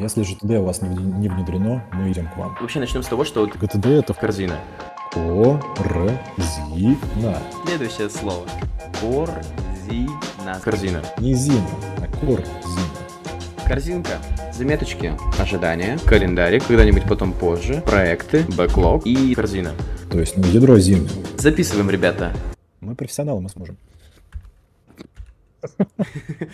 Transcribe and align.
Если 0.00 0.24
GTD 0.24 0.58
у 0.58 0.64
вас 0.64 0.82
не 0.82 0.88
вне- 0.88 1.18
не 1.20 1.28
внедрено, 1.28 1.84
мы 1.92 2.10
идем 2.10 2.28
к 2.28 2.36
вам. 2.36 2.56
Вообще 2.60 2.80
начнем 2.80 3.04
с 3.04 3.06
того, 3.06 3.24
что 3.24 3.42
вот 3.42 3.54
GTD 3.54 4.00
это 4.00 4.12
корзина. 4.12 4.58
корзина. 5.12 6.18
Следующее 7.64 8.10
слово. 8.10 8.44
Корзина. 9.00 10.60
Корзина. 10.64 11.02
Не 11.18 11.34
зина, 11.34 11.64
а 11.98 12.08
корзина. 12.08 12.88
Корзинка. 13.68 14.18
Заметочки, 14.52 15.12
ожидания, 15.38 15.96
календарик, 16.04 16.66
когда-нибудь 16.66 17.04
потом 17.04 17.32
позже, 17.32 17.80
проекты, 17.86 18.44
бэклог 18.56 19.06
и 19.06 19.32
корзина. 19.34 19.74
То 20.10 20.18
есть 20.18 20.36
не 20.36 20.48
ядро 20.50 20.76
зины. 20.78 21.08
Записываем, 21.38 21.88
ребята. 21.88 22.32
Мы 22.80 22.96
профессионалы, 22.96 23.40
мы 23.42 23.48
сможем. 23.48 23.76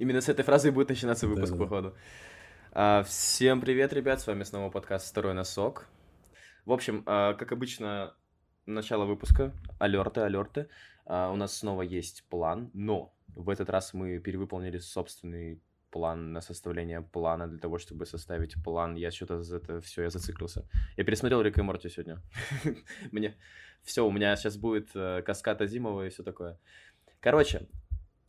Именно 0.00 0.20
с 0.20 0.28
этой 0.28 0.44
фразы 0.44 0.72
будет 0.72 0.88
начинаться 0.88 1.28
выпуск, 1.28 1.56
походу. 1.56 1.94
А, 2.72 3.02
всем 3.02 3.60
привет, 3.60 3.92
ребят, 3.92 4.20
с 4.20 4.28
вами 4.28 4.44
снова 4.44 4.70
подкаст 4.70 5.10
«Второй 5.10 5.34
носок». 5.34 5.88
В 6.64 6.70
общем, 6.70 7.02
а, 7.04 7.34
как 7.34 7.50
обычно, 7.50 8.14
начало 8.64 9.06
выпуска, 9.06 9.52
алерты, 9.80 10.20
алерты. 10.20 10.68
А, 11.04 11.32
у 11.32 11.36
нас 11.36 11.56
снова 11.56 11.82
есть 11.82 12.22
план, 12.28 12.70
но 12.72 13.12
в 13.34 13.50
этот 13.50 13.70
раз 13.70 13.92
мы 13.92 14.20
перевыполнили 14.20 14.78
собственный 14.78 15.60
план 15.90 16.32
на 16.32 16.40
составление 16.40 17.00
плана 17.00 17.48
для 17.48 17.58
того, 17.58 17.78
чтобы 17.78 18.06
составить 18.06 18.54
план. 18.62 18.94
Я 18.94 19.10
что-то 19.10 19.42
за 19.42 19.56
это 19.56 19.80
все, 19.80 20.04
я 20.04 20.10
зациклился. 20.10 20.64
Я 20.96 21.02
пересмотрел 21.02 21.42
Рик 21.42 21.58
и 21.58 21.62
Морти 21.62 21.88
сегодня. 21.88 22.22
Мне 23.10 23.36
все, 23.82 24.06
у 24.06 24.12
меня 24.12 24.36
сейчас 24.36 24.56
будет 24.56 24.90
э, 24.94 25.22
каскад 25.22 25.60
Азимова 25.60 26.06
и 26.06 26.10
все 26.10 26.22
такое. 26.22 26.56
Короче, 27.18 27.66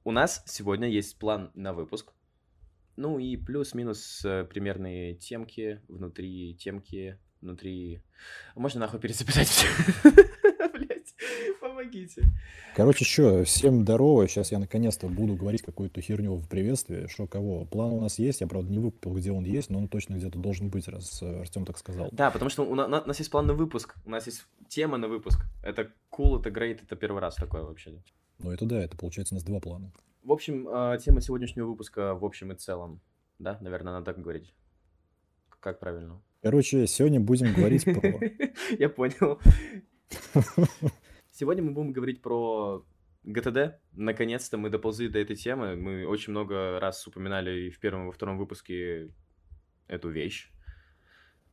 у 0.03 0.11
нас 0.11 0.41
сегодня 0.47 0.87
есть 0.87 1.19
план 1.19 1.51
на 1.53 1.73
выпуск. 1.73 2.11
Ну 2.97 3.19
и 3.19 3.37
плюс-минус 3.37 4.23
э, 4.25 4.43
примерные 4.45 5.15
темки 5.15 5.79
внутри 5.87 6.55
темки, 6.55 7.17
внутри... 7.41 8.01
Можно 8.55 8.81
нахуй 8.81 8.99
перезаписать 8.99 9.47
все? 9.47 9.67
Блять, 10.73 11.13
помогите. 11.59 12.23
Короче, 12.75 13.05
что, 13.05 13.43
всем 13.43 13.81
здорово. 13.81 14.27
Сейчас 14.27 14.51
я 14.51 14.59
наконец-то 14.59 15.07
буду 15.07 15.35
говорить 15.35 15.61
какую-то 15.61 16.01
херню 16.01 16.35
в 16.35 16.47
приветствии. 16.47 17.07
Что 17.07 17.27
кого? 17.27 17.65
План 17.65 17.91
у 17.93 18.01
нас 18.01 18.19
есть. 18.19 18.41
Я, 18.41 18.47
правда, 18.47 18.71
не 18.71 18.79
выкупил, 18.79 19.13
где 19.13 19.31
он 19.31 19.43
есть, 19.45 19.69
но 19.69 19.79
он 19.79 19.87
точно 19.87 20.15
где-то 20.15 20.37
должен 20.39 20.69
быть, 20.69 20.87
раз 20.87 21.21
Артем 21.23 21.65
так 21.65 21.77
сказал. 21.77 22.09
Да, 22.11 22.29
потому 22.31 22.49
что 22.49 22.63
у 22.63 22.75
на- 22.75 22.87
на- 22.87 23.01
у 23.01 23.07
нас 23.07 23.19
есть 23.19 23.31
план 23.31 23.47
на 23.47 23.53
выпуск, 23.53 23.95
у 24.05 24.09
нас 24.09 24.25
есть 24.27 24.45
тема 24.69 24.97
на 24.97 25.07
выпуск. 25.07 25.39
Это 25.63 25.91
cool, 26.11 26.39
это 26.39 26.49
great, 26.49 26.79
это 26.83 26.95
первый 26.95 27.21
раз 27.21 27.35
такое 27.35 27.63
вообще. 27.63 28.01
Но 28.39 28.53
это 28.53 28.65
да, 28.65 28.81
это 28.83 28.95
получается 28.97 29.33
у 29.33 29.37
нас 29.37 29.43
два 29.43 29.59
плана. 29.59 29.91
В 30.23 30.31
общем, 30.31 30.67
э, 30.67 30.97
тема 30.99 31.19
сегодняшнего 31.21 31.67
выпуска 31.67 32.13
в 32.13 32.23
общем 32.23 32.51
и 32.51 32.55
целом. 32.55 33.01
Да, 33.39 33.57
наверное, 33.61 33.93
надо 33.93 34.05
так 34.05 34.21
говорить. 34.21 34.53
Как 35.59 35.79
правильно? 35.79 36.21
Короче, 36.43 36.85
сегодня 36.87 37.19
будем 37.19 37.53
говорить 37.53 37.85
про... 37.85 38.19
Я 38.79 38.89
понял. 38.89 39.39
Сегодня 41.31 41.63
мы 41.63 41.71
будем 41.71 41.91
говорить 41.91 42.21
про 42.21 42.85
ГТД. 43.23 43.79
Наконец-то 43.93 44.57
мы 44.57 44.69
доползли 44.69 45.07
до 45.09 45.19
этой 45.19 45.35
темы. 45.35 45.75
Мы 45.75 46.05
очень 46.05 46.31
много 46.31 46.79
раз 46.79 47.05
упоминали 47.07 47.67
и 47.67 47.69
в 47.71 47.79
первом, 47.79 48.03
и 48.03 48.05
во 48.07 48.11
втором 48.11 48.37
выпуске 48.37 49.09
эту 49.87 50.09
вещь. 50.09 50.51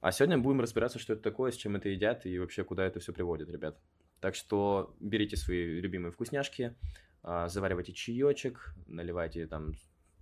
А 0.01 0.13
сегодня 0.13 0.39
будем 0.39 0.61
разбираться, 0.61 0.99
что 0.99 1.15
это 1.15 1.23
такое, 1.23 1.53
с 1.53 1.57
чем 1.57 1.77
это 1.77 1.89
едят 1.89 2.27
и 2.27 2.39
вообще 2.39 2.65
куда 2.65 2.87
это 2.87 3.01
все 3.01 3.13
приводит, 3.13 3.51
ребят. 3.51 3.81
Так 4.21 4.35
что 4.35 4.95
берите 5.01 5.37
свои 5.37 5.81
любимые 5.81 6.13
вкусняшки, 6.13 6.63
а, 6.63 7.08
заваривайте 7.23 7.93
чаечек, 7.93 8.75
наливайте 8.87 9.47
там 9.47 9.75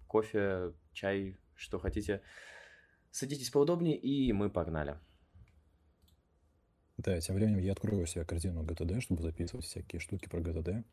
кофе, 0.06 0.72
чай, 0.92 1.36
что 1.54 1.78
хотите. 1.78 2.22
Садитесь 3.10 3.50
поудобнее, 3.50 3.96
и 3.96 4.32
мы 4.32 4.50
погнали. 4.50 4.98
Да, 6.98 7.20
тем 7.20 7.36
временем 7.36 7.60
я 7.60 7.72
открою 7.72 8.06
себе 8.06 8.24
корзину 8.24 8.62
ГТД, 8.62 9.02
чтобы 9.02 9.22
записывать 9.22 9.66
всякие 9.66 10.00
штуки 10.00 10.28
про 10.28 10.40
ГТД. 10.40 10.84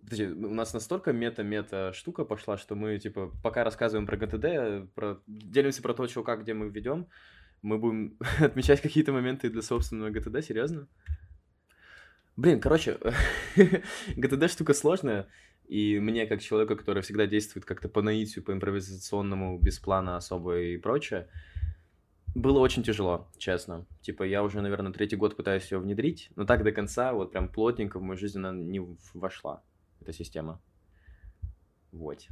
Подожди, 0.00 0.26
у 0.26 0.54
нас 0.54 0.72
настолько 0.72 1.12
мета-мета 1.12 1.92
штука 1.92 2.24
пошла, 2.24 2.56
что 2.56 2.74
мы, 2.74 2.98
типа, 2.98 3.30
пока 3.42 3.64
рассказываем 3.64 4.06
про 4.06 4.16
ГТД, 4.16 4.92
про... 4.94 5.20
делимся 5.26 5.82
про 5.82 5.94
то, 5.94 6.08
что 6.08 6.24
как, 6.24 6.42
где 6.42 6.54
мы 6.54 6.68
ведем, 6.68 7.06
мы 7.62 7.78
будем 7.78 8.16
отмечать 8.40 8.80
какие-то 8.80 9.12
моменты 9.12 9.50
для 9.50 9.62
собственного 9.62 10.10
ГТД, 10.10 10.44
серьезно? 10.44 10.88
Блин, 12.40 12.58
короче, 12.58 12.98
ГТД 14.16 14.50
штука 14.50 14.72
сложная, 14.72 15.28
и 15.68 15.98
мне, 16.00 16.26
как 16.26 16.40
человеку, 16.40 16.74
который 16.74 17.02
всегда 17.02 17.26
действует 17.26 17.66
как-то 17.66 17.86
по 17.90 18.00
наитию, 18.00 18.42
по 18.42 18.50
импровизационному, 18.54 19.58
без 19.58 19.78
плана 19.78 20.16
особо 20.16 20.58
и 20.58 20.78
прочее, 20.78 21.28
было 22.34 22.60
очень 22.60 22.82
тяжело, 22.82 23.28
честно. 23.36 23.84
Типа, 24.00 24.22
я 24.22 24.42
уже, 24.42 24.62
наверное, 24.62 24.90
третий 24.90 25.16
год 25.16 25.36
пытаюсь 25.36 25.70
ее 25.70 25.80
внедрить, 25.80 26.30
но 26.34 26.46
так 26.46 26.64
до 26.64 26.72
конца, 26.72 27.12
вот 27.12 27.30
прям 27.30 27.46
плотненько 27.46 27.98
в 27.98 28.02
мою 28.02 28.16
жизнь 28.16 28.38
она 28.38 28.52
не 28.52 28.80
вошла, 29.12 29.62
эта 30.00 30.14
система. 30.14 30.62
Вот. 31.92 32.26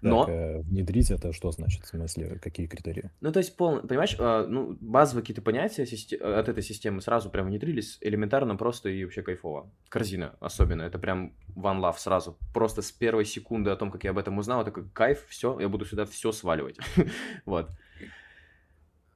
Но, 0.00 0.24
Так, 0.24 0.34
э, 0.34 0.60
внедрить 0.60 1.10
это 1.10 1.32
что 1.32 1.50
значит? 1.50 1.84
В 1.84 1.88
смысле, 1.88 2.38
какие 2.40 2.66
критерии? 2.66 3.10
ну, 3.20 3.32
то 3.32 3.38
есть, 3.38 3.56
пол, 3.56 3.80
понимаешь, 3.80 4.16
э, 4.18 4.46
ну, 4.48 4.76
базовые 4.80 5.22
какие-то 5.22 5.42
понятия 5.42 5.84
э, 5.84 6.38
от 6.38 6.48
этой 6.48 6.62
системы 6.62 7.00
сразу 7.00 7.30
прям 7.30 7.46
внедрились, 7.46 7.98
элементарно, 8.00 8.56
просто 8.56 8.88
и 8.88 9.04
вообще 9.04 9.22
кайфово. 9.22 9.70
Корзина 9.88 10.36
особенно, 10.40 10.82
это 10.82 10.98
прям 10.98 11.34
one 11.54 11.80
love 11.80 11.98
сразу. 11.98 12.38
Просто 12.54 12.82
с 12.82 12.92
первой 12.92 13.24
секунды 13.24 13.70
о 13.70 13.76
том, 13.76 13.90
как 13.90 14.04
я 14.04 14.10
об 14.10 14.18
этом 14.18 14.38
узнал, 14.38 14.64
такой, 14.64 14.88
кайф, 14.90 15.26
все, 15.28 15.58
я 15.60 15.68
буду 15.68 15.84
сюда 15.84 16.04
все 16.04 16.32
сваливать. 16.32 16.76
Вот. 17.44 17.70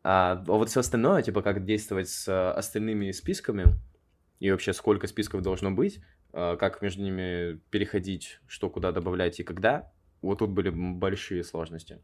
А 0.05 0.33
а 0.33 0.43
вот 0.45 0.69
все 0.69 0.81
остальное, 0.81 1.23
типа, 1.23 1.43
как 1.43 1.65
действовать 1.65 2.09
с 2.09 2.27
э, 2.29 2.51
остальными 2.51 3.11
списками, 3.13 3.77
и 4.41 4.51
вообще 4.51 4.73
сколько 4.73 5.07
списков 5.07 5.43
должно 5.43 5.71
быть, 5.71 6.01
э, 6.33 6.57
как 6.59 6.83
между 6.83 7.03
ними 7.03 7.61
переходить, 7.71 8.41
что 8.47 8.69
куда 8.69 8.91
добавлять 8.91 9.39
и 9.39 9.45
когда, 9.45 9.93
вот 10.23 10.39
тут 10.39 10.51
были 10.51 10.71
большие 10.71 11.45
сложности. 11.45 11.99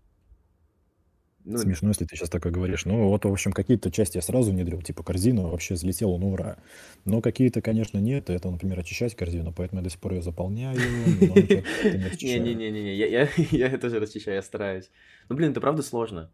Ну, 1.44 1.56
Смешно, 1.56 1.88
если 1.88 2.04
ты 2.04 2.14
сейчас 2.14 2.28
такое 2.28 2.52
говоришь. 2.52 2.84
Ну, 2.84 3.08
вот, 3.08 3.24
в 3.24 3.32
общем, 3.32 3.52
какие-то 3.52 3.90
части 3.90 4.18
я 4.18 4.22
сразу 4.22 4.50
внедрил, 4.50 4.82
типа 4.82 5.02
корзина 5.02 5.48
вообще 5.48 5.74
взлетела, 5.74 6.18
ну, 6.18 6.32
ура. 6.32 6.58
Но 7.06 7.22
какие-то, 7.22 7.62
конечно, 7.62 7.96
нет. 7.96 8.28
Это, 8.28 8.50
например, 8.50 8.78
очищать 8.78 9.14
корзину, 9.14 9.54
поэтому 9.56 9.80
я 9.80 9.84
до 9.84 9.90
сих 9.90 9.98
пор 9.98 10.12
ее 10.12 10.22
заполняю, 10.22 10.78
но 10.78 11.26
что-то 11.26 11.62
как-то 11.62 11.98
не 11.98 12.04
очищаю. 12.12 12.42
Не-не-не-не, 12.42 12.94
я, 12.96 13.28
я 13.50 13.78
тоже 13.78 13.98
расчищаю, 13.98 14.36
я 14.36 14.42
стараюсь. 14.42 14.90
Ну, 15.30 15.36
блин, 15.36 15.52
это 15.52 15.60
правда 15.62 15.82
сложно. 15.82 16.30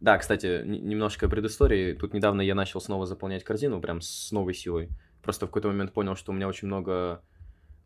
Да, 0.00 0.16
кстати, 0.16 0.62
немножко 0.64 1.28
предыстории. 1.28 1.92
Тут 1.92 2.14
недавно 2.14 2.40
я 2.40 2.54
начал 2.54 2.80
снова 2.80 3.04
заполнять 3.04 3.44
корзину, 3.44 3.82
прям 3.82 4.00
с 4.00 4.32
новой 4.32 4.54
силой. 4.54 4.88
Просто 5.22 5.46
в 5.46 5.50
какой-то 5.50 5.68
момент 5.68 5.92
понял, 5.92 6.16
что 6.16 6.32
у 6.32 6.34
меня 6.34 6.48
очень 6.48 6.68
много 6.68 7.20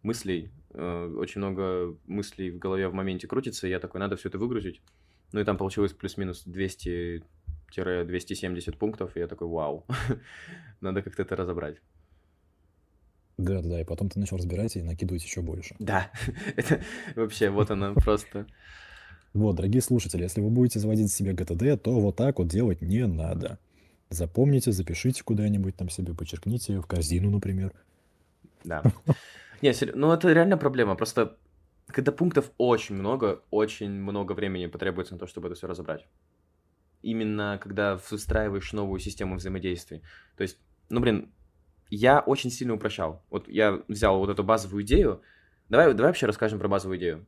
мыслей, 0.02 0.50
э, 0.70 1.14
очень 1.16 1.40
много 1.40 1.96
мыслей 2.06 2.50
в 2.50 2.58
голове 2.58 2.88
в 2.88 2.94
моменте 2.94 3.26
крутится, 3.26 3.66
и 3.66 3.70
я 3.70 3.80
такой, 3.80 4.00
надо 4.00 4.16
все 4.16 4.28
это 4.28 4.38
выгрузить. 4.38 4.80
Ну 5.32 5.40
и 5.40 5.44
там 5.44 5.56
получилось 5.56 5.92
плюс-минус 5.92 6.44
200-270 6.46 7.22
пунктов, 8.76 9.16
и 9.16 9.20
я 9.20 9.26
такой, 9.26 9.48
вау, 9.48 9.86
надо 10.80 11.02
как-то 11.02 11.22
это 11.22 11.36
разобрать. 11.36 11.76
Да, 13.38 13.62
да, 13.62 13.68
да, 13.68 13.80
и 13.80 13.84
потом 13.84 14.08
ты 14.08 14.20
начал 14.20 14.36
разбирать 14.36 14.76
и 14.76 14.82
накидывать 14.82 15.24
еще 15.24 15.40
больше. 15.40 15.74
Да, 15.78 16.10
это 16.56 16.82
вообще, 17.16 17.50
вот 17.50 17.70
она 17.70 17.94
просто... 17.94 18.46
Вот, 19.32 19.56
дорогие 19.56 19.80
слушатели, 19.80 20.22
если 20.22 20.42
вы 20.42 20.50
будете 20.50 20.78
заводить 20.78 21.10
себе 21.10 21.32
ГТД, 21.32 21.82
то 21.82 21.98
вот 21.98 22.16
так 22.16 22.38
вот 22.38 22.48
делать 22.48 22.82
не 22.82 23.06
надо. 23.06 23.58
Запомните, 24.10 24.72
запишите 24.72 25.24
куда-нибудь 25.24 25.74
там 25.74 25.88
себе, 25.88 26.14
подчеркните 26.14 26.80
в 26.80 26.86
корзину, 26.86 27.30
например. 27.30 27.72
Да. 28.62 28.82
Не, 29.62 29.72
сер- 29.72 29.94
ну 29.96 30.12
это 30.12 30.32
реально 30.32 30.56
проблема. 30.58 30.94
Просто 30.96 31.36
когда 31.86 32.12
пунктов 32.12 32.50
очень 32.58 32.94
много, 32.96 33.42
очень 33.50 33.90
много 33.90 34.32
времени 34.32 34.66
потребуется 34.66 35.14
на 35.14 35.20
то, 35.20 35.26
чтобы 35.26 35.48
это 35.48 35.56
все 35.56 35.66
разобрать. 35.66 36.06
Именно 37.02 37.58
когда 37.62 37.98
выстраиваешь 38.10 38.72
новую 38.72 39.00
систему 39.00 39.36
взаимодействий. 39.36 40.02
То 40.36 40.42
есть, 40.42 40.58
ну 40.88 41.00
блин, 41.00 41.32
я 41.90 42.20
очень 42.20 42.50
сильно 42.50 42.74
упрощал. 42.74 43.24
Вот 43.30 43.48
я 43.48 43.82
взял 43.88 44.18
вот 44.18 44.30
эту 44.30 44.44
базовую 44.44 44.84
идею. 44.84 45.22
Давай, 45.68 45.92
давай 45.94 46.10
вообще 46.10 46.26
расскажем 46.26 46.58
про 46.58 46.68
базовую 46.68 46.98
идею. 46.98 47.26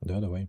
Да, 0.00 0.20
давай. 0.20 0.48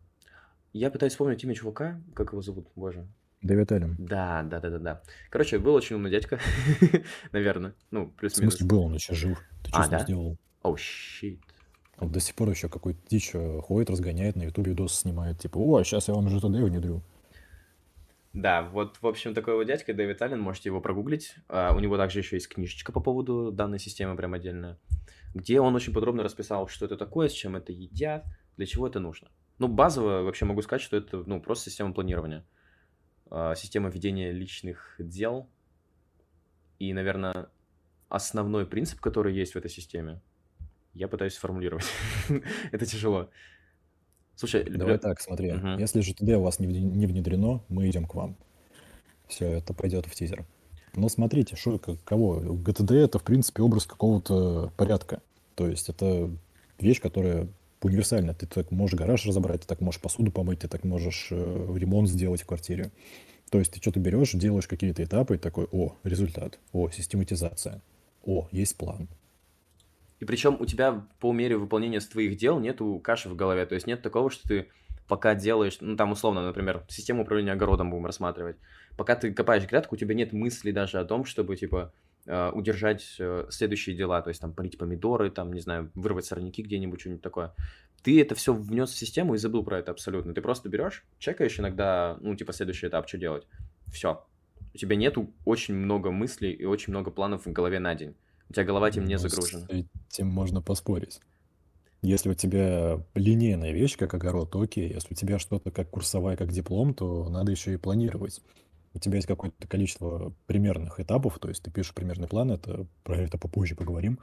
Я 0.74 0.92
пытаюсь 0.92 1.14
вспомнить 1.14 1.44
имя 1.44 1.56
чувака, 1.56 2.02
как 2.14 2.32
его 2.32 2.42
зовут, 2.42 2.68
боже. 2.76 3.08
Дэвид 3.42 3.72
Аллен. 3.72 3.96
Да, 3.98 4.44
да, 4.44 4.60
да, 4.60 4.70
да, 4.70 4.80
да. 4.80 5.02
Короче, 5.30 5.58
был 5.60 5.74
очень 5.74 5.96
умный 5.96 6.12
дядька, 6.12 6.40
наверное. 7.32 7.74
Ну, 7.90 8.06
В 8.08 8.16
плюс-минус. 8.16 8.54
смысле, 8.56 8.68
был 8.68 8.82
он 8.84 8.94
еще 8.96 9.14
жив. 9.16 9.42
Ты 9.64 9.70
что 9.70 9.80
А, 9.80 9.82
ним 9.84 9.92
да? 9.92 10.00
сделал? 10.00 10.38
Оу, 10.62 10.78
щит. 10.78 11.40
Он 11.98 12.12
до 12.12 12.20
сих 12.20 12.36
пор 12.36 12.50
еще 12.50 12.70
какой-то 12.70 13.00
дичь 13.10 13.32
э, 13.34 13.60
ходит, 13.62 13.90
разгоняет, 13.90 14.36
на 14.36 14.44
ютубе 14.44 14.72
видосы 14.72 15.02
снимает. 15.02 15.40
Типа, 15.40 15.58
о, 15.58 15.84
сейчас 15.84 16.08
я 16.08 16.14
вам 16.14 16.28
GTD 16.28 16.64
внедрю. 16.64 17.02
Да, 18.34 18.62
вот, 18.62 18.98
в 19.02 19.08
общем, 19.08 19.34
такой 19.34 19.56
вот 19.56 19.66
дядька 19.66 19.94
Дэвид 19.94 20.22
Аллен, 20.22 20.40
можете 20.40 20.70
его 20.70 20.82
прогуглить. 20.82 21.36
А, 21.48 21.74
у 21.76 21.80
него 21.80 21.98
также 21.98 22.20
еще 22.20 22.36
есть 22.36 22.48
книжечка 22.48 22.92
по 22.92 23.02
поводу 23.02 23.52
данной 23.52 23.80
системы, 23.80 24.16
прям 24.16 24.34
отдельная, 24.34 24.78
где 25.34 25.60
он 25.60 25.76
очень 25.76 25.94
подробно 25.94 26.24
расписал, 26.24 26.68
что 26.68 26.86
это 26.86 26.96
такое, 26.96 27.28
с 27.28 27.34
чем 27.34 27.56
это 27.56 27.72
едят, 27.72 28.26
для 28.56 28.66
чего 28.66 28.88
это 28.88 29.00
нужно. 29.00 29.30
Ну, 29.58 29.68
базово 29.68 30.22
вообще 30.22 30.46
могу 30.46 30.62
сказать, 30.62 30.82
что 30.82 30.96
это, 30.96 31.24
ну, 31.26 31.42
просто 31.42 31.70
система 31.70 31.92
планирования. 31.92 32.46
А, 33.32 33.56
система 33.56 33.90
ведения 33.90 34.32
личных 34.32 34.96
дел. 35.00 35.50
И, 36.78 36.94
наверное, 36.94 37.50
основной 38.10 38.66
принцип, 38.66 39.02
который 39.02 39.34
есть 39.34 39.54
в 39.54 39.58
этой 39.58 39.72
системе, 39.72 40.22
я 40.94 41.08
пытаюсь 41.08 41.34
сформулировать. 41.34 41.86
это 42.72 42.86
тяжело. 42.86 43.30
Слушай, 44.36 44.64
Давай 44.64 44.98
так, 44.98 45.20
смотри. 45.20 45.54
Угу. 45.54 45.80
Если 45.80 46.02
же 46.02 46.14
тебе 46.14 46.38
у 46.38 46.42
вас 46.42 46.60
не 46.60 47.06
внедрено, 47.06 47.62
мы 47.68 47.90
идем 47.90 48.06
к 48.06 48.16
вам. 48.16 48.38
Все, 49.28 49.48
это 49.48 49.74
пойдет 49.74 50.06
в 50.06 50.16
тизер. 50.16 50.46
Но 50.96 51.10
смотрите, 51.10 51.56
что, 51.56 51.80
кого? 52.04 52.40
ГТД 52.40 52.92
это, 52.92 53.20
в 53.20 53.24
принципе, 53.24 53.62
образ 53.62 53.86
какого-то 53.86 54.72
порядка. 54.76 55.22
То 55.56 55.68
есть 55.68 55.90
это 55.90 56.32
вещь, 56.80 57.02
которая 57.02 57.48
универсальна. 57.82 58.34
Ты 58.34 58.48
так 58.48 58.72
можешь 58.72 58.98
гараж 58.98 59.26
разобрать, 59.26 59.62
ты 59.62 59.68
так 59.68 59.82
можешь 59.82 60.02
посуду 60.02 60.32
помыть, 60.32 60.60
ты 60.60 60.68
так 60.68 60.84
можешь 60.84 61.30
э, 61.32 61.76
ремонт 61.78 62.10
сделать 62.10 62.42
в 62.42 62.46
квартире. 62.46 62.92
То 63.50 63.60
есть 63.60 63.72
ты 63.72 63.82
что-то 63.82 64.00
берешь, 64.00 64.32
делаешь 64.34 64.68
какие-то 64.68 65.04
этапы, 65.04 65.36
и 65.36 65.40
такой, 65.40 65.68
о, 65.72 65.96
результат, 66.04 66.60
о, 66.72 66.90
систематизация, 66.90 67.82
о, 68.24 68.48
есть 68.52 68.78
план, 68.78 69.08
и 70.20 70.26
причем 70.26 70.58
у 70.60 70.66
тебя 70.66 71.06
по 71.20 71.32
мере 71.32 71.58
выполнения 71.58 72.00
твоих 72.00 72.38
дел 72.38 72.60
нету 72.60 73.00
каши 73.04 73.30
в 73.30 73.36
голове. 73.36 73.66
То 73.66 73.76
есть 73.76 73.88
нет 73.88 74.02
такого, 74.02 74.30
что 74.30 74.48
ты 74.48 74.70
пока 75.08 75.34
делаешь, 75.34 75.78
ну 75.82 75.96
там 75.96 76.12
условно, 76.12 76.46
например, 76.46 76.84
систему 76.88 77.24
управления 77.24 77.54
огородом 77.54 77.90
будем 77.90 78.06
рассматривать. 78.06 78.58
Пока 78.98 79.16
ты 79.16 79.34
копаешь 79.34 79.68
грядку, 79.68 79.96
у 79.96 79.98
тебя 79.98 80.14
нет 80.14 80.34
мысли 80.34 80.72
даже 80.72 81.00
о 81.00 81.06
том, 81.06 81.26
чтобы 81.26 81.56
типа 81.56 81.92
э, 82.28 82.52
удержать 82.52 83.16
э, 83.18 83.48
следующие 83.50 83.96
дела, 83.96 84.22
то 84.22 84.30
есть 84.30 84.40
там 84.40 84.54
полить 84.54 84.78
помидоры, 84.78 85.32
там, 85.32 85.52
не 85.52 85.62
знаю, 85.62 85.92
вырвать 85.96 86.26
сорняки 86.26 86.62
где-нибудь, 86.62 87.00
что-нибудь 87.00 87.24
такое. 87.24 87.56
Ты 88.04 88.22
это 88.22 88.36
все 88.36 88.54
внес 88.54 88.92
в 88.92 88.98
систему 88.98 89.34
и 89.34 89.38
забыл 89.38 89.64
про 89.64 89.80
это 89.80 89.92
абсолютно. 89.92 90.34
Ты 90.34 90.42
просто 90.42 90.70
берешь, 90.70 91.04
чекаешь 91.18 91.60
иногда, 91.60 92.18
ну, 92.22 92.36
типа, 92.36 92.54
следующий 92.54 92.88
этап, 92.88 93.08
что 93.08 93.18
делать. 93.18 93.48
Все. 93.92 94.26
У 94.74 94.78
тебя 94.78 94.96
нету 94.96 95.34
очень 95.44 95.74
много 95.74 96.12
мыслей 96.12 96.52
и 96.54 96.66
очень 96.66 96.94
много 96.94 97.10
планов 97.10 97.46
в 97.46 97.52
голове 97.52 97.80
на 97.80 97.96
день. 97.96 98.16
У 98.50 98.54
тебя 98.54 98.66
голова 98.66 98.90
этим 98.90 99.06
не 99.06 99.16
ну, 99.16 99.20
загружена. 99.20 99.66
С 99.68 100.14
этим 100.14 100.28
можно 100.28 100.62
поспорить. 100.62 101.20
Если 102.02 102.30
у 102.30 102.34
тебя 102.34 103.04
линейная 103.14 103.72
вещь, 103.72 103.98
как 103.98 104.14
огород, 104.14 104.52
то 104.52 104.62
окей. 104.62 104.90
Если 104.90 105.14
у 105.14 105.16
тебя 105.16 105.38
что-то 105.38 105.70
как 105.72 105.90
курсовая, 105.90 106.38
как 106.38 106.52
диплом, 106.52 106.94
то 106.94 107.28
надо 107.30 107.52
еще 107.52 107.74
и 107.74 107.78
планировать. 107.78 108.42
У 108.94 109.00
тебя 109.00 109.18
есть 109.18 109.28
какое-то 109.28 109.68
количество 109.68 110.34
примерных 110.48 111.00
этапов, 111.00 111.38
то 111.40 111.50
есть 111.50 111.62
ты 111.62 111.70
пишешь 111.70 111.94
примерный 111.94 112.28
план, 112.28 112.52
это 112.52 112.88
про 113.04 113.18
это 113.18 113.38
попозже 113.38 113.76
поговорим. 113.76 114.20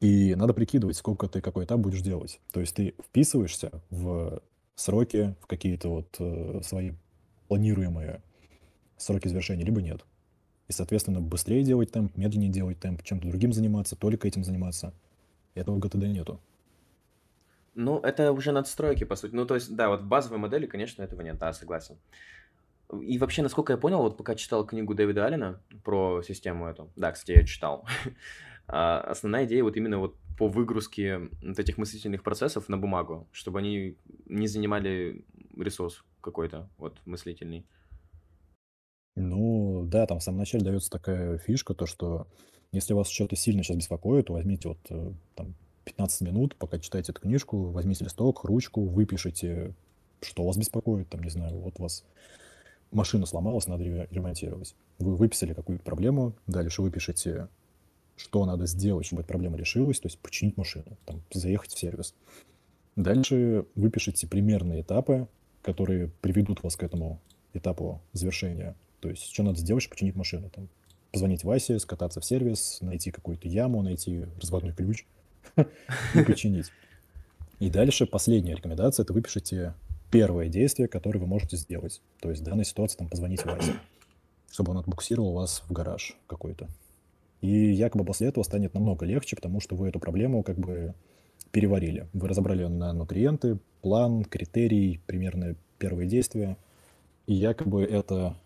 И 0.00 0.34
надо 0.34 0.52
прикидывать, 0.52 0.96
сколько 0.96 1.26
ты 1.28 1.40
какой 1.40 1.64
этап 1.64 1.80
будешь 1.80 2.02
делать. 2.02 2.40
То 2.52 2.60
есть 2.60 2.74
ты 2.74 2.94
вписываешься 3.02 3.70
в 3.88 4.42
сроки, 4.74 5.34
в 5.40 5.46
какие-то 5.46 5.88
вот 5.88 6.16
э, 6.18 6.60
свои 6.62 6.92
планируемые 7.48 8.22
сроки 8.98 9.28
завершения, 9.28 9.64
либо 9.64 9.80
нет. 9.80 10.04
И, 10.68 10.72
соответственно, 10.72 11.20
быстрее 11.20 11.62
делать 11.62 11.92
темп, 11.92 12.16
медленнее 12.16 12.50
делать 12.50 12.80
темп, 12.80 13.02
чем-то 13.02 13.28
другим 13.28 13.52
заниматься, 13.52 13.96
только 13.96 14.26
этим 14.26 14.44
заниматься. 14.44 14.92
Этого 15.54 15.76
в 15.76 15.78
GTD 15.78 16.08
нету. 16.08 16.40
Ну, 17.74 18.00
это 18.00 18.32
уже 18.32 18.52
надстройки, 18.52 19.04
по 19.04 19.16
сути. 19.16 19.34
Ну, 19.34 19.46
то 19.46 19.54
есть, 19.54 19.74
да, 19.74 19.88
вот 19.88 20.00
в 20.00 20.06
базовой 20.06 20.38
модели, 20.38 20.66
конечно, 20.66 21.02
этого 21.02 21.20
нет, 21.20 21.38
да, 21.38 21.52
согласен. 21.52 21.96
И 23.00 23.18
вообще, 23.18 23.42
насколько 23.42 23.72
я 23.72 23.76
понял, 23.76 23.98
вот 23.98 24.16
пока 24.16 24.34
читал 24.34 24.64
книгу 24.64 24.94
Дэвида 24.94 25.26
Аллена 25.26 25.60
про 25.84 26.22
систему 26.22 26.66
эту, 26.66 26.90
да, 26.96 27.12
кстати, 27.12 27.38
я 27.38 27.44
читал, 27.44 27.86
а, 28.68 29.00
основная 29.00 29.44
идея 29.44 29.62
вот 29.62 29.76
именно 29.76 29.98
вот 29.98 30.16
по 30.38 30.48
выгрузке 30.48 31.28
вот 31.42 31.58
этих 31.58 31.78
мыслительных 31.78 32.22
процессов 32.22 32.68
на 32.68 32.78
бумагу, 32.78 33.28
чтобы 33.32 33.58
они 33.58 33.96
не 34.26 34.46
занимали 34.46 35.24
ресурс 35.56 36.04
какой-то 36.20 36.68
вот 36.78 37.00
мыслительный. 37.06 37.66
Ну 39.16 39.55
да, 39.84 40.06
там 40.06 40.18
в 40.18 40.22
самом 40.22 40.38
начале 40.38 40.64
дается 40.64 40.90
такая 40.90 41.38
фишка, 41.38 41.74
то 41.74 41.86
что 41.86 42.26
если 42.72 42.94
вас 42.94 43.08
что-то 43.08 43.36
сильно 43.36 43.62
сейчас 43.62 43.76
беспокоит, 43.76 44.26
то 44.26 44.34
возьмите 44.34 44.68
вот 44.68 44.78
э, 44.90 45.12
там 45.34 45.54
15 45.84 46.20
минут, 46.22 46.56
пока 46.56 46.78
читаете 46.78 47.12
эту 47.12 47.20
книжку, 47.20 47.66
возьмите 47.66 48.04
листок, 48.04 48.44
ручку, 48.44 48.84
выпишите, 48.84 49.74
что 50.20 50.44
вас 50.44 50.56
беспокоит, 50.56 51.08
там, 51.08 51.22
не 51.22 51.30
знаю, 51.30 51.58
вот 51.58 51.78
вас 51.78 52.04
машина 52.90 53.26
сломалась, 53.26 53.66
надо 53.66 53.84
ремонтировать. 54.10 54.74
Вы 54.98 55.16
выписали 55.16 55.54
какую-то 55.54 55.84
проблему, 55.84 56.34
дальше 56.46 56.82
выпишите, 56.82 57.48
что 58.16 58.44
надо 58.46 58.66
сделать, 58.66 59.06
чтобы 59.06 59.22
эта 59.22 59.28
проблема 59.28 59.56
решилась, 59.56 60.00
то 60.00 60.06
есть 60.06 60.18
починить 60.18 60.56
машину, 60.56 60.96
там, 61.04 61.22
заехать 61.32 61.72
в 61.72 61.78
сервис. 61.78 62.14
Дальше 62.96 63.66
выпишите 63.74 64.26
примерные 64.26 64.80
этапы, 64.80 65.28
которые 65.62 66.08
приведут 66.20 66.62
вас 66.62 66.76
к 66.76 66.82
этому 66.82 67.20
этапу 67.52 68.00
завершения 68.12 68.74
то 69.00 69.08
есть, 69.08 69.32
что 69.32 69.42
надо 69.42 69.58
сделать, 69.58 69.82
чтобы 69.82 69.94
починить 69.94 70.16
машину? 70.16 70.50
Там, 70.50 70.68
позвонить 71.12 71.44
Васе, 71.44 71.78
скататься 71.78 72.20
в 72.20 72.24
сервис, 72.24 72.78
найти 72.80 73.10
какую-то 73.10 73.48
яму, 73.48 73.82
найти 73.82 74.26
разводной 74.40 74.72
ключ 74.72 75.04
и 76.14 76.22
починить. 76.22 76.66
И 77.58 77.70
дальше 77.70 78.06
последняя 78.06 78.54
рекомендация– 78.54 79.02
это 79.04 79.12
выпишите 79.12 79.74
первое 80.10 80.48
действие, 80.48 80.88
которое 80.88 81.18
вы 81.18 81.26
можете 81.26 81.56
сделать. 81.56 82.02
То 82.20 82.30
есть 82.30 82.42
в 82.42 82.44
данной 82.44 82.64
ситуации 82.64 82.98
там 82.98 83.08
позвонить 83.08 83.44
Васе, 83.44 83.74
чтобы 84.50 84.72
он 84.72 84.78
отбуксировал 84.78 85.32
вас 85.32 85.62
в 85.68 85.72
гараж 85.72 86.16
какой-то. 86.26 86.68
И 87.40 87.48
якобы 87.48 88.04
после 88.04 88.28
этого 88.28 88.44
станет 88.44 88.74
намного 88.74 89.06
легче, 89.06 89.36
потому 89.36 89.60
что 89.60 89.74
вы 89.74 89.88
эту 89.88 89.98
проблему 90.00 90.42
как 90.42 90.58
бы 90.58 90.94
переварили. 91.50 92.08
Вы 92.12 92.28
разобрали 92.28 92.64
на 92.64 92.92
нутриенты, 92.92 93.58
план, 93.82 94.24
критерий, 94.24 95.00
примерно 95.06 95.56
первые 95.78 96.08
действия. 96.08 96.56
И 97.26 97.34
якобы 97.34 97.84
это 97.84 98.36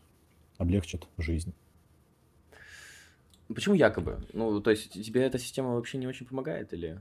облегчит 0.61 1.09
жизнь. 1.19 1.55
Почему 3.49 3.75
якобы? 3.75 4.21
Ну, 4.33 4.61
то 4.61 4.71
есть 4.71 4.93
тебе 4.93 5.23
эта 5.23 5.39
система 5.39 5.75
вообще 5.75 5.99
не 5.99 6.07
очень 6.07 6.27
помогает 6.27 6.73
или... 6.73 7.01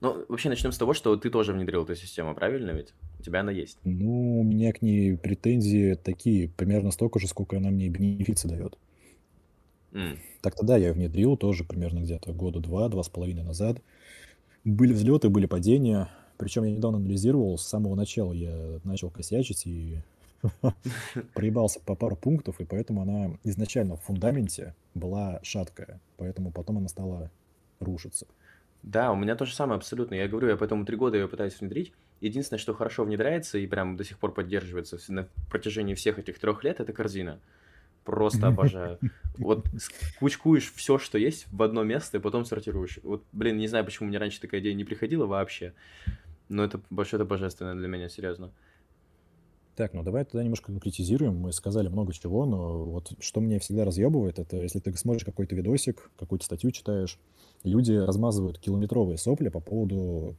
Ну, 0.00 0.24
вообще 0.28 0.48
начнем 0.48 0.72
с 0.72 0.78
того, 0.78 0.94
что 0.94 1.16
ты 1.16 1.30
тоже 1.30 1.52
внедрил 1.52 1.84
эту 1.84 1.94
систему, 1.94 2.34
правильно 2.34 2.72
ведь? 2.72 2.92
У 3.18 3.22
тебя 3.22 3.40
она 3.40 3.52
есть. 3.52 3.78
Ну, 3.84 4.40
у 4.40 4.42
меня 4.42 4.72
к 4.72 4.82
ней 4.82 5.16
претензии 5.16 5.94
такие, 5.94 6.48
примерно 6.48 6.90
столько 6.90 7.18
же, 7.18 7.28
сколько 7.28 7.56
она 7.56 7.70
мне 7.70 7.88
бенефиции 7.88 8.48
дает. 8.48 8.76
Mm. 9.92 10.18
Так-то 10.42 10.66
да, 10.66 10.76
я 10.76 10.92
внедрил 10.92 11.36
тоже 11.36 11.64
примерно 11.64 12.00
где-то 12.00 12.32
года 12.32 12.60
два, 12.60 12.88
два 12.88 13.02
с 13.02 13.08
половиной 13.08 13.44
назад. 13.44 13.80
Были 14.64 14.92
взлеты, 14.92 15.28
были 15.28 15.46
падения. 15.46 16.10
Причем 16.36 16.64
я 16.64 16.72
недавно 16.72 16.98
анализировал, 16.98 17.56
с 17.56 17.66
самого 17.66 17.94
начала 17.94 18.32
я 18.32 18.80
начал 18.84 19.08
косячить 19.08 19.66
и 19.66 20.02
проебался 21.34 21.80
по 21.80 21.94
пару 21.94 22.16
пунктов, 22.16 22.60
и 22.60 22.64
поэтому 22.64 23.02
она 23.02 23.36
изначально 23.44 23.96
в 23.96 24.02
фундаменте 24.02 24.74
была 24.94 25.40
шаткая, 25.42 26.00
поэтому 26.16 26.52
потом 26.52 26.78
она 26.78 26.88
стала 26.88 27.30
рушиться. 27.80 28.26
Да, 28.82 29.10
у 29.10 29.16
меня 29.16 29.34
то 29.34 29.44
же 29.44 29.54
самое 29.54 29.78
абсолютно. 29.78 30.14
Я 30.14 30.28
говорю, 30.28 30.48
я 30.48 30.56
поэтому 30.56 30.84
три 30.84 30.96
года 30.96 31.16
ее 31.16 31.28
пытаюсь 31.28 31.60
внедрить. 31.60 31.92
Единственное, 32.20 32.58
что 32.58 32.72
хорошо 32.72 33.04
внедряется 33.04 33.58
и 33.58 33.66
прям 33.66 33.96
до 33.96 34.04
сих 34.04 34.18
пор 34.18 34.32
поддерживается 34.32 34.98
на 35.12 35.28
протяжении 35.50 35.94
всех 35.94 36.18
этих 36.18 36.38
трех 36.38 36.62
лет, 36.62 36.80
это 36.80 36.92
корзина. 36.92 37.40
Просто 38.04 38.46
обожаю. 38.48 38.98
Вот 39.38 39.66
кучкуешь 40.20 40.72
все, 40.72 40.98
что 40.98 41.18
есть 41.18 41.46
в 41.50 41.62
одно 41.62 41.82
место, 41.82 42.18
и 42.18 42.20
потом 42.20 42.44
сортируешь. 42.44 43.00
Вот, 43.02 43.24
блин, 43.32 43.58
не 43.58 43.66
знаю, 43.66 43.84
почему 43.84 44.08
мне 44.08 44.18
раньше 44.18 44.40
такая 44.40 44.60
идея 44.60 44.74
не 44.74 44.84
приходила 44.84 45.26
вообще. 45.26 45.74
Но 46.48 46.64
это, 46.64 46.80
это 46.96 47.24
божественно 47.24 47.74
для 47.74 47.88
меня, 47.88 48.08
серьезно. 48.08 48.52
Так, 49.76 49.92
ну 49.92 50.02
давай 50.02 50.24
тогда 50.24 50.42
немножко 50.42 50.72
конкретизируем. 50.72 51.36
Мы 51.36 51.52
сказали 51.52 51.88
много 51.88 52.14
чего, 52.14 52.46
но 52.46 52.84
вот 52.84 53.12
что 53.20 53.40
меня 53.40 53.58
всегда 53.60 53.84
разъебывает, 53.84 54.38
это 54.38 54.56
если 54.56 54.78
ты 54.78 54.96
смотришь 54.96 55.24
какой-то 55.24 55.54
видосик, 55.54 56.10
какую-то 56.18 56.46
статью 56.46 56.70
читаешь, 56.70 57.18
люди 57.62 57.92
размазывают 57.92 58.58
километровые 58.58 59.18
сопли 59.18 59.50
по 59.50 59.60
поводу 59.60 60.34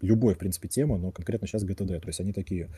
любой, 0.00 0.34
в 0.34 0.38
принципе, 0.38 0.66
темы, 0.66 0.98
но 0.98 1.12
конкретно 1.12 1.46
сейчас 1.46 1.62
ГТД. 1.62 2.00
То 2.00 2.08
есть 2.08 2.18
они 2.18 2.32
такие, 2.32 2.70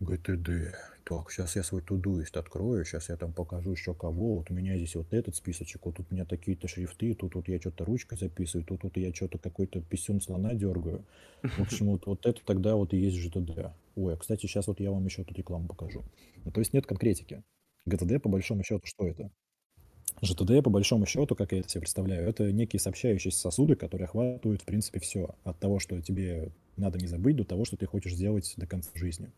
ГТД. 0.00 0.76
Так, 1.04 1.30
сейчас 1.30 1.56
я 1.56 1.62
свой 1.62 1.80
тудуист 1.80 2.36
открою, 2.36 2.84
сейчас 2.84 3.08
я 3.08 3.16
там 3.16 3.32
покажу 3.32 3.70
еще 3.70 3.94
кого. 3.94 4.36
Вот 4.36 4.50
у 4.50 4.54
меня 4.54 4.76
здесь 4.76 4.94
вот 4.94 5.12
этот 5.14 5.36
списочек, 5.36 5.86
вот 5.86 5.96
тут 5.96 6.06
у 6.10 6.14
меня 6.14 6.26
такие-то 6.26 6.68
шрифты, 6.68 7.14
тут 7.14 7.34
вот 7.34 7.48
я 7.48 7.58
что-то 7.58 7.84
ручкой 7.84 8.18
записываю, 8.18 8.66
тут 8.66 8.82
вот 8.82 8.96
я 8.96 9.14
что-то 9.14 9.38
какой-то 9.38 9.80
писюн 9.80 10.20
слона 10.20 10.52
дергаю. 10.52 11.04
В 11.42 11.60
общем, 11.60 11.86
вот, 11.86 12.06
вот 12.06 12.26
это 12.26 12.44
тогда 12.44 12.74
вот 12.74 12.92
и 12.92 12.98
есть 12.98 13.16
ЖТД. 13.16 13.72
Ой, 13.94 14.14
а, 14.14 14.16
кстати, 14.16 14.42
сейчас 14.42 14.66
вот 14.66 14.80
я 14.80 14.90
вам 14.90 15.04
еще 15.06 15.24
тут 15.24 15.38
рекламу 15.38 15.68
покажу. 15.68 16.02
Ну, 16.44 16.50
то 16.50 16.60
есть 16.60 16.74
нет 16.74 16.86
конкретики. 16.86 17.42
ГТД, 17.86 18.20
по 18.20 18.28
большому 18.28 18.64
счету, 18.64 18.82
что 18.84 19.06
это? 19.06 19.30
ЖТД, 20.22 20.62
по 20.62 20.70
большому 20.70 21.06
счету, 21.06 21.34
как 21.34 21.52
я 21.52 21.60
это 21.60 21.68
себе 21.68 21.82
представляю, 21.82 22.28
это 22.28 22.50
некие 22.52 22.80
сообщающиеся 22.80 23.38
сосуды, 23.38 23.76
которые 23.76 24.06
охватывают, 24.06 24.62
в 24.62 24.64
принципе, 24.64 25.00
все. 25.00 25.34
От 25.44 25.58
того, 25.58 25.78
что 25.78 26.00
тебе 26.02 26.50
надо 26.76 26.98
не 26.98 27.06
забыть, 27.06 27.36
до 27.36 27.44
того, 27.44 27.64
что 27.64 27.76
ты 27.76 27.86
хочешь 27.86 28.14
сделать 28.14 28.52
до 28.56 28.66
конца 28.66 28.90
жизни. 28.94 29.30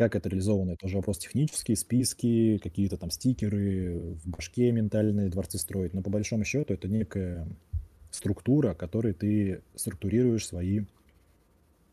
Как 0.00 0.16
это 0.16 0.30
реализовано? 0.30 0.70
Это 0.70 0.86
уже 0.86 0.96
вопрос 0.96 1.18
технический, 1.18 1.76
списки, 1.76 2.56
какие-то 2.56 2.96
там 2.96 3.10
стикеры, 3.10 3.98
в 3.98 4.26
башке 4.30 4.72
ментальные 4.72 5.28
дворцы 5.28 5.58
строить. 5.58 5.92
Но 5.92 6.00
по 6.00 6.08
большому 6.08 6.42
счету 6.42 6.72
это 6.72 6.88
некая 6.88 7.46
структура, 8.10 8.72
которой 8.72 9.12
ты 9.12 9.60
структурируешь 9.74 10.46
свои 10.46 10.86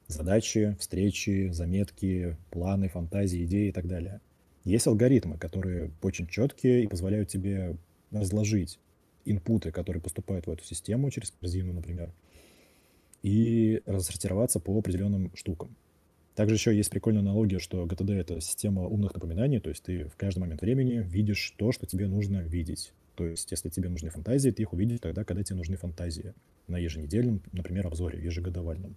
задачи, 0.08 0.78
встречи, 0.80 1.50
заметки, 1.52 2.38
планы, 2.50 2.88
фантазии, 2.88 3.44
идеи 3.44 3.68
и 3.68 3.72
так 3.74 3.90
далее. 3.90 4.22
Есть 4.64 4.88
алгоритмы, 4.88 5.38
которые 5.38 5.92
очень 6.02 6.28
четкие 6.28 6.86
и 6.86 6.88
позволяют 6.88 7.28
тебе 7.28 7.76
разложить 8.12 8.80
инпуты, 9.26 9.72
которые 9.72 10.02
поступают 10.02 10.48
в 10.48 10.50
эту 10.50 10.64
систему 10.64 11.12
через 11.12 11.32
корзину, 11.32 11.74
например, 11.74 12.14
и 13.22 13.82
рассортироваться 13.86 14.62
по 14.62 14.80
определенным 14.80 15.30
штукам. 15.36 15.76
Также 16.38 16.54
еще 16.54 16.76
есть 16.76 16.92
прикольная 16.92 17.22
аналогия, 17.22 17.58
что 17.58 17.84
GTD— 17.88 18.14
это 18.20 18.40
система 18.42 18.84
умных 18.84 19.16
напоминаний, 19.16 19.60
то 19.60 19.70
есть 19.70 19.82
ты 19.82 20.04
в 20.04 20.16
каждый 20.18 20.38
момент 20.38 20.62
времени 20.62 21.04
видишь 21.04 21.56
то, 21.58 21.72
что 21.72 21.88
тебе 21.88 22.08
нужно 22.08 22.44
видеть. 22.44 22.94
То 23.16 23.26
есть 23.26 23.50
если 23.50 23.70
тебе 23.70 23.90
нужны 23.90 24.12
фантазии, 24.12 24.52
ты 24.52 24.62
их 24.62 24.72
увидишь 24.72 25.00
тогда, 25.00 25.24
когда 25.24 25.42
тебе 25.42 25.56
нужны 25.56 25.78
фантазии. 25.78 26.36
На 26.68 26.78
еженедельном, 26.78 27.42
например, 27.54 27.88
обзоре, 27.88 28.24
ежегодовальном. 28.24 28.96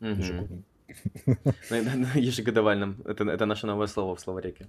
Ежегодном. 0.00 0.64
Ежегодовальном. 2.14 3.02
Это, 3.04 3.24
это 3.24 3.44
наше 3.44 3.66
новое 3.66 3.86
слово 3.86 4.16
в 4.16 4.20
словареке. 4.20 4.66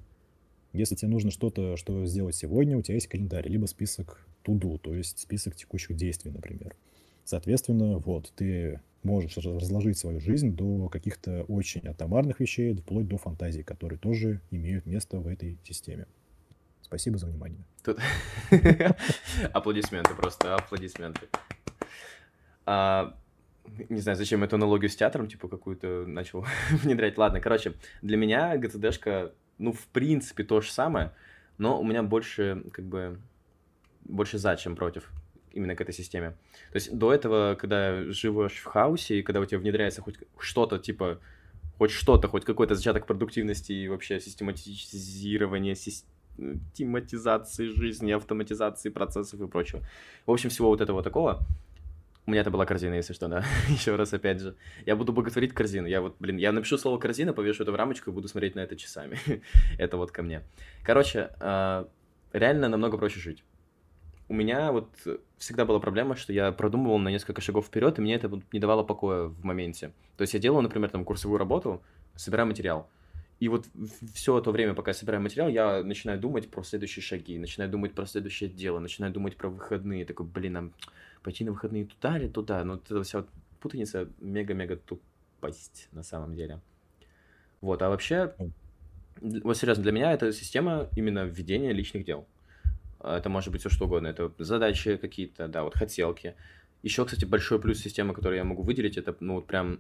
Если 0.74 0.96
тебе 0.96 1.10
нужно 1.10 1.32
что-то, 1.32 1.78
что 1.78 2.06
сделать 2.06 2.36
сегодня, 2.36 2.78
у 2.78 2.82
тебя 2.82 2.96
есть 2.96 3.08
календарь, 3.08 3.48
либо 3.48 3.66
список 3.66 4.28
to-do, 4.44 4.78
то 4.78 4.94
есть 4.94 5.20
список 5.20 5.56
текущих 5.56 5.96
действий, 5.96 6.32
например. 6.32 6.76
Соответственно, 7.24 7.98
вот, 8.00 8.34
ты 8.36 8.82
можешь 9.04 9.36
раз- 9.38 9.46
разложить 9.46 9.98
свою 9.98 10.20
жизнь 10.20 10.56
до 10.56 10.90
каких-то 10.90 11.44
очень 11.44 11.88
атомарных 11.88 12.40
вещей, 12.40 12.76
вплоть 12.76 13.08
до 13.08 13.18
фантазий, 13.18 13.64
которые 13.64 14.00
тоже 14.00 14.42
имеют 14.52 14.86
место 14.86 15.20
в 15.20 15.28
этой 15.28 15.58
системе. 15.64 16.08
Спасибо 16.82 17.18
за 17.18 17.28
внимание. 17.28 17.64
Тут... 17.84 18.00
Аплодисменты 19.54 20.14
просто, 20.16 20.56
аплодисменты. 20.56 21.28
А, 22.66 23.18
не 23.90 24.00
знаю, 24.00 24.18
зачем 24.18 24.44
эту 24.44 24.56
аналогию 24.56 24.90
с 24.90 24.96
театром, 24.96 25.28
типа, 25.28 25.48
какую-то 25.48 26.06
начал 26.06 26.46
внедрять. 26.72 27.18
Ладно, 27.18 27.40
короче, 27.40 27.74
для 28.02 28.18
меня 28.18 28.56
ГТДшка, 28.58 29.34
ну, 29.58 29.74
в 29.74 29.88
принципе, 29.88 30.44
то 30.44 30.62
же 30.62 30.72
самое, 30.72 31.14
но 31.58 31.80
у 31.80 31.84
меня 31.84 32.04
больше, 32.04 32.64
как 32.72 32.86
бы, 32.86 33.20
больше 34.04 34.38
за, 34.38 34.56
чем 34.56 34.76
против 34.76 35.10
именно 35.54 35.76
к 35.76 35.82
этой 35.82 35.94
системе. 35.94 36.32
То 36.72 36.76
есть 36.76 36.96
до 36.98 37.14
этого, 37.14 37.56
когда 37.56 38.04
живешь 38.12 38.58
в 38.58 38.66
хаосе, 38.66 39.20
и 39.20 39.24
когда 39.24 39.40
у 39.40 39.46
тебя 39.46 39.60
внедряется 39.60 40.02
хоть 40.02 40.16
что-то, 40.38 40.80
типа, 40.80 41.20
хоть 41.78 41.92
что-то, 41.92 42.28
хоть 42.28 42.46
какой-то 42.46 42.76
зачаток 42.76 43.06
продуктивности 43.06 43.72
и 43.72 43.88
вообще 43.88 44.20
систематизирование, 44.20 45.76
систематизации 45.76 47.68
жизни, 47.68 48.12
автоматизации 48.12 48.90
процессов 48.90 49.40
и 49.42 49.48
прочего. 49.48 49.82
В 50.26 50.32
общем, 50.32 50.50
всего 50.50 50.70
вот 50.70 50.82
этого 50.82 51.04
такого. 51.04 51.46
У 52.26 52.32
меня 52.32 52.42
это 52.42 52.52
была 52.52 52.66
корзина, 52.66 52.94
если 52.94 53.12
что, 53.14 53.28
да. 53.28 53.44
Еще 53.68 53.96
раз, 53.98 54.14
опять 54.14 54.40
же. 54.40 54.56
Я 54.86 54.96
буду 54.96 55.12
боготворить 55.12 55.54
корзину. 55.54 55.88
Я 55.88 56.00
вот, 56.00 56.16
блин, 56.20 56.38
я 56.38 56.54
напишу 56.54 56.78
слово 56.78 56.98
корзина, 56.98 57.34
повешу 57.34 57.64
это 57.64 57.74
в 57.74 57.76
рамочку 57.76 58.12
и 58.12 58.14
буду 58.14 58.30
смотреть 58.30 58.56
на 58.56 58.62
это 58.62 58.78
часами. 58.78 59.20
это 59.78 59.98
вот 59.98 60.12
ко 60.12 60.24
мне. 60.24 60.42
Короче, 60.84 61.32
а, 61.42 61.90
реально 62.32 62.70
намного 62.70 62.98
проще 62.98 63.20
жить. 63.20 63.44
У 64.30 64.34
меня 64.34 64.72
вот 64.72 64.90
всегда 65.38 65.66
была 65.66 65.80
проблема, 65.80 66.16
что 66.16 66.34
я 66.34 66.52
продумывал 66.52 66.98
на 66.98 67.10
несколько 67.10 67.42
шагов 67.42 67.68
вперед, 67.68 68.00
и 68.00 68.02
мне 68.02 68.16
это 68.16 68.32
не 68.52 68.60
давало 68.60 68.84
покоя 68.84 69.26
в 69.26 69.44
моменте. 69.44 69.92
То 70.18 70.22
есть 70.22 70.34
я 70.34 70.40
делал, 70.40 70.62
например, 70.62 70.90
там 70.90 71.04
курсовую 71.04 71.38
работу, 71.38 71.82
собираю 72.16 72.48
материал. 72.48 72.90
И 73.40 73.50
вот 73.50 73.66
все 74.14 74.40
то 74.40 74.52
время, 74.52 74.74
пока 74.74 74.92
я 74.92 74.96
собираю 74.96 75.22
материал, 75.22 75.50
я 75.50 75.84
начинаю 75.84 76.20
думать 76.20 76.50
про 76.50 76.64
следующие 76.64 77.04
шаги, 77.04 77.38
начинаю 77.38 77.70
думать 77.70 77.94
про 77.94 78.06
следующее 78.06 78.50
дело, 78.50 78.80
начинаю 78.80 79.12
думать 79.12 79.36
про 79.36 79.50
выходные. 79.50 80.06
Такой, 80.06 80.26
блин, 80.26 80.54
нам 80.54 80.74
пойти 81.24 81.44
на 81.44 81.52
выходные 81.52 81.86
туда 81.86 82.18
или 82.18 82.30
туда? 82.30 82.64
Ну, 82.64 82.74
вот 82.74 82.86
эта 82.86 83.04
вся 83.04 83.20
вот 83.20 83.30
путаница 83.60 84.08
мега-мега 84.22 84.78
тупость 84.78 85.90
на 85.92 86.04
самом 86.04 86.36
деле. 86.36 86.62
Вот, 87.60 87.82
а 87.82 87.90
вообще, 87.90 88.34
вот 89.20 89.58
серьезно, 89.58 89.84
для 89.84 89.92
меня 89.92 90.14
это 90.14 90.32
система 90.32 90.88
именно 90.96 91.26
введения 91.26 91.74
личных 91.74 92.06
дел. 92.06 92.26
Это 93.04 93.30
может 93.30 93.52
быть 93.52 93.62
все 93.62 93.70
что 93.70 93.86
угодно. 93.86 94.08
Это 94.08 94.32
задачи 94.38 94.98
какие-то, 94.98 95.48
да, 95.48 95.64
вот 95.64 95.76
хотелки. 95.76 96.36
Еще, 96.82 97.06
кстати, 97.06 97.26
большой 97.26 97.60
плюс 97.60 97.80
системы, 97.80 98.14
который 98.14 98.38
я 98.38 98.44
могу 98.44 98.64
выделить, 98.64 98.98
это, 98.98 99.16
ну, 99.20 99.36
вот 99.36 99.48
прям 99.48 99.80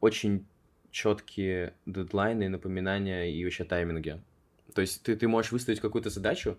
очень 0.00 0.46
четкие 0.90 1.74
дедлайны, 1.84 2.48
напоминания 2.48 3.30
и 3.30 3.44
вообще 3.44 3.64
тайминги. 3.64 4.22
То 4.74 4.80
есть 4.80 5.02
ты, 5.02 5.16
ты 5.16 5.28
можешь 5.28 5.52
выставить 5.52 5.80
какую-то 5.80 6.10
задачу 6.10 6.56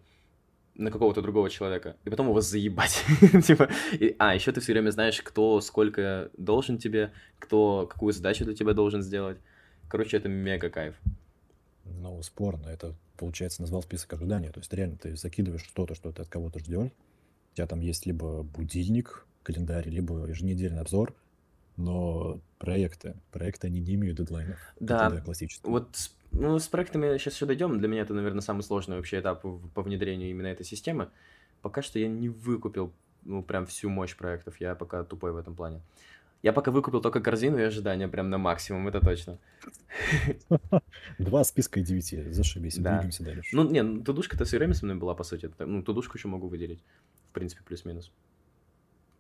на 0.75 0.91
какого-то 0.91 1.21
другого 1.21 1.49
человека, 1.49 1.97
и 2.05 2.09
потом 2.09 2.27
его 2.27 2.41
заебать. 2.41 3.03
типа, 3.45 3.69
и, 3.93 4.15
а, 4.19 4.35
еще 4.35 4.51
ты 4.51 4.61
все 4.61 4.73
время 4.73 4.91
знаешь, 4.91 5.21
кто 5.21 5.59
сколько 5.61 6.29
должен 6.37 6.77
тебе, 6.77 7.11
кто 7.39 7.87
какую 7.87 8.13
задачу 8.13 8.45
для 8.45 8.53
тебя 8.53 8.73
должен 8.73 9.01
сделать. 9.01 9.39
Короче, 9.89 10.17
это 10.17 10.29
мега 10.29 10.69
кайф. 10.69 10.95
Ну, 11.85 12.21
спорно. 12.21 12.67
Это, 12.67 12.95
получается, 13.17 13.61
назвал 13.61 13.83
список 13.83 14.13
ожидания. 14.13 14.51
То 14.51 14.59
есть 14.59 14.73
реально 14.73 14.97
ты 14.97 15.15
закидываешь 15.15 15.63
что-то, 15.63 15.95
что 15.95 16.11
ты 16.11 16.21
от 16.21 16.29
кого-то 16.29 16.59
ждешь. 16.59 16.91
У 17.53 17.55
тебя 17.55 17.67
там 17.67 17.79
есть 17.79 18.05
либо 18.05 18.43
будильник, 18.43 19.25
календарь, 19.43 19.89
либо 19.89 20.25
еженедельный 20.27 20.81
обзор, 20.81 21.15
но 21.75 22.39
проекты, 22.59 23.15
проекты, 23.31 23.67
они 23.67 23.79
не 23.79 23.95
имеют 23.95 24.17
дедлайнов. 24.17 24.57
Да, 24.79 25.09
да, 25.09 25.21
классический. 25.21 25.67
вот 25.67 26.11
ну, 26.31 26.59
с 26.59 26.67
проектами 26.67 27.17
сейчас 27.17 27.35
еще 27.35 27.45
дойдем. 27.45 27.79
Для 27.79 27.87
меня 27.87 28.01
это, 28.01 28.13
наверное, 28.13 28.41
самый 28.41 28.61
сложный 28.61 28.97
вообще 28.97 29.19
этап 29.19 29.41
по 29.41 29.81
внедрению 29.81 30.29
именно 30.29 30.47
этой 30.47 30.65
системы. 30.65 31.09
Пока 31.61 31.81
что 31.81 31.99
я 31.99 32.07
не 32.07 32.29
выкупил, 32.29 32.93
ну, 33.23 33.41
прям 33.41 33.65
всю 33.65 33.89
мощь 33.89 34.15
проектов. 34.15 34.59
Я 34.59 34.75
пока 34.75 35.03
тупой 35.03 35.31
в 35.31 35.37
этом 35.37 35.55
плане. 35.55 35.81
Я 36.43 36.53
пока 36.53 36.71
выкупил 36.71 37.01
только 37.01 37.19
корзину 37.19 37.57
и 37.57 37.63
ожидания 37.63 38.07
прям 38.07 38.29
на 38.29 38.37
максимум, 38.37 38.87
это 38.87 39.01
точно. 39.01 39.39
Два 41.17 41.43
списка 41.43 41.79
и 41.79 41.83
девяти. 41.83 42.31
Зашибись. 42.31 42.77
Да. 42.77 42.91
Двигаемся 42.91 43.23
дальше. 43.23 43.55
Ну, 43.55 43.69
не, 43.69 43.81
ну, 43.81 44.03
тудушка-то 44.03 44.45
все 44.45 44.57
время 44.57 44.73
со 44.73 44.85
мной 44.85 44.97
была, 44.97 45.15
по 45.15 45.23
сути. 45.23 45.49
Ну, 45.57 45.81
тудушку 45.81 46.17
еще 46.17 46.27
могу 46.27 46.47
выделить. 46.47 46.83
В 47.29 47.33
принципе, 47.33 47.63
плюс-минус. 47.63 48.11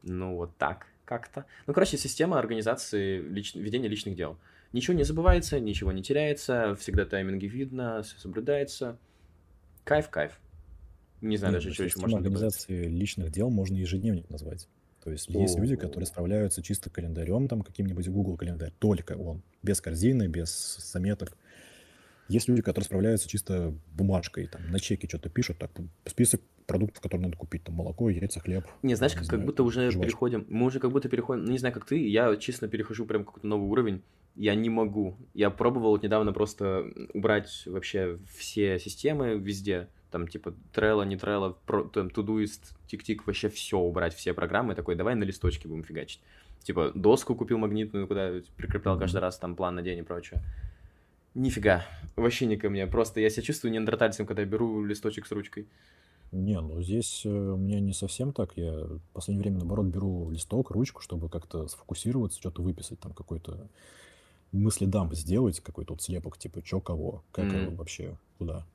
Ну, 0.03 0.35
вот 0.35 0.55
так 0.57 0.87
как-то. 1.05 1.45
Ну, 1.65 1.73
короче, 1.73 1.97
система 1.97 2.37
организации 2.37 3.19
лич... 3.19 3.55
ведения 3.55 3.87
личных 3.87 4.15
дел. 4.15 4.37
Ничего 4.73 4.95
не 4.95 5.03
забывается, 5.03 5.59
ничего 5.59 5.91
не 5.91 6.03
теряется, 6.03 6.75
всегда 6.75 7.05
тайминги 7.05 7.45
видно, 7.45 8.03
все 8.03 8.19
соблюдается. 8.19 8.99
Кайф, 9.85 10.09
кайф. 10.09 10.39
Не 11.21 11.37
знаю 11.37 11.53
Нет, 11.53 11.63
даже, 11.63 11.69
ну, 11.69 11.73
что 11.73 11.83
еще 11.85 11.99
можно 11.99 12.17
добавить. 12.17 12.35
организации 12.35 12.87
личных 12.87 13.31
дел 13.31 13.49
можно 13.49 13.75
ежедневник 13.75 14.29
назвать. 14.29 14.67
То 15.07 15.11
есть 15.13 15.29
есть 15.29 15.57
люди, 15.57 15.77
которые 15.77 16.05
справляются 16.05 16.61
чисто 16.61 16.89
календарем, 16.89 17.47
там 17.47 17.61
каким-нибудь 17.61 18.09
Google 18.09 18.35
календарь, 18.35 18.73
только 18.77 19.13
он, 19.13 19.41
без 19.63 19.79
корзины, 19.79 20.27
без 20.27 20.79
заметок. 20.91 21.37
Есть 22.27 22.49
люди, 22.49 22.61
которые 22.61 22.83
справляются 22.83 23.29
чисто 23.29 23.73
бумажкой, 23.93 24.47
там 24.47 24.69
на 24.69 24.81
чеке 24.81 25.07
что-то 25.07 25.29
пишут, 25.29 25.59
так 25.59 25.71
список 26.05 26.41
продуктов, 26.65 27.01
которые 27.01 27.27
надо 27.27 27.37
купить, 27.37 27.63
там 27.63 27.75
молоко, 27.75 28.09
яйца, 28.09 28.41
хлеб, 28.41 28.65
Не, 28.83 28.95
знаешь, 28.95 29.13
не 29.13 29.19
как, 29.19 29.27
как 29.27 29.35
знаю, 29.37 29.45
будто 29.45 29.63
уже 29.63 29.91
жвачка. 29.91 30.01
переходим, 30.01 30.45
мы 30.49 30.65
уже 30.65 30.81
как 30.81 30.91
будто 30.91 31.07
переходим, 31.07 31.45
ну, 31.45 31.51
не 31.53 31.57
знаю, 31.57 31.73
как 31.73 31.85
ты, 31.85 32.05
я 32.05 32.35
честно 32.35 32.67
перехожу 32.67 33.05
прям 33.05 33.23
какой-то 33.23 33.47
новый 33.47 33.69
уровень, 33.69 34.01
я 34.35 34.55
не 34.55 34.69
могу. 34.69 35.15
Я 35.33 35.49
пробовал 35.49 35.91
вот 35.91 36.03
недавно 36.03 36.33
просто 36.33 36.83
убрать 37.13 37.63
вообще 37.65 38.19
все 38.27 38.77
системы 38.77 39.37
везде, 39.37 39.87
там 40.11 40.27
типа 40.27 40.53
Trello, 40.73 41.05
не 41.05 41.15
Trello, 41.15 41.55
про, 41.65 41.83
там 41.83 42.07
Todoist, 42.07 42.73
Тик-Тик, 42.87 43.23
вообще 43.25 43.49
все 43.49 43.77
убрать, 43.77 44.13
все 44.13 44.33
программы, 44.33 44.75
такой, 44.75 44.95
давай 44.95 45.15
на 45.15 45.23
листочке 45.23 45.67
будем 45.67 45.83
фигачить. 45.83 46.21
Типа 46.63 46.91
доску 46.93 47.35
купил 47.35 47.57
магнитную, 47.57 48.07
куда 48.07 48.31
прикреплял 48.55 48.97
каждый 48.97 49.19
раз 49.19 49.37
там 49.37 49.55
план 49.55 49.75
на 49.75 49.81
день 49.81 49.99
и 49.99 50.03
прочее. 50.03 50.41
Нифига, 51.33 51.85
вообще 52.15 52.45
не 52.45 52.57
ко 52.57 52.69
мне, 52.69 52.87
просто 52.87 53.19
я 53.19 53.29
себя 53.29 53.43
чувствую 53.43 53.71
неандертальцем, 53.71 54.25
когда 54.25 54.41
я 54.41 54.47
беру 54.47 54.83
листочек 54.83 55.27
с 55.27 55.31
ручкой. 55.31 55.67
Не, 56.31 56.59
ну 56.59 56.81
здесь 56.81 57.21
э, 57.25 57.29
у 57.29 57.57
меня 57.57 57.79
не 57.79 57.93
совсем 57.93 58.33
так. 58.33 58.57
Я 58.57 58.71
в 58.73 58.99
последнее 59.13 59.43
время, 59.43 59.59
наоборот, 59.59 59.85
беру 59.85 60.29
листок, 60.29 60.71
ручку, 60.71 61.01
чтобы 61.01 61.29
как-то 61.29 61.67
сфокусироваться, 61.67 62.39
что-то 62.39 62.61
выписать, 62.61 62.99
там 62.99 63.13
какой-то 63.13 63.69
мыследамп 64.51 65.13
сделать, 65.13 65.59
какой-то 65.61 65.93
вот 65.93 66.01
слепок, 66.01 66.37
типа, 66.37 66.61
чё, 66.61 66.79
кого, 66.81 67.23
как 67.31 67.53
М. 67.53 67.75
вообще, 67.75 68.17
куда. 68.37 68.65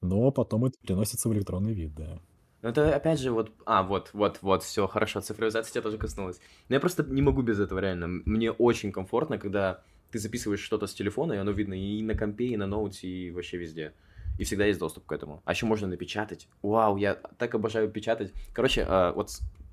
Но 0.00 0.30
потом 0.30 0.66
это 0.66 0.78
переносится 0.80 1.28
в 1.28 1.34
электронный 1.34 1.72
вид, 1.72 1.94
да. 1.94 2.18
Ну, 2.62 2.70
это 2.70 2.94
опять 2.94 3.20
же 3.20 3.30
вот... 3.30 3.52
А, 3.66 3.82
вот, 3.82 4.10
вот, 4.12 4.38
вот, 4.42 4.62
все, 4.62 4.86
хорошо, 4.86 5.20
цифровизация 5.20 5.72
тебя 5.72 5.82
тоже 5.82 5.98
коснулась. 5.98 6.40
Но 6.68 6.74
я 6.74 6.80
просто 6.80 7.04
не 7.04 7.22
могу 7.22 7.42
без 7.42 7.60
этого, 7.60 7.78
реально. 7.78 8.06
Мне 8.24 8.50
очень 8.50 8.90
комфортно, 8.90 9.38
когда 9.38 9.82
ты 10.10 10.18
записываешь 10.18 10.60
что-то 10.60 10.86
с 10.86 10.94
телефона, 10.94 11.34
и 11.34 11.36
оно 11.36 11.52
видно 11.52 11.74
и 11.74 12.02
на 12.02 12.14
компе, 12.14 12.46
и 12.46 12.56
на 12.56 12.66
ноуте, 12.66 13.06
и 13.06 13.30
вообще 13.30 13.58
везде. 13.58 13.92
И 14.38 14.44
всегда 14.44 14.64
есть 14.66 14.78
доступ 14.78 15.06
к 15.06 15.12
этому. 15.12 15.42
А 15.44 15.52
еще 15.52 15.66
можно 15.66 15.86
напечатать. 15.86 16.48
Вау, 16.62 16.96
я 16.96 17.14
так 17.14 17.54
обожаю 17.54 17.90
печатать. 17.90 18.32
Короче, 18.52 18.84
а, 18.88 19.12
вот 19.12 19.30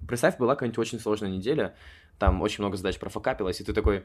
представь, 0.07 0.37
была 0.37 0.55
какая-нибудь 0.55 0.79
очень 0.79 0.99
сложная 0.99 1.29
неделя, 1.29 1.75
там 2.19 2.41
очень 2.41 2.63
много 2.63 2.77
задач 2.77 2.99
профокапилось, 2.99 3.61
и 3.61 3.63
ты 3.63 3.73
такой, 3.73 4.03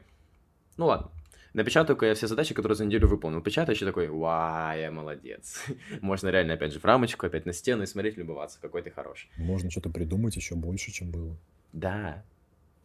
ну 0.77 0.87
ладно, 0.87 1.11
напечатаю-ка 1.53 2.05
я 2.05 2.13
все 2.15 2.27
задачи, 2.27 2.53
которые 2.53 2.75
за 2.75 2.85
неделю 2.85 3.07
выполнил. 3.07 3.41
Печатаешь 3.41 3.81
и 3.81 3.85
такой, 3.85 4.07
вау, 4.07 4.77
я 4.77 4.91
молодец. 4.91 5.63
Можно 6.01 6.29
реально 6.29 6.53
опять 6.53 6.73
же 6.73 6.79
в 6.79 6.85
рамочку, 6.85 7.25
опять 7.25 7.45
на 7.45 7.53
стену 7.53 7.83
и 7.83 7.85
смотреть, 7.85 8.17
любоваться, 8.17 8.59
какой 8.61 8.81
ты 8.81 8.91
хороший. 8.91 9.29
Можно 9.37 9.69
что-то 9.69 9.89
придумать 9.89 10.35
еще 10.35 10.55
больше, 10.55 10.91
чем 10.91 11.11
было. 11.11 11.37
Да. 11.73 12.23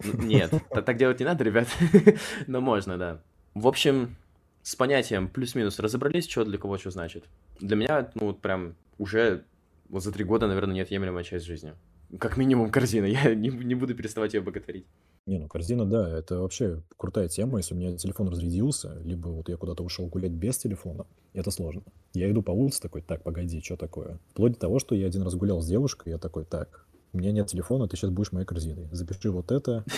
Нет, 0.03 0.53
так 0.71 0.97
делать 0.97 1.21
не 1.21 1.27
надо, 1.27 1.45
ребят. 1.45 1.69
Но 2.47 2.61
можно, 2.61 2.99
да. 2.99 3.23
В 3.55 3.67
общем, 3.67 4.17
с 4.63 4.75
понятием 4.77 5.29
плюс-минус 5.29 5.79
разобрались, 5.79 6.29
что 6.29 6.45
для 6.45 6.59
кого 6.59 6.79
что 6.79 6.91
значит. 6.91 7.25
Для 7.61 7.77
меня, 7.77 8.11
ну, 8.15 8.27
вот 8.27 8.41
прям 8.41 8.75
уже 8.99 9.45
вот 9.89 10.03
за 10.03 10.13
три 10.13 10.25
года, 10.25 10.47
наверное, 10.49 10.75
неотъемлемая 10.75 11.25
часть 11.25 11.47
жизни. 11.47 11.75
Как 12.19 12.37
минимум 12.37 12.71
корзина, 12.71 13.07
я 13.07 13.35
не, 13.35 13.49
не 13.49 13.75
буду 13.75 13.95
переставать 13.95 14.35
ее 14.35 14.41
боготворить. 14.41 14.87
Не, 15.27 15.39
ну 15.39 15.49
корзина, 15.49 15.85
да, 15.85 16.09
это 16.09 16.41
вообще 16.41 16.83
крутая 16.97 17.29
тема. 17.29 17.59
Если 17.59 17.75
у 17.75 17.77
меня 17.77 17.97
телефон 17.97 18.29
разрядился, 18.29 18.97
либо 19.05 19.29
вот 19.29 19.49
я 19.49 19.57
куда-то 19.57 19.83
ушел 19.83 20.07
гулять 20.07 20.31
без 20.31 20.57
телефона, 20.57 21.05
это 21.33 21.51
сложно. 21.51 21.83
Я 22.15 22.31
иду 22.31 22.43
по 22.43 22.53
улице 22.53 22.81
такой, 22.81 23.03
так, 23.03 23.25
погоди, 23.25 23.61
что 23.61 23.77
такое? 23.77 24.21
Вплоть 24.31 24.53
до 24.53 24.59
того, 24.61 24.79
что 24.79 24.95
я 24.95 25.07
один 25.07 25.23
раз 25.23 25.35
гулял 25.35 25.61
с 25.61 25.67
девушкой, 25.67 26.11
я 26.11 26.19
такой, 26.19 26.45
так, 26.45 26.87
у 27.13 27.19
меня 27.19 27.33
нет 27.33 27.49
телефона, 27.49 27.89
ты 27.89 27.97
сейчас 27.97 28.11
будешь 28.11 28.31
моей 28.31 28.47
корзиной. 28.47 28.89
Запиши 28.93 29.31
вот 29.31 29.51
это, 29.51 29.85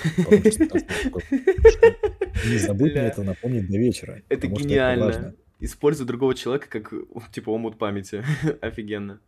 Не 2.46 2.58
забудь 2.58 2.92
мне 2.92 3.02
это 3.02 3.22
напомнить 3.22 3.68
до 3.68 3.76
вечера. 3.76 4.22
Это 4.28 4.46
гениально. 4.46 5.34
Используй 5.60 6.06
другого 6.06 6.34
человека 6.34 6.68
как, 6.68 6.94
типа, 7.32 7.50
омут 7.50 7.78
памяти. 7.78 8.24
Офигенно. 8.60 9.20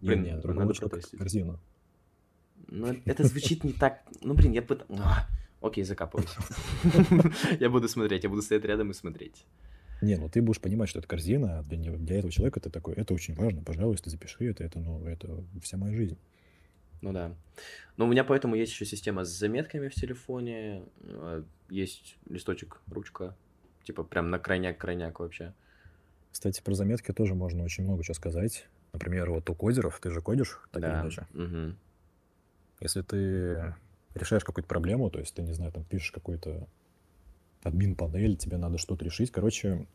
Блин, 0.00 0.22
нет, 0.22 0.40
другого 0.40 0.72
человека 0.72 1.00
корзину. 1.18 1.58
Ну, 2.68 2.94
это 3.04 3.24
звучит 3.24 3.64
не 3.64 3.72
так... 3.72 4.02
Ну, 4.22 4.34
блин, 4.34 4.52
я 4.52 4.62
пытаюсь... 4.62 5.00
Окей, 5.60 5.84
закапывайся. 5.84 6.40
Я 7.60 7.68
буду 7.68 7.88
смотреть, 7.88 8.22
я 8.22 8.30
буду 8.30 8.42
стоять 8.42 8.64
рядом 8.64 8.92
и 8.92 8.94
смотреть. 8.94 9.44
Не, 10.00 10.16
ну 10.16 10.28
ты 10.28 10.40
будешь 10.40 10.60
понимать, 10.60 10.88
что 10.88 11.00
это 11.00 11.08
корзина, 11.08 11.58
а 11.58 11.62
для, 11.64 11.96
для 11.96 12.18
этого 12.18 12.30
человека 12.30 12.60
ты 12.60 12.70
такой, 12.70 12.94
это 12.94 13.12
очень 13.12 13.34
важно, 13.34 13.62
пожалуйста, 13.62 14.10
запиши 14.10 14.44
это, 14.44 14.62
это, 14.62 14.78
ну, 14.78 15.04
это 15.04 15.44
вся 15.60 15.76
моя 15.76 15.96
жизнь. 15.96 16.16
Ну 17.00 17.12
да. 17.12 17.34
Но 17.96 18.06
у 18.06 18.08
меня 18.08 18.24
поэтому 18.24 18.54
есть 18.54 18.72
еще 18.72 18.84
система 18.84 19.24
с 19.24 19.28
заметками 19.28 19.88
в 19.88 19.94
телефоне. 19.94 20.84
Э, 21.00 21.42
есть 21.68 22.16
листочек, 22.28 22.80
ручка. 22.90 23.36
Типа 23.84 24.04
прям 24.04 24.30
на 24.30 24.38
крайняк-крайняк 24.38 25.20
вообще. 25.20 25.54
Кстати, 26.32 26.60
про 26.60 26.74
заметки 26.74 27.12
тоже 27.12 27.34
можно 27.34 27.62
очень 27.62 27.84
много 27.84 28.04
чего 28.04 28.14
сказать. 28.14 28.66
Например, 28.92 29.30
вот 29.30 29.48
у 29.50 29.54
кодеров, 29.54 30.00
ты 30.00 30.10
же 30.10 30.20
кодишь, 30.20 30.60
так 30.72 30.82
да. 30.82 30.92
или 30.92 31.00
иначе. 31.02 31.26
Угу. 31.34 31.74
Если 32.80 33.02
ты 33.02 33.74
решаешь 34.14 34.44
какую-то 34.44 34.68
проблему, 34.68 35.10
то 35.10 35.18
есть 35.18 35.34
ты, 35.34 35.42
не 35.42 35.52
знаю, 35.52 35.72
там 35.72 35.84
пишешь 35.84 36.12
какой-то 36.12 36.66
админ-панель, 37.62 38.36
тебе 38.36 38.56
надо 38.56 38.78
что-то 38.78 39.04
решить. 39.04 39.30
Короче, 39.30 39.86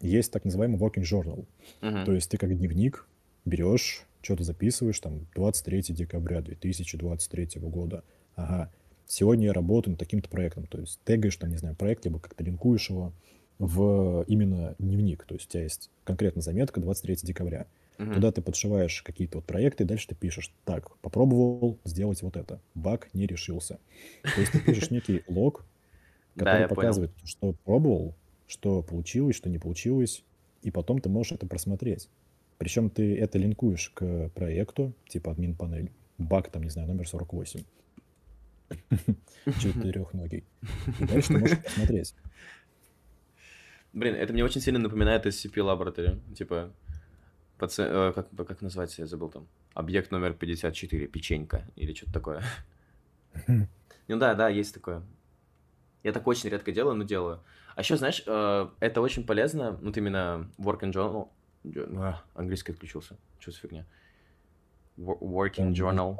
есть 0.00 0.32
так 0.32 0.44
называемый 0.44 0.78
working 0.78 1.02
journal. 1.02 1.46
Uh-huh. 1.80 2.04
То 2.04 2.12
есть 2.12 2.30
ты 2.30 2.38
как 2.38 2.56
дневник 2.56 3.06
берешь 3.44 4.06
что-то 4.22 4.44
записываешь, 4.44 5.00
там, 5.00 5.26
23 5.34 5.82
декабря 5.94 6.42
2023 6.42 7.60
года. 7.62 8.04
Ага, 8.36 8.70
сегодня 9.06 9.46
я 9.46 9.52
работаю 9.52 9.92
над 9.92 9.98
таким-то 9.98 10.28
проектом. 10.28 10.66
То 10.66 10.78
есть 10.78 11.00
тегаешь 11.04 11.36
там, 11.36 11.50
не 11.50 11.56
знаю, 11.56 11.74
проект, 11.74 12.04
либо 12.04 12.20
как-то 12.20 12.44
линкуешь 12.44 12.90
его 12.90 13.12
в 13.58 14.24
именно 14.26 14.74
дневник. 14.78 15.24
То 15.24 15.34
есть 15.34 15.46
у 15.46 15.50
тебя 15.52 15.62
есть 15.62 15.90
конкретно 16.04 16.42
заметка 16.42 16.80
23 16.80 17.16
декабря. 17.22 17.66
Угу. 18.00 18.14
Туда 18.14 18.32
ты 18.32 18.40
подшиваешь 18.40 19.02
какие-то 19.02 19.38
вот 19.38 19.46
проекты, 19.46 19.84
и 19.84 19.86
дальше 19.86 20.08
ты 20.08 20.14
пишешь, 20.14 20.54
так, 20.64 20.96
попробовал 20.98 21.78
сделать 21.84 22.22
вот 22.22 22.36
это, 22.36 22.62
баг 22.74 23.10
не 23.12 23.26
решился. 23.26 23.78
То 24.22 24.40
есть 24.40 24.52
ты 24.52 24.60
пишешь 24.60 24.90
некий 24.90 25.22
лог, 25.28 25.66
который 26.34 26.66
показывает, 26.66 27.12
что 27.24 27.52
пробовал, 27.64 28.14
что 28.46 28.82
получилось, 28.82 29.36
что 29.36 29.50
не 29.50 29.58
получилось, 29.58 30.24
и 30.62 30.70
потом 30.70 31.00
ты 31.00 31.10
можешь 31.10 31.32
это 31.32 31.46
просмотреть. 31.46 32.08
Причем 32.56 32.88
ты 32.88 33.18
это 33.18 33.38
линкуешь 33.38 33.90
к 33.90 34.30
проекту, 34.30 34.94
типа 35.06 35.32
админ 35.32 35.54
панель, 35.54 35.90
баг 36.16 36.50
там, 36.50 36.62
не 36.62 36.70
знаю, 36.70 36.88
номер 36.88 37.06
48. 37.06 37.60
Четырехногий. 39.60 40.44
И 41.00 41.04
дальше 41.06 41.28
ты 41.28 41.38
можешь 41.38 41.62
посмотреть. 41.62 42.14
Блин, 43.92 44.14
это 44.14 44.32
мне 44.32 44.44
очень 44.44 44.60
сильно 44.62 44.78
напоминает 44.78 45.26
SCP 45.26 45.54
Laboratory. 45.56 46.18
Типа, 46.34 46.72
паци... 47.60 47.82
э, 47.82 48.12
как, 48.12 48.28
как 48.48 48.62
называется, 48.62 49.02
я 49.02 49.06
забыл 49.06 49.28
там. 49.28 49.46
Объект 49.74 50.10
номер 50.10 50.32
54, 50.32 51.06
печенька 51.06 51.64
или 51.76 51.94
что-то 51.94 52.12
такое. 52.12 52.42
ну 53.46 54.18
да, 54.18 54.34
да, 54.34 54.48
есть 54.48 54.74
такое. 54.74 55.02
Я 56.02 56.12
так 56.12 56.26
очень 56.26 56.50
редко 56.50 56.72
делаю, 56.72 56.96
но 56.96 57.04
делаю. 57.04 57.40
А 57.76 57.82
еще, 57.82 57.96
знаешь, 57.96 58.22
э, 58.26 58.68
это 58.80 59.00
очень 59.00 59.24
полезно, 59.24 59.72
вот 59.72 59.96
именно 59.96 60.50
work 60.58 60.80
and 60.80 60.92
journal, 60.92 61.28
а, 61.96 62.22
английский 62.34 62.72
отключился. 62.72 63.16
Что 63.38 63.52
за 63.52 63.58
фигня? 63.58 63.86
Working 64.96 65.72
journal. 65.72 66.16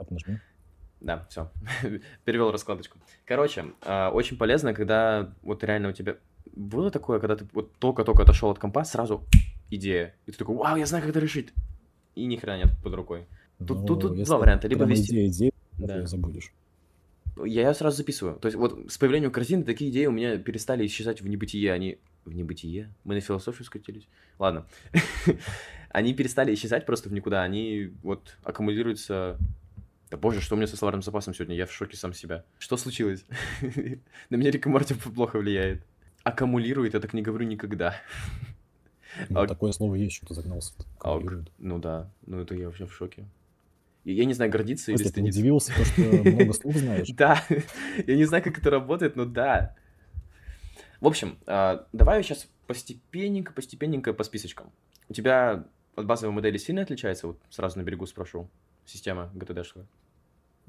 Да, 1.00 1.26
все. 1.31 1.50
Перевел 2.24 2.53
раскладочку. 2.53 2.98
Короче, 3.24 3.72
а, 3.83 4.11
очень 4.11 4.37
полезно, 4.37 4.74
когда 4.74 5.33
вот 5.42 5.64
реально 5.64 5.88
у 5.88 5.92
тебя... 5.92 6.16
Было 6.53 6.90
такое, 6.90 7.20
когда 7.20 7.37
ты 7.37 7.46
вот 7.53 7.74
только-только 7.79 8.22
отошел 8.22 8.50
от 8.50 8.59
компа, 8.59 8.85
сразу 8.85 9.24
идея. 9.70 10.14
И 10.26 10.33
ты 10.33 10.38
такой, 10.38 10.56
вау, 10.56 10.76
я 10.76 10.87
знаю, 10.87 11.02
как 11.02 11.11
это 11.11 11.20
решить. 11.20 11.52
И 12.14 12.26
ни 12.26 12.37
хрена 12.37 12.59
нет 12.59 12.70
под 12.83 12.94
рукой. 12.94 13.26
Тут, 13.59 13.80
ну, 13.80 13.87
тут, 13.87 14.00
тут 14.00 14.22
два 14.22 14.38
варианта. 14.38 14.68
Либо 14.68 14.85
вести... 14.85 15.12
Идея, 15.12 15.28
идея, 15.28 15.52
да. 15.78 16.06
забудешь. 16.06 16.52
Я 17.44 17.68
ее 17.68 17.74
сразу 17.74 17.98
записываю. 17.98 18.37
То 18.37 18.46
есть 18.46 18.56
вот 18.56 18.90
с 18.90 18.98
появлением 18.98 19.30
корзины 19.30 19.64
такие 19.64 19.90
идеи 19.90 20.06
у 20.06 20.11
меня 20.11 20.37
перестали 20.38 20.85
исчезать 20.87 21.20
в 21.20 21.28
небытие. 21.28 21.72
Они 21.72 21.98
в 22.24 22.35
небытие. 22.35 22.92
Мы 23.04 23.14
на 23.14 23.20
философию 23.20 23.64
скатились. 23.64 24.09
Ладно. 24.38 24.66
они 25.90 26.14
перестали 26.14 26.54
исчезать 26.54 26.87
просто 26.87 27.09
в 27.09 27.12
никуда. 27.12 27.42
Они 27.42 27.92
вот 28.02 28.37
аккумулируются... 28.42 29.38
Да 30.11 30.16
боже, 30.16 30.40
что 30.40 30.56
у 30.56 30.59
меня 30.59 30.66
со 30.66 30.76
словарным 30.76 31.02
запасом 31.02 31.35
сегодня? 31.35 31.54
Я 31.54 31.66
в 31.66 31.72
шоке 31.72 31.96
сам 31.96 32.12
себя. 32.12 32.44
Что 32.59 32.76
случилось? 32.76 33.24
на 34.30 34.37
меня 34.37 34.50
Рик 34.50 34.66
Морти 34.66 34.94
плохо 34.94 35.38
влияет. 35.38 35.85
Аккумулирует, 36.24 36.94
я 36.94 37.00
так 37.00 37.12
не 37.14 37.22
говорю 37.22 37.46
никогда. 37.46 37.94
Ну, 39.29 39.40
а... 39.40 39.46
Такое 39.46 39.73
слово 39.73 39.94
есть, 39.96 40.16
что-то 40.16 40.35
загнался. 40.35 40.73
А, 41.01 41.18
ну 41.59 41.79
да, 41.79 42.11
ну 42.27 42.40
это 42.40 42.55
я 42.55 42.66
вообще 42.66 42.87
в 42.87 42.94
шоке. 42.94 43.27
Я 44.05 44.25
не 44.25 44.33
знаю, 44.33 44.51
гордиться 44.51 44.92
или 44.92 44.99
стыдиться. 44.99 45.20
Ты 45.23 45.38
удивился, 45.40 45.73
то, 45.75 45.85
что 45.85 46.03
много 46.31 46.53
слов 46.53 46.77
знаешь? 46.77 47.09
Да, 47.11 47.44
я 48.07 48.16
не 48.16 48.25
знаю, 48.25 48.42
как 48.42 48.59
это 48.59 48.70
работает, 48.70 49.16
но 49.16 49.25
да. 49.25 49.75
В 51.01 51.07
общем, 51.07 51.38
а, 51.46 51.87
давай 51.92 52.23
сейчас 52.23 52.49
постепенненько, 52.66 53.53
постепенненько 53.53 54.12
по 54.12 54.25
списочкам. 54.25 54.70
У 55.09 55.12
тебя 55.12 55.64
от 55.96 56.07
базовой 56.07 56.35
модели 56.35 56.57
сильно 56.57 56.83
отличается? 56.83 57.27
Вот 57.27 57.38
сразу 57.51 57.79
на 57.79 57.83
берегу 57.83 58.07
спрошу. 58.07 58.49
Система 58.87 59.31
GTD-шная. 59.35 59.87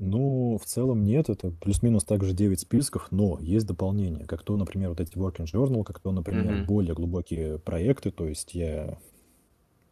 Ну, 0.04 0.58
в 0.58 0.66
целом 0.66 1.04
нет, 1.04 1.30
это 1.30 1.52
плюс-минус 1.52 2.04
также 2.06 2.34
9 2.34 2.60
списков, 2.60 3.10
но 3.12 3.38
есть 3.40 3.68
дополнения, 3.68 4.26
как 4.26 4.42
то, 4.42 4.58
например, 4.58 4.90
вот 4.90 5.00
эти 5.00 5.16
working 5.16 5.46
journal, 5.46 5.84
как 5.84 6.00
то, 6.00 6.12
например, 6.12 6.56
mm-hmm. 6.56 6.66
более 6.66 6.96
глубокие 6.96 7.60
проекты, 7.60 8.10
то 8.10 8.28
есть 8.28 8.56
я 8.56 8.98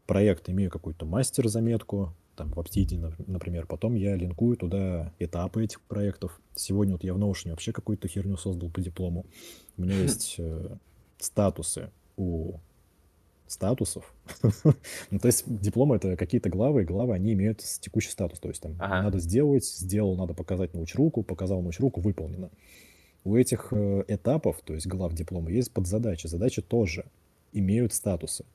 проект 0.07 0.49
имею 0.49 0.71
какую-то 0.71 1.05
мастер-заметку, 1.05 2.15
там 2.35 2.51
в 2.51 2.57
Obsidian, 2.57 3.13
например, 3.27 3.67
потом 3.67 3.93
я 3.93 4.15
линкую 4.15 4.57
туда 4.57 5.13
этапы 5.19 5.65
этих 5.65 5.79
проектов. 5.81 6.41
Сегодня 6.55 6.93
вот 6.93 7.03
я 7.03 7.13
в 7.13 7.19
Notion 7.19 7.51
вообще 7.51 7.71
какую-то 7.71 8.07
херню 8.07 8.35
создал 8.35 8.71
по 8.71 8.81
диплому. 8.81 9.27
У 9.77 9.83
меня 9.83 9.93
есть 10.01 10.37
э, 10.39 10.75
статусы 11.19 11.91
у 12.17 12.53
статусов. 13.51 14.13
ну, 15.11 15.19
то 15.19 15.25
есть 15.27 15.43
диплом 15.47 15.93
это 15.93 16.15
какие-то 16.15 16.49
главы, 16.49 16.83
и 16.83 16.85
главы, 16.85 17.13
они 17.13 17.33
имеют 17.33 17.59
текущий 17.81 18.11
статус. 18.11 18.39
То 18.39 18.49
есть 18.49 18.61
там 18.61 18.75
ага. 18.79 19.03
надо 19.03 19.19
сделать, 19.19 19.65
сделал, 19.65 20.15
надо 20.15 20.33
показать 20.33 20.73
научь 20.73 20.95
руку, 20.95 21.23
показал 21.23 21.61
научь 21.61 21.79
руку, 21.79 22.01
выполнено. 22.01 22.49
У 23.23 23.35
этих 23.35 23.69
э, 23.71 24.05
этапов, 24.07 24.61
то 24.63 24.73
есть 24.73 24.87
глав 24.87 25.13
диплома, 25.13 25.51
есть 25.51 25.71
подзадачи. 25.71 26.27
Задачи 26.27 26.61
тоже 26.61 27.05
имеют 27.51 27.93
статусы 27.93 28.45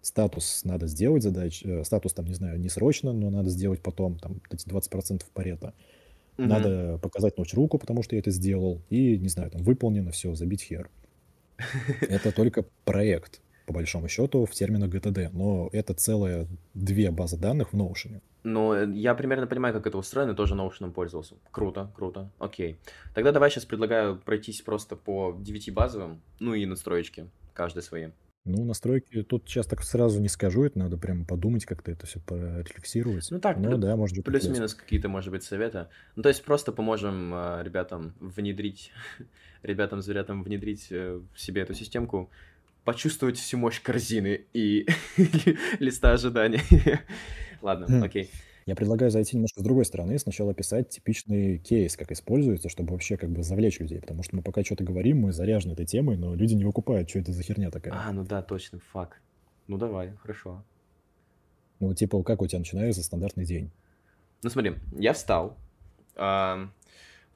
статус 0.00 0.64
надо 0.64 0.86
сделать 0.86 1.22
задач, 1.22 1.62
э, 1.64 1.84
статус 1.84 2.12
там, 2.12 2.26
не 2.26 2.34
знаю, 2.34 2.58
не 2.58 2.68
срочно, 2.68 3.12
но 3.12 3.30
надо 3.30 3.50
сделать 3.50 3.80
потом, 3.80 4.18
там, 4.18 4.40
эти 4.50 4.66
20% 4.66 5.22
парета. 5.32 5.74
Угу. 6.38 6.46
Надо 6.46 6.98
показать 6.98 7.36
ночь 7.36 7.54
руку, 7.54 7.78
потому 7.78 8.02
что 8.02 8.14
я 8.14 8.20
это 8.20 8.30
сделал, 8.30 8.80
и, 8.90 9.18
не 9.18 9.28
знаю, 9.28 9.50
там, 9.50 9.62
выполнено, 9.62 10.10
все, 10.10 10.34
забить 10.34 10.62
хер. 10.62 10.88
Это 12.00 12.30
только 12.32 12.64
проект, 12.84 13.40
по 13.68 13.74
большому 13.74 14.08
счету, 14.08 14.46
в 14.46 14.50
терминах 14.52 14.90
GTD, 14.90 15.28
но 15.32 15.68
это 15.72 15.92
целые 15.92 16.48
две 16.72 17.10
базы 17.10 17.36
данных 17.36 17.74
в 17.74 17.76
Notion. 17.76 18.22
Ну, 18.44 18.72
э, 18.72 18.90
я 18.94 19.14
примерно 19.14 19.46
понимаю, 19.46 19.74
как 19.74 19.86
это 19.86 19.98
устроено, 19.98 20.34
тоже 20.34 20.54
Notion 20.54 20.90
пользовался. 20.90 21.34
Круто, 21.50 21.92
круто, 21.94 22.30
окей. 22.38 22.78
Тогда 23.14 23.30
давай 23.30 23.50
сейчас 23.50 23.66
предлагаю 23.66 24.16
пройтись 24.16 24.62
просто 24.62 24.96
по 24.96 25.36
9 25.38 25.74
базовым, 25.74 26.22
ну 26.40 26.54
и 26.54 26.64
настроечки, 26.64 27.28
каждый 27.52 27.82
свои. 27.82 28.08
Ну, 28.48 28.64
настройки 28.64 29.22
тут 29.24 29.46
сейчас 29.46 29.66
так 29.66 29.82
сразу 29.82 30.20
не 30.22 30.28
скажу, 30.28 30.64
это 30.64 30.78
надо 30.78 30.96
прям 30.96 31.26
подумать, 31.26 31.66
как-то 31.66 31.90
это 31.90 32.06
все 32.06 32.18
порефлексировать. 32.20 33.26
Ну 33.30 33.40
так, 33.40 33.58
ну, 33.58 33.76
да, 33.76 33.94
может 33.94 34.16
быть. 34.16 34.24
Плюс-минус 34.24 34.72
какие-то, 34.72 35.10
может 35.10 35.30
быть, 35.30 35.42
советы. 35.42 35.88
Ну, 36.16 36.22
то 36.22 36.30
есть 36.30 36.42
просто 36.42 36.72
поможем 36.72 37.34
э, 37.34 37.62
ребятам 37.62 38.14
внедрить, 38.20 38.90
ребятам, 39.62 40.00
зверятам 40.00 40.42
внедрить 40.42 40.86
э, 40.90 41.20
в 41.34 41.38
себе 41.38 41.60
эту 41.60 41.74
системку, 41.74 42.30
почувствовать 42.88 43.36
всю 43.36 43.58
мощь 43.58 43.82
корзины 43.82 44.46
и 44.54 44.86
листа 45.78 46.12
ожидания. 46.12 46.62
Ладно, 47.60 47.86
хм. 47.86 48.02
окей. 48.02 48.30
Я 48.64 48.74
предлагаю 48.74 49.10
зайти 49.10 49.36
немножко 49.36 49.60
с 49.60 49.62
другой 49.62 49.84
стороны, 49.84 50.18
сначала 50.18 50.52
описать 50.52 50.88
типичный 50.88 51.58
кейс, 51.58 51.98
как 51.98 52.10
используется, 52.12 52.70
чтобы 52.70 52.92
вообще 52.92 53.18
как 53.18 53.28
бы 53.28 53.42
завлечь 53.42 53.78
людей, 53.78 54.00
потому 54.00 54.22
что 54.22 54.36
мы 54.36 54.42
пока 54.42 54.64
что-то 54.64 54.84
говорим, 54.84 55.18
мы 55.18 55.32
заряжены 55.32 55.74
этой 55.74 55.84
темой, 55.84 56.16
но 56.16 56.34
люди 56.34 56.54
не 56.54 56.64
выкупают, 56.64 57.10
что 57.10 57.18
это 57.18 57.32
за 57.32 57.42
херня 57.42 57.70
такая. 57.70 57.92
А, 57.92 58.10
ну 58.10 58.24
да, 58.24 58.40
точно, 58.40 58.78
фак. 58.78 59.20
Ну 59.66 59.76
давай, 59.76 60.14
хорошо. 60.22 60.64
Ну, 61.80 61.92
типа, 61.92 62.22
как 62.22 62.40
у 62.40 62.46
тебя 62.46 62.60
начинается 62.60 63.02
стандартный 63.02 63.44
день? 63.44 63.70
Ну 64.42 64.48
смотри, 64.48 64.76
я 64.92 65.12
встал, 65.12 65.58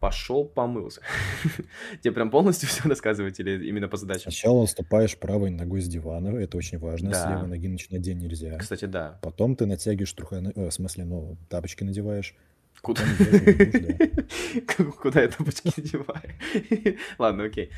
пошел 0.03 0.45
помылся. 0.45 1.01
Тебе 2.03 2.13
прям 2.13 2.29
полностью 2.31 2.69
все 2.69 2.89
рассказывать 2.89 3.39
или 3.39 3.69
именно 3.69 3.87
по 3.87 3.97
задачам? 3.97 4.33
Сначала 4.33 4.67
ступаешь 4.67 5.17
правой 5.17 5.51
ногой 5.51 5.81
с 5.81 5.87
дивана, 5.87 6.37
это 6.37 6.57
очень 6.57 6.79
важно, 6.79 7.15
с 7.15 7.25
левой 7.25 7.43
Да, 7.43 7.47
ноги 7.47 7.69
начинать 7.69 8.03
день 8.03 8.19
нельзя. 8.19 8.59
кстати, 8.59 8.87
да. 8.87 9.21
Потом 9.23 9.55
ты 9.55 9.65
натягиваешь 9.65 10.13
труханы, 10.13 10.53
э, 10.57 10.69
в 10.71 10.73
смысле, 10.73 11.05
ну, 11.05 11.37
тапочки 11.49 11.85
надеваешь, 11.85 12.35
Куда? 12.81 13.03
да. 13.21 14.83
Куда 15.03 15.23
я 15.23 15.29
тапочки 15.29 15.73
деваю? 15.81 16.99
Ладно, 17.19 17.45
окей. 17.45 17.71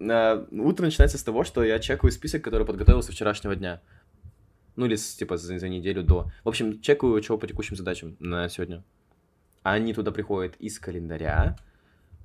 А, 0.00 0.46
Утро 0.52 0.84
начинается 0.84 1.18
с 1.18 1.24
того, 1.24 1.42
что 1.42 1.64
я 1.64 1.80
чекаю 1.80 2.12
список, 2.12 2.44
который 2.44 2.64
подготовил 2.64 3.02
со 3.02 3.10
вчерашнего 3.10 3.56
дня. 3.56 3.80
Ну, 4.76 4.86
или 4.86 4.94
типа 4.94 5.38
за, 5.38 5.58
за 5.58 5.68
неделю 5.68 6.04
до. 6.04 6.30
В 6.44 6.48
общем, 6.48 6.80
чекаю, 6.80 7.20
чего 7.20 7.36
по 7.36 7.48
текущим 7.48 7.74
задачам 7.74 8.16
на 8.20 8.48
сегодня. 8.48 8.84
Они 9.64 9.94
туда 9.94 10.12
приходят 10.12 10.56
из 10.56 10.78
календаря, 10.78 11.56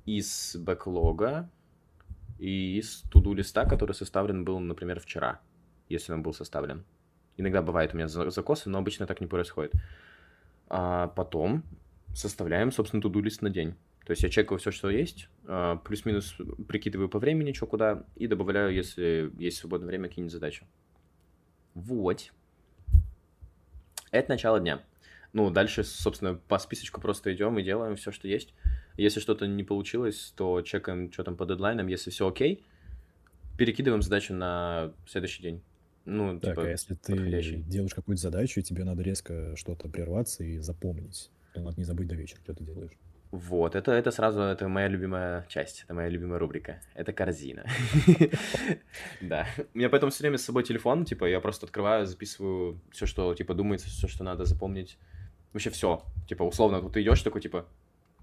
из 0.04 0.56
бэклога 0.56 1.50
и 2.38 2.78
из 2.78 3.00
туду 3.10 3.32
листа, 3.32 3.64
который 3.64 3.92
составлен 3.92 4.44
был, 4.44 4.60
например, 4.60 5.00
вчера, 5.00 5.40
если 5.88 6.12
он 6.12 6.22
был 6.22 6.34
составлен. 6.34 6.84
Иногда 7.38 7.62
бывает 7.62 7.94
у 7.94 7.96
меня 7.96 8.08
за- 8.08 8.28
закосы, 8.28 8.68
но 8.68 8.78
обычно 8.78 9.06
так 9.06 9.22
не 9.22 9.26
происходит. 9.26 9.72
А 10.68 11.08
потом 11.08 11.64
составляем, 12.14 12.72
собственно, 12.72 13.00
туду 13.00 13.22
лист 13.22 13.40
на 13.40 13.48
день. 13.48 13.74
То 14.04 14.10
есть 14.10 14.22
я 14.22 14.28
чекаю 14.28 14.58
все, 14.58 14.70
что 14.70 14.90
есть, 14.90 15.30
а, 15.46 15.76
плюс-минус 15.76 16.36
прикидываю 16.68 17.08
по 17.08 17.18
времени, 17.18 17.54
что 17.54 17.66
куда, 17.66 18.04
и 18.16 18.26
добавляю, 18.26 18.74
если 18.74 19.32
есть 19.38 19.56
свободное 19.56 19.88
время, 19.88 20.08
какие-нибудь 20.08 20.32
задачи. 20.32 20.66
Вот. 21.72 22.32
Это 24.10 24.28
начало 24.28 24.60
дня. 24.60 24.82
Ну, 25.32 25.50
дальше, 25.50 25.84
собственно, 25.84 26.34
по 26.34 26.58
списочку 26.58 27.00
просто 27.00 27.32
идем 27.32 27.58
и 27.58 27.62
делаем 27.62 27.96
все, 27.96 28.10
что 28.10 28.26
есть. 28.26 28.52
Если 28.96 29.20
что-то 29.20 29.46
не 29.46 29.62
получилось, 29.62 30.32
то 30.36 30.60
чекаем, 30.62 31.12
что 31.12 31.22
там 31.22 31.36
по 31.36 31.46
дедлайнам. 31.46 31.86
Если 31.86 32.10
все 32.10 32.28
окей, 32.28 32.64
перекидываем 33.56 34.02
задачу 34.02 34.34
на 34.34 34.92
следующий 35.06 35.42
день. 35.42 35.62
Ну, 36.04 36.40
Так, 36.40 36.58
а 36.58 36.62
типа, 36.62 36.70
если 36.70 36.94
ты 36.94 37.62
делаешь 37.66 37.94
какую-то 37.94 38.20
задачу, 38.20 38.58
и 38.58 38.62
тебе 38.62 38.84
надо 38.84 39.02
резко 39.02 39.54
что-то 39.56 39.88
прерваться 39.88 40.42
и 40.42 40.58
запомнить, 40.58 41.30
то 41.54 41.60
надо 41.60 41.76
не 41.76 41.84
забыть 41.84 42.08
до 42.08 42.14
вечера, 42.16 42.40
что 42.42 42.54
ты 42.54 42.64
делаешь. 42.64 42.92
Вот, 43.30 43.76
это, 43.76 43.92
это 43.92 44.10
сразу, 44.10 44.40
это 44.40 44.66
моя 44.66 44.88
любимая 44.88 45.46
часть, 45.48 45.84
это 45.84 45.94
моя 45.94 46.08
любимая 46.08 46.40
рубрика. 46.40 46.80
Это 46.94 47.12
корзина. 47.12 47.64
Да. 49.20 49.46
У 49.72 49.78
меня 49.78 49.88
поэтому 49.88 50.10
все 50.10 50.24
время 50.24 50.38
с 50.38 50.42
собой 50.42 50.64
телефон, 50.64 51.04
типа, 51.04 51.26
я 51.26 51.40
просто 51.40 51.66
открываю, 51.66 52.06
записываю 52.06 52.80
все, 52.90 53.06
что, 53.06 53.32
типа, 53.34 53.54
думается, 53.54 53.88
все, 53.88 54.08
что 54.08 54.24
надо 54.24 54.46
запомнить. 54.46 54.98
Вообще 55.52 55.70
все. 55.70 56.04
Типа, 56.28 56.42
условно, 56.42 56.80
вот 56.80 56.92
ты 56.92 57.02
идешь 57.02 57.22
такой, 57.22 57.40
типа, 57.40 57.66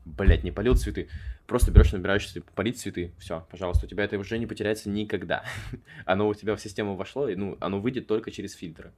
блять, 0.05 0.43
не 0.43 0.51
полил 0.51 0.75
цветы. 0.75 1.09
Просто 1.45 1.71
берешь, 1.71 1.91
набираешь, 1.91 2.31
типа, 2.31 2.49
полить 2.55 2.79
цветы. 2.79 3.13
Все, 3.19 3.45
пожалуйста, 3.51 3.85
у 3.85 3.89
тебя 3.89 4.03
это 4.03 4.17
уже 4.17 4.37
не 4.37 4.47
потеряется 4.47 4.89
никогда. 4.89 5.43
Оно 6.05 6.27
у 6.27 6.33
тебя 6.33 6.55
в 6.55 6.61
систему 6.61 6.95
вошло, 6.95 7.27
и, 7.27 7.35
ну, 7.35 7.57
оно 7.59 7.79
выйдет 7.79 8.07
только 8.07 8.31
через 8.31 8.53
фильтры. 8.53 8.91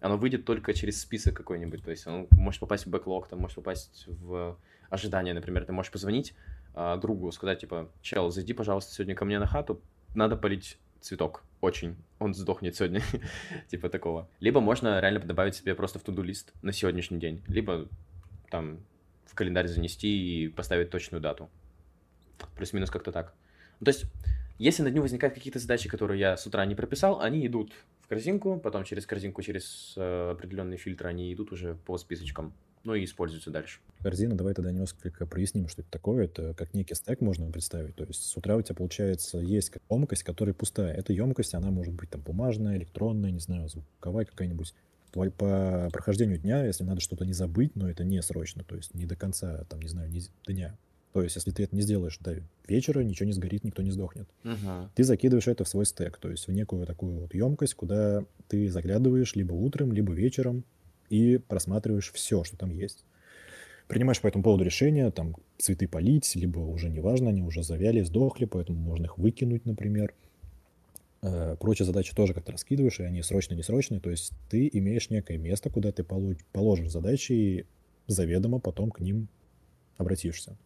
Оно 0.00 0.16
выйдет 0.16 0.44
только 0.44 0.72
через 0.74 1.00
список 1.00 1.36
какой-нибудь. 1.36 1.82
То 1.82 1.90
есть 1.90 2.06
оно 2.06 2.26
может 2.30 2.60
попасть 2.60 2.86
в 2.86 2.90
бэклог, 2.90 3.28
там, 3.28 3.40
может 3.40 3.56
попасть 3.56 4.04
в 4.06 4.58
ожидание, 4.88 5.34
например. 5.34 5.64
Ты 5.66 5.72
можешь 5.72 5.92
позвонить 5.92 6.34
а, 6.74 6.96
другу, 6.96 7.30
сказать, 7.32 7.60
типа, 7.60 7.90
чел, 8.00 8.30
зайди, 8.30 8.54
пожалуйста, 8.54 8.94
сегодня 8.94 9.14
ко 9.14 9.24
мне 9.24 9.38
на 9.38 9.46
хату, 9.46 9.82
надо 10.14 10.36
полить 10.36 10.78
цветок. 11.00 11.44
Очень. 11.60 11.96
Он 12.18 12.34
сдохнет 12.34 12.76
сегодня. 12.76 13.02
типа 13.68 13.88
такого. 13.88 14.28
Либо 14.40 14.60
можно 14.60 15.00
реально 15.00 15.20
добавить 15.20 15.54
себе 15.54 15.74
просто 15.74 15.98
в 15.98 16.02
туду 16.02 16.22
лист 16.22 16.52
на 16.62 16.72
сегодняшний 16.72 17.18
день. 17.18 17.42
Либо 17.48 17.88
там 18.50 18.80
в 19.26 19.34
календарь 19.34 19.68
занести 19.68 20.44
и 20.44 20.48
поставить 20.48 20.90
точную 20.90 21.20
дату. 21.20 21.50
Плюс-минус 22.56 22.90
как-то 22.90 23.12
так. 23.12 23.34
Ну, 23.78 23.84
то 23.84 23.90
есть, 23.90 24.06
если 24.58 24.82
на 24.82 24.90
дню 24.90 25.02
возникают 25.02 25.34
какие-то 25.34 25.58
задачи, 25.58 25.88
которые 25.88 26.18
я 26.18 26.36
с 26.36 26.46
утра 26.46 26.64
не 26.66 26.74
прописал, 26.74 27.20
они 27.20 27.46
идут 27.46 27.72
в 28.00 28.08
корзинку, 28.08 28.58
потом 28.58 28.84
через 28.84 29.06
корзинку, 29.06 29.42
через 29.42 29.94
э, 29.96 30.30
определенные 30.32 30.78
фильтры 30.78 31.08
они 31.08 31.32
идут 31.32 31.52
уже 31.52 31.74
по 31.74 31.96
списочкам, 31.96 32.52
ну 32.84 32.94
и 32.94 33.04
используются 33.04 33.50
дальше. 33.50 33.80
Корзина, 34.02 34.34
давай 34.34 34.54
тогда 34.54 34.72
несколько 34.72 35.26
проясним, 35.26 35.68
что 35.68 35.82
это 35.82 35.90
такое. 35.90 36.24
Это 36.24 36.54
как 36.54 36.72
некий 36.72 36.94
стек 36.94 37.20
можно 37.20 37.50
представить. 37.50 37.96
То 37.96 38.04
есть 38.04 38.22
с 38.22 38.36
утра 38.36 38.56
у 38.56 38.62
тебя, 38.62 38.74
получается, 38.74 39.38
есть 39.38 39.72
емкость, 39.90 40.22
которая 40.22 40.54
пустая. 40.54 40.94
Эта 40.94 41.12
емкость, 41.12 41.54
она 41.54 41.70
может 41.70 41.92
быть 41.94 42.10
там 42.10 42.22
бумажная, 42.22 42.78
электронная, 42.78 43.30
не 43.30 43.40
знаю, 43.40 43.68
звуковая 43.68 44.24
какая-нибудь. 44.24 44.74
По 45.12 45.88
прохождению 45.92 46.38
дня, 46.38 46.64
если 46.64 46.84
надо 46.84 47.00
что-то 47.00 47.26
не 47.26 47.32
забыть, 47.32 47.74
но 47.74 47.90
это 47.90 48.04
не 48.04 48.22
срочно, 48.22 48.62
то 48.62 48.76
есть 48.76 48.94
не 48.94 49.06
до 49.06 49.16
конца, 49.16 49.64
там, 49.64 49.80
не 49.80 49.88
знаю, 49.88 50.08
не 50.08 50.22
дня. 50.46 50.78
То 51.12 51.22
есть 51.22 51.34
если 51.34 51.50
ты 51.50 51.64
это 51.64 51.74
не 51.74 51.82
сделаешь 51.82 52.18
до 52.18 52.36
вечера, 52.68 53.00
ничего 53.00 53.26
не 53.26 53.32
сгорит, 53.32 53.64
никто 53.64 53.82
не 53.82 53.90
сдохнет. 53.90 54.28
Угу. 54.44 54.90
Ты 54.94 55.02
закидываешь 55.02 55.48
это 55.48 55.64
в 55.64 55.68
свой 55.68 55.84
стек, 55.84 56.16
то 56.18 56.30
есть 56.30 56.46
в 56.46 56.52
некую 56.52 56.86
такую 56.86 57.22
вот 57.22 57.34
емкость, 57.34 57.74
куда 57.74 58.24
ты 58.46 58.70
заглядываешь 58.70 59.34
либо 59.34 59.52
утром, 59.52 59.92
либо 59.92 60.12
вечером 60.12 60.64
и 61.10 61.38
просматриваешь 61.38 62.12
все, 62.12 62.44
что 62.44 62.56
там 62.56 62.70
есть. 62.70 63.04
Принимаешь 63.88 64.20
по 64.20 64.28
этому 64.28 64.44
поводу 64.44 64.64
решение, 64.64 65.10
там, 65.10 65.34
цветы 65.58 65.88
полить, 65.88 66.34
либо 66.36 66.60
уже 66.60 66.88
неважно, 66.88 67.30
они 67.30 67.42
уже 67.42 67.62
завяли, 67.62 68.02
сдохли, 68.02 68.44
поэтому 68.44 68.78
можно 68.78 69.06
их 69.06 69.18
выкинуть, 69.18 69.66
например. 69.66 70.14
Э, 71.22 71.56
Прочие 71.60 71.84
задачи 71.84 72.14
тоже 72.14 72.32
как-то 72.32 72.52
раскидываешь, 72.52 73.00
и 73.00 73.02
они 73.02 73.20
срочно-несрочные, 73.22 74.00
то 74.00 74.08
есть 74.08 74.32
ты 74.48 74.70
имеешь 74.72 75.10
некое 75.10 75.38
место, 75.38 75.70
куда 75.70 75.92
ты 75.92 76.04
положишь 76.04 76.90
задачи 76.90 77.32
и 77.32 77.66
заведомо 78.06 78.60
потом 78.60 78.90
к 78.90 79.00
ним 79.00 79.28
обратишься. 79.98 80.56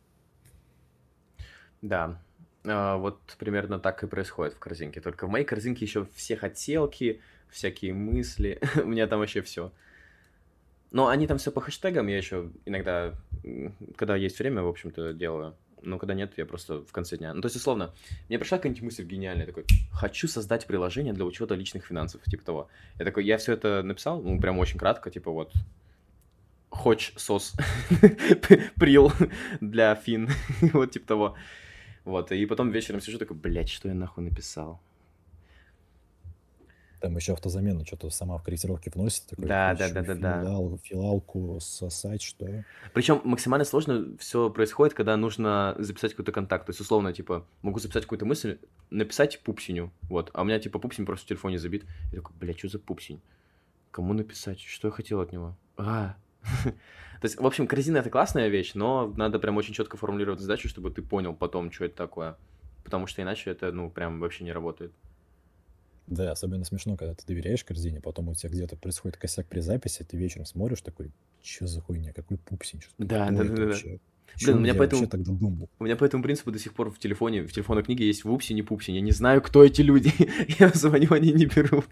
Да. 1.83 2.19
А, 2.65 2.97
вот 2.97 3.21
примерно 3.39 3.79
так 3.79 4.03
и 4.03 4.07
происходит 4.07 4.55
в 4.55 4.59
корзинке. 4.59 5.01
Только 5.01 5.27
в 5.27 5.31
моей 5.31 5.45
корзинке 5.45 5.85
еще 5.85 6.07
все 6.15 6.37
хотелки, 6.37 7.21
всякие 7.51 7.93
мысли. 7.93 8.61
У 8.83 8.87
меня 8.87 9.07
там 9.07 9.19
вообще 9.21 9.43
все. 9.43 9.73
Но 10.95 11.09
они 11.09 11.27
там 11.27 11.39
все 11.39 11.51
по 11.51 11.61
хэштегам, 11.61 12.07
я 12.07 12.17
еще 12.17 12.51
иногда, 12.67 13.15
когда 13.97 14.15
есть 14.15 14.39
время, 14.39 14.63
в 14.63 14.69
общем-то, 14.69 15.13
делаю. 15.13 15.57
Но 15.83 15.99
когда 15.99 16.15
нет, 16.15 16.35
я 16.37 16.47
просто 16.47 16.83
в 16.85 16.93
конце 16.93 17.17
дня. 17.17 17.35
Ну, 17.35 17.41
то 17.43 17.47
есть, 17.47 17.57
условно, 17.57 17.93
мне 18.29 18.39
пришла 18.39 18.59
какая-нибудь 18.59 18.85
мысль 18.85 19.05
гениальная, 19.05 19.45
такой, 19.45 19.65
хочу 19.91 20.29
создать 20.29 20.69
приложение 20.69 21.13
для 21.13 21.25
учета 21.25 21.57
личных 21.57 21.85
финансов, 21.85 22.23
типа 22.23 22.45
того. 22.45 22.69
Я 22.97 23.05
такой, 23.05 23.25
я 23.25 23.39
все 23.39 23.55
это 23.55 23.83
написал, 23.83 24.23
ну, 24.23 24.41
прям 24.41 24.57
очень 24.61 24.79
кратко, 24.79 25.11
типа 25.11 25.33
вот, 25.33 25.53
хоч 26.71 27.13
сос 27.17 27.57
прил 28.77 29.11
для 29.61 29.97
фин, 29.97 30.31
вот 30.73 30.93
типа 30.93 31.07
того. 31.09 31.37
Вот, 32.05 32.31
и 32.31 32.47
потом 32.47 32.71
вечером 32.71 33.01
сижу 33.01 33.19
такой, 33.19 33.37
блядь, 33.37 33.69
что 33.69 33.89
я 33.89 33.95
нахуй 33.95 34.23
написал? 34.23 34.81
Там 37.05 37.17
еще 37.17 37.35
автозамена 37.35 37.85
что-то 37.85 38.09
сама 38.09 38.39
в 38.39 38.43
корректировке 38.43 38.91
вносит. 38.91 39.27
Такой, 39.27 39.45
Да, 39.47 39.75
да, 39.75 39.91
да, 39.91 40.03
да, 40.03 40.15
да. 40.15 40.41
филал- 40.43 40.81
филалку 40.83 41.59
сосать, 41.61 42.23
что? 42.23 42.65
Причем 42.95 43.21
максимально 43.25 43.67
сложно 43.67 44.17
все 44.19 44.49
происходит, 44.49 44.95
когда 44.95 45.15
нужно 45.19 45.75
записать 45.79 46.13
какой-то 46.13 46.33
контакт. 46.33 46.65
То 46.65 46.71
есть, 46.71 46.81
условно, 46.81 47.13
типа, 47.13 47.45
могу 47.61 47.79
записать 47.79 48.05
какую-то 48.05 48.25
мысль, 48.25 48.57
написать 48.89 49.39
пупсиню, 49.43 49.93
вот, 50.05 50.31
а 50.33 50.41
у 50.41 50.45
меня, 50.47 50.59
типа, 50.59 50.79
пупсень 50.79 51.05
просто 51.05 51.27
в 51.27 51.29
телефоне 51.29 51.59
забит. 51.59 51.85
Я 52.11 52.21
такой, 52.23 52.35
блядь, 52.41 52.59
что 52.59 52.69
за 52.69 52.79
пупсень? 52.79 53.21
Кому 53.91 54.15
написать? 54.15 54.61
Что 54.61 54.89
я 54.89 54.93
хотел 54.93 55.21
от 55.21 55.31
него? 55.31 55.59
А. 55.77 56.17
То 56.65 57.25
есть, 57.25 57.39
в 57.39 57.45
общем, 57.45 57.67
корзина 57.67 57.99
это 57.99 58.09
классная 58.09 58.49
вещь, 58.49 58.73
но 58.73 59.13
надо 59.15 59.39
прям 59.39 59.59
очень 59.59 59.75
четко 59.75 59.99
формулировать 59.99 60.41
задачу, 60.41 60.71
чтобы 60.71 60.91
ты 60.91 61.03
понял 61.03 61.35
потом, 61.35 61.71
что 61.71 61.85
это 61.85 61.97
такое. 61.97 62.39
Потому 62.83 63.07
что 63.07 63.21
иначе 63.21 63.51
это, 63.51 63.73
ну, 63.73 63.91
прям 63.91 64.21
вообще 64.21 64.45
не 64.45 64.53
работает. 64.53 64.95
Да, 66.07 66.33
особенно 66.33 66.65
смешно, 66.65 66.97
когда 66.97 67.15
ты 67.15 67.25
доверяешь 67.27 67.65
корзине, 67.65 68.01
потом 68.01 68.29
у 68.29 68.35
тебя 68.35 68.51
где-то 68.51 68.77
происходит 68.77 69.17
косяк 69.17 69.47
при 69.47 69.61
записи, 69.61 70.05
ты 70.05 70.17
вечером 70.17 70.45
смотришь 70.45 70.83
такой, 70.83 71.11
что 71.43 71.67
за 71.67 71.81
хуйня, 71.81 72.13
какой 72.13 72.37
пупсень, 72.37 72.81
что 72.83 72.91
Да, 72.99 73.31
да, 73.31 73.43
да, 73.43 73.55
да. 73.55 73.65
вообще? 73.67 73.99
Блин, 74.43 74.57
у 74.57 74.61
меня 74.61 74.75
поэтому- 74.75 75.07
тогда 75.07 75.33
думал? 75.33 75.69
У 75.79 75.85
меня 75.85 75.97
по 75.97 76.05
этому 76.05 76.23
принципу 76.23 76.51
до 76.51 76.59
сих 76.59 76.75
пор 76.75 76.91
в 76.91 76.99
телефоне, 76.99 77.43
в 77.45 77.53
телефонной 77.53 77.85
книге 77.85 78.07
есть 78.07 78.25
вупси, 78.25 78.53
не 78.53 78.63
пупси. 78.63 78.91
Я 78.91 79.01
не 79.01 79.13
знаю, 79.13 79.41
кто 79.41 79.65
эти 79.65 79.81
люди. 79.81 80.13
Я 80.59 80.71
звоню, 80.71 81.13
они 81.13 81.33
не 81.33 81.47
берут. 81.47 81.87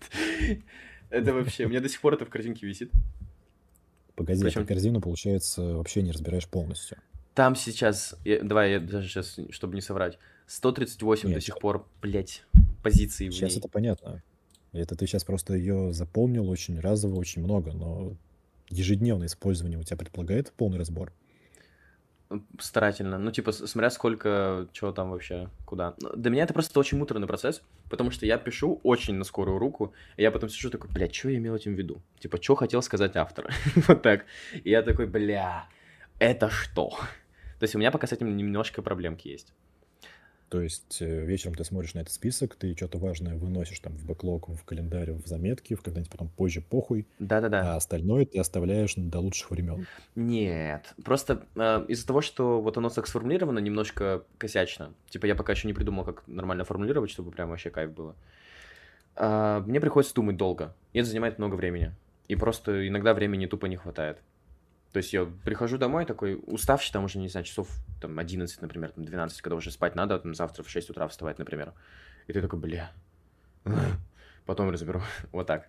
Это 1.08 1.32
вообще, 1.32 1.66
у 1.66 1.68
меня 1.68 1.80
до 1.80 1.88
сих 1.88 2.00
пор 2.00 2.14
это 2.14 2.24
в 2.26 2.30
картинке 2.30 2.66
висит. 2.66 2.90
Погоди, 4.16 4.42
ты 4.50 4.64
корзину, 4.64 5.00
получается, 5.00 5.62
вообще 5.76 6.02
не 6.02 6.10
разбираешь 6.12 6.46
полностью. 6.48 6.98
Там 7.34 7.54
сейчас, 7.56 8.14
я- 8.24 8.42
давай 8.42 8.72
я 8.72 8.80
даже 8.80 9.08
сейчас, 9.08 9.38
чтобы 9.50 9.74
не 9.74 9.80
соврать, 9.80 10.18
138 10.46 11.28
Нет, 11.28 11.38
до 11.38 11.44
сих 11.44 11.58
пор, 11.58 11.86
блядь, 12.02 12.44
позиций 12.82 13.28
в 13.28 13.32
Сейчас 13.32 13.52
ней. 13.52 13.58
это 13.58 13.68
понятно. 13.68 14.22
Это 14.72 14.96
ты 14.96 15.06
сейчас 15.06 15.24
просто 15.24 15.54
ее 15.54 15.92
запомнил 15.92 16.48
очень 16.48 16.80
разово, 16.80 17.16
очень 17.16 17.42
много, 17.42 17.72
но 17.72 18.16
ежедневное 18.70 19.26
использование 19.26 19.78
у 19.78 19.82
тебя 19.82 19.96
предполагает 19.96 20.52
полный 20.52 20.78
разбор? 20.78 21.12
Старательно. 22.58 23.18
Ну, 23.18 23.30
типа, 23.30 23.52
смотря 23.52 23.90
сколько, 23.90 24.66
чего 24.72 24.92
там 24.92 25.10
вообще, 25.10 25.50
куда. 25.66 25.94
Для 26.16 26.30
меня 26.30 26.44
это 26.44 26.54
просто 26.54 26.80
очень 26.80 26.96
муторный 26.96 27.26
процесс, 27.26 27.60
потому 27.90 28.10
что 28.10 28.24
я 28.24 28.38
пишу 28.38 28.80
очень 28.82 29.14
на 29.14 29.24
скорую 29.24 29.58
руку, 29.58 29.92
и 30.16 30.22
я 30.22 30.30
потом 30.30 30.48
сижу 30.48 30.70
такой, 30.70 30.90
бля, 30.90 31.12
что 31.12 31.28
я 31.28 31.36
имел 31.36 31.54
этим 31.54 31.74
в 31.74 31.78
виду? 31.78 32.00
Типа, 32.18 32.40
что 32.40 32.54
хотел 32.54 32.80
сказать 32.80 33.16
автор? 33.16 33.52
вот 33.86 34.00
так. 34.00 34.24
И 34.64 34.70
я 34.70 34.82
такой, 34.82 35.06
бля, 35.06 35.66
это 36.18 36.48
что? 36.48 36.90
То 37.58 37.64
есть 37.64 37.74
у 37.74 37.78
меня 37.78 37.90
пока 37.90 38.06
с 38.06 38.12
этим 38.12 38.34
немножко 38.34 38.80
проблемки 38.80 39.28
есть. 39.28 39.52
То 40.52 40.60
есть 40.60 41.00
э, 41.00 41.24
вечером 41.24 41.54
ты 41.54 41.64
смотришь 41.64 41.94
на 41.94 42.00
этот 42.00 42.12
список, 42.12 42.56
ты 42.56 42.76
что-то 42.76 42.98
важное 42.98 43.36
выносишь 43.36 43.80
там 43.80 43.94
в 43.94 44.04
бэклог, 44.04 44.50
в 44.50 44.64
календарь, 44.66 45.12
в 45.12 45.26
заметки, 45.26 45.72
в 45.72 45.80
когда-нибудь 45.80 46.12
потом 46.12 46.28
позже 46.28 46.60
похуй, 46.60 47.06
Да-да-да. 47.18 47.72
а 47.72 47.76
остальное 47.76 48.26
ты 48.26 48.38
оставляешь 48.38 48.92
до 48.96 49.20
лучших 49.20 49.50
времен. 49.50 49.86
Нет, 50.14 50.92
просто 51.02 51.46
э, 51.56 51.86
из-за 51.88 52.06
того, 52.06 52.20
что 52.20 52.60
вот 52.60 52.76
оно 52.76 52.90
так 52.90 53.06
сформулировано, 53.06 53.60
немножко 53.60 54.24
косячно. 54.36 54.92
Типа 55.08 55.24
я 55.24 55.34
пока 55.34 55.54
еще 55.54 55.68
не 55.68 55.72
придумал, 55.72 56.04
как 56.04 56.22
нормально 56.26 56.66
формулировать, 56.66 57.10
чтобы 57.10 57.30
прям 57.30 57.48
вообще 57.48 57.70
кайф 57.70 57.90
было. 57.90 58.14
А, 59.16 59.60
мне 59.60 59.80
приходится 59.80 60.14
думать 60.14 60.36
долго, 60.36 60.76
и 60.92 60.98
это 60.98 61.08
занимает 61.08 61.38
много 61.38 61.54
времени. 61.54 61.94
И 62.28 62.36
просто 62.36 62.86
иногда 62.86 63.14
времени 63.14 63.46
тупо 63.46 63.64
не 63.64 63.76
хватает. 63.76 64.18
То 64.92 64.98
есть 64.98 65.12
я 65.12 65.26
прихожу 65.44 65.78
домой 65.78 66.04
такой, 66.04 66.38
уставший, 66.46 66.92
там 66.92 67.04
уже, 67.04 67.18
не 67.18 67.28
знаю, 67.28 67.44
часов 67.44 67.68
там 68.00 68.18
11, 68.18 68.60
например, 68.60 68.90
там 68.92 69.04
12, 69.04 69.40
когда 69.40 69.56
уже 69.56 69.70
спать 69.70 69.94
надо, 69.94 70.18
там 70.18 70.34
завтра 70.34 70.62
в 70.62 70.68
6 70.68 70.90
утра 70.90 71.08
вставать, 71.08 71.38
например. 71.38 71.72
И 72.26 72.32
ты 72.32 72.42
такой, 72.42 72.58
бля, 72.58 72.92
потом 74.46 74.70
разберу. 74.70 75.00
вот 75.32 75.46
так. 75.46 75.68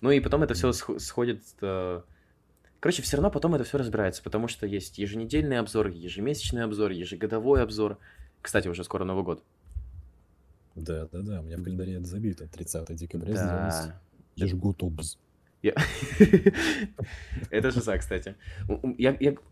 Ну 0.00 0.10
и 0.10 0.20
потом 0.20 0.42
это 0.44 0.54
все 0.54 0.72
сходит... 0.72 1.42
Э... 1.60 2.02
Короче, 2.78 3.02
все 3.02 3.16
равно 3.16 3.30
потом 3.30 3.54
это 3.56 3.64
все 3.64 3.76
разбирается, 3.76 4.22
потому 4.22 4.48
что 4.48 4.66
есть 4.66 4.98
еженедельный 4.98 5.58
обзор, 5.58 5.88
ежемесячный 5.88 6.64
обзор, 6.64 6.92
ежегодовой 6.92 7.62
обзор. 7.62 7.98
Кстати, 8.40 8.68
уже 8.68 8.84
скоро 8.84 9.04
Новый 9.04 9.24
год. 9.24 9.42
Да, 10.76 11.08
да, 11.12 11.20
да, 11.20 11.40
у 11.40 11.42
меня 11.42 11.58
в 11.58 11.62
календаре 11.62 11.96
это 11.96 12.06
забито. 12.06 12.46
30 12.46 12.94
декабря 12.94 13.34
да. 13.34 13.70
сделать 13.70 13.94
ежегод 14.36 14.82
обз. 14.82 15.18
Это 17.50 17.70
же 17.70 17.80
за, 17.80 17.98
кстати. 17.98 18.34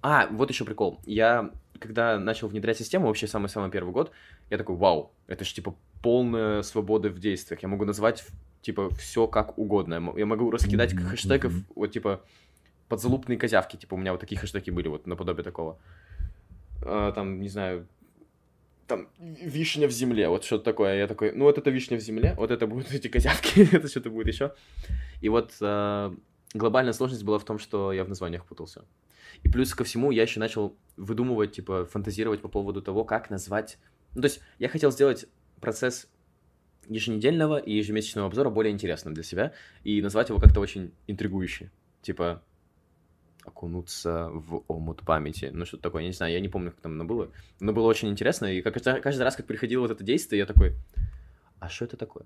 А, 0.02 0.26
вот 0.28 0.50
еще 0.50 0.64
прикол. 0.64 1.00
Я, 1.04 1.50
когда 1.78 2.18
начал 2.18 2.48
внедрять 2.48 2.78
систему, 2.78 3.06
вообще 3.06 3.26
самый-самый 3.26 3.70
первый 3.70 3.92
год, 3.92 4.10
я 4.50 4.58
такой, 4.58 4.76
вау, 4.76 5.12
это 5.26 5.44
же, 5.44 5.54
типа, 5.54 5.74
полная 6.02 6.62
свобода 6.62 7.10
в 7.10 7.18
действиях. 7.18 7.62
Я 7.62 7.68
могу 7.68 7.84
назвать, 7.84 8.24
типа, 8.62 8.90
все 8.94 9.26
как 9.26 9.58
угодно. 9.58 10.14
Я 10.16 10.26
могу 10.26 10.50
раскидать 10.50 10.94
хэштегов, 10.94 11.52
вот, 11.74 11.92
типа, 11.92 12.22
подзалупные 12.88 13.36
козявки, 13.38 13.76
типа, 13.76 13.94
у 13.94 13.98
меня 13.98 14.12
вот 14.12 14.20
такие 14.20 14.40
хэштеги 14.40 14.70
были, 14.70 14.88
вот, 14.88 15.06
наподобие 15.06 15.44
такого. 15.44 15.78
А, 16.82 17.12
там, 17.12 17.40
не 17.40 17.48
знаю, 17.48 17.86
там, 18.88 19.08
вишня 19.18 19.86
в 19.86 19.92
земле, 19.92 20.28
вот 20.28 20.44
что-то 20.44 20.64
такое. 20.64 20.96
Я 20.96 21.06
такой, 21.06 21.32
ну 21.32 21.44
вот 21.44 21.58
это 21.58 21.70
вишня 21.70 21.98
в 21.98 22.00
земле, 22.00 22.34
вот 22.36 22.50
это 22.50 22.66
будут 22.66 22.90
эти 22.92 23.08
козявки, 23.08 23.68
это 23.72 23.86
что-то 23.86 24.10
будет 24.10 24.26
еще. 24.26 24.54
И 25.20 25.28
вот 25.28 25.52
э, 25.60 26.14
глобальная 26.54 26.94
сложность 26.94 27.22
была 27.22 27.38
в 27.38 27.44
том, 27.44 27.58
что 27.58 27.92
я 27.92 28.04
в 28.04 28.08
названиях 28.08 28.44
путался. 28.46 28.84
И 29.44 29.48
плюс 29.48 29.74
ко 29.74 29.84
всему 29.84 30.10
я 30.10 30.22
еще 30.22 30.40
начал 30.40 30.76
выдумывать, 30.96 31.52
типа, 31.52 31.84
фантазировать 31.84 32.40
по 32.40 32.48
поводу 32.48 32.82
того, 32.82 33.04
как 33.04 33.30
назвать... 33.30 33.78
Ну, 34.14 34.22
то 34.22 34.26
есть 34.26 34.40
я 34.58 34.68
хотел 34.68 34.90
сделать 34.90 35.26
процесс 35.60 36.08
еженедельного 36.88 37.58
и 37.58 37.74
ежемесячного 37.74 38.26
обзора 38.26 38.50
более 38.50 38.72
интересным 38.72 39.12
для 39.14 39.22
себя 39.22 39.52
и 39.84 40.00
назвать 40.00 40.30
его 40.30 40.40
как-то 40.40 40.60
очень 40.60 40.92
интригующе. 41.06 41.70
Типа, 42.02 42.42
окунуться 43.48 44.28
в 44.30 44.62
омут 44.68 45.02
памяти. 45.02 45.50
Ну, 45.52 45.66
что-то 45.66 45.84
такое, 45.84 46.02
я 46.02 46.08
не 46.08 46.14
знаю, 46.14 46.32
я 46.32 46.40
не 46.40 46.48
помню, 46.48 46.70
как 46.70 46.80
там 46.80 46.92
оно 46.92 47.04
было. 47.04 47.30
Но 47.60 47.72
было 47.72 47.86
очень 47.86 48.08
интересно, 48.08 48.46
и 48.46 48.62
как, 48.62 48.82
каждый 48.82 49.22
раз, 49.22 49.36
как 49.36 49.46
приходило 49.46 49.82
вот 49.82 49.90
это 49.90 50.04
действие, 50.04 50.38
я 50.38 50.46
такой, 50.46 50.74
а 51.58 51.68
что 51.68 51.86
это 51.86 51.96
такое? 51.96 52.24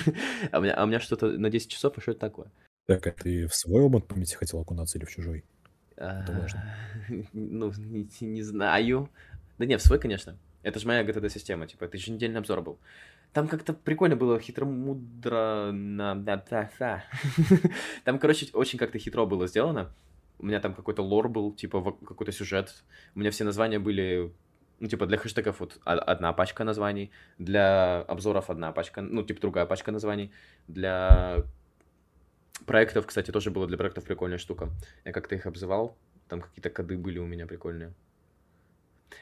а, 0.50 0.58
у 0.58 0.62
меня, 0.62 0.74
а 0.74 0.84
у 0.84 0.86
меня 0.86 1.00
что-то 1.00 1.28
на 1.28 1.50
10 1.50 1.70
часов, 1.70 1.94
а 1.96 2.00
что 2.00 2.10
это 2.10 2.20
такое? 2.20 2.50
Так, 2.86 3.06
а 3.06 3.12
ты 3.12 3.46
в 3.46 3.54
свой 3.54 3.82
омут 3.82 4.08
памяти 4.08 4.34
хотел 4.34 4.60
окунаться 4.60 4.98
или 4.98 5.04
в 5.04 5.10
чужой? 5.10 5.44
Важно. 5.96 6.76
ну, 7.32 7.72
не, 7.78 8.08
не 8.20 8.42
знаю. 8.42 9.08
Да 9.58 9.66
не, 9.66 9.76
в 9.76 9.82
свой, 9.82 10.00
конечно. 10.00 10.36
Это 10.62 10.80
же 10.80 10.86
моя 10.86 11.04
GTD-система, 11.04 11.66
типа, 11.66 11.84
это 11.84 11.98
же 11.98 12.10
недельный 12.10 12.40
обзор 12.40 12.62
был. 12.62 12.78
Там 13.32 13.48
как-то 13.48 13.72
прикольно 13.72 14.16
было, 14.16 14.38
хитро-мудро... 14.38 15.72
Там, 18.04 18.18
короче, 18.18 18.48
очень 18.52 18.78
как-то 18.78 18.98
хитро 18.98 19.26
было 19.26 19.46
сделано 19.46 19.92
у 20.38 20.46
меня 20.46 20.60
там 20.60 20.74
какой-то 20.74 21.02
лор 21.02 21.28
был, 21.28 21.52
типа 21.52 21.96
какой-то 22.06 22.32
сюжет. 22.32 22.84
У 23.14 23.20
меня 23.20 23.30
все 23.30 23.44
названия 23.44 23.78
были, 23.78 24.32
ну, 24.80 24.88
типа 24.88 25.06
для 25.06 25.18
хэштегов 25.18 25.60
вот 25.60 25.78
одна 25.84 26.32
пачка 26.32 26.64
названий, 26.64 27.10
для 27.38 28.02
обзоров 28.02 28.50
одна 28.50 28.72
пачка, 28.72 29.02
ну, 29.02 29.22
типа 29.22 29.40
другая 29.40 29.66
пачка 29.66 29.92
названий, 29.92 30.32
для 30.68 31.44
проектов, 32.66 33.06
кстати, 33.06 33.30
тоже 33.30 33.50
было 33.50 33.66
для 33.66 33.76
проектов 33.76 34.04
прикольная 34.04 34.38
штука. 34.38 34.70
Я 35.04 35.12
как-то 35.12 35.34
их 35.34 35.46
обзывал, 35.46 35.96
там 36.28 36.40
какие-то 36.40 36.70
коды 36.70 36.96
были 36.96 37.18
у 37.18 37.26
меня 37.26 37.46
прикольные. 37.46 37.92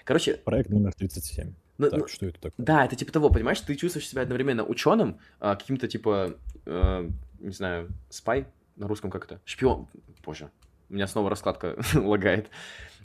Короче... 0.05 0.35
Проект 0.35 0.71
номер 0.71 0.95
37. 0.95 1.53
Ну, 1.79 1.91
так, 1.91 2.01
ну, 2.01 2.07
что 2.09 2.27
это 2.27 2.41
такое? 2.41 2.65
Да, 2.65 2.85
это 2.85 2.95
типа 2.95 3.13
того, 3.13 3.31
понимаешь, 3.31 3.61
ты 3.61 3.75
чувствуешь 3.75 4.07
себя 4.07 4.23
одновременно 4.23 4.65
ученым, 4.65 5.19
а, 5.39 5.57
каким-то 5.57 5.89
типа, 5.89 6.37
э, 6.67 7.09
не 7.39 7.53
знаю, 7.53 7.89
спай 8.11 8.47
на 8.77 8.87
русском 8.87 9.11
как-то, 9.11 9.41
шпион, 9.45 9.89
боже, 10.23 10.51
у 10.91 10.95
меня 10.95 11.07
снова 11.07 11.31
раскладка 11.31 11.77
лагает. 11.95 12.51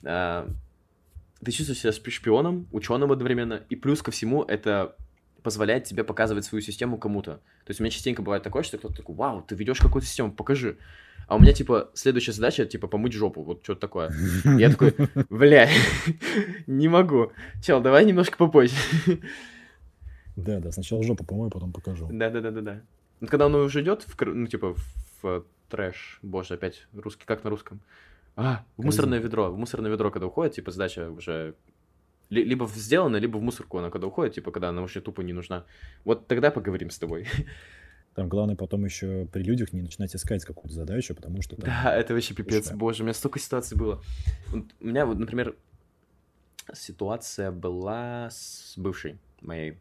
А, 0.03 0.49
ты 1.43 1.51
чувствуешь 1.51 1.79
себя 1.79 1.91
шпионом, 1.91 2.67
ученым 2.71 3.11
одновременно, 3.11 3.61
и 3.69 3.75
плюс 3.75 4.01
ко 4.01 4.11
всему 4.11 4.43
это 4.43 4.95
позволяет 5.43 5.83
тебе 5.83 6.03
показывать 6.03 6.43
свою 6.43 6.63
систему 6.63 6.97
кому-то. 6.97 7.35
То 7.65 7.69
есть 7.69 7.79
у 7.79 7.83
меня 7.83 7.91
частенько 7.91 8.23
бывает 8.23 8.41
такое, 8.41 8.63
что 8.63 8.79
кто-то 8.79 8.95
такой, 8.95 9.15
вау, 9.15 9.43
ты 9.43 9.53
ведешь 9.53 9.79
какую-то 9.79 10.07
систему, 10.07 10.31
покажи. 10.31 10.77
А 11.27 11.35
у 11.35 11.39
меня, 11.39 11.53
типа, 11.53 11.91
следующая 11.93 12.31
задача, 12.31 12.65
типа, 12.65 12.87
помыть 12.87 13.13
жопу, 13.13 13.43
вот 13.43 13.63
что-то 13.63 13.81
такое. 13.81 14.11
Я 14.43 14.71
такой, 14.71 14.95
бля, 15.29 15.69
не 16.67 16.87
могу. 16.87 17.31
Чел, 17.63 17.81
давай 17.81 18.05
немножко 18.05 18.37
попозже. 18.37 18.75
Да, 20.35 20.59
да, 20.59 20.71
сначала 20.71 21.03
жопу 21.03 21.23
помою, 21.23 21.51
потом 21.51 21.71
покажу. 21.71 22.09
Да, 22.11 22.29
да, 22.29 22.41
да, 22.41 22.51
да, 22.51 22.61
да. 22.61 22.81
Когда 23.27 23.45
оно 23.45 23.59
уже 23.59 23.81
идет, 23.81 24.03
в, 24.03 24.25
ну, 24.25 24.47
типа, 24.47 24.75
в 25.21 25.45
трэш. 25.69 26.19
Боже, 26.21 26.55
опять 26.55 26.87
русский, 26.93 27.25
как 27.25 27.43
на 27.43 27.49
русском? 27.49 27.81
А, 28.35 28.65
в 28.77 28.85
мусорное 28.85 29.19
ведро. 29.19 29.51
В 29.51 29.57
мусорное 29.57 29.91
ведро, 29.91 30.11
когда 30.11 30.27
уходит, 30.27 30.55
типа, 30.55 30.71
сдача 30.71 31.09
уже 31.09 31.55
либо 32.29 32.67
сделана, 32.67 33.17
либо 33.17 33.37
в 33.37 33.41
мусорку 33.41 33.77
она 33.77 33.89
когда 33.89 34.07
уходит, 34.07 34.33
типа, 34.33 34.51
когда 34.51 34.69
она 34.69 34.81
вообще 34.81 35.01
тупо 35.01 35.21
не 35.21 35.33
нужна. 35.33 35.65
Вот 36.03 36.27
тогда 36.27 36.51
поговорим 36.51 36.89
с 36.89 36.97
тобой. 36.97 37.27
Там 38.15 38.29
главное 38.29 38.55
потом 38.55 38.85
еще 38.85 39.27
при 39.31 39.43
людях 39.43 39.73
не 39.73 39.81
начинать 39.81 40.15
искать 40.15 40.43
какую-то 40.45 40.73
задачу, 40.73 41.13
потому 41.15 41.41
что... 41.41 41.57
Там... 41.57 41.65
Да, 41.65 41.93
это 41.95 42.13
вообще 42.13 42.33
пипец, 42.33 42.71
боже, 42.71 43.03
у 43.03 43.05
меня 43.05 43.13
столько 43.13 43.39
ситуаций 43.39 43.77
было. 43.77 44.01
У 44.79 44.85
меня 44.85 45.05
вот, 45.05 45.19
например, 45.19 45.55
ситуация 46.73 47.51
была 47.51 48.29
с 48.31 48.73
бывшей 48.77 49.19
моей 49.41 49.77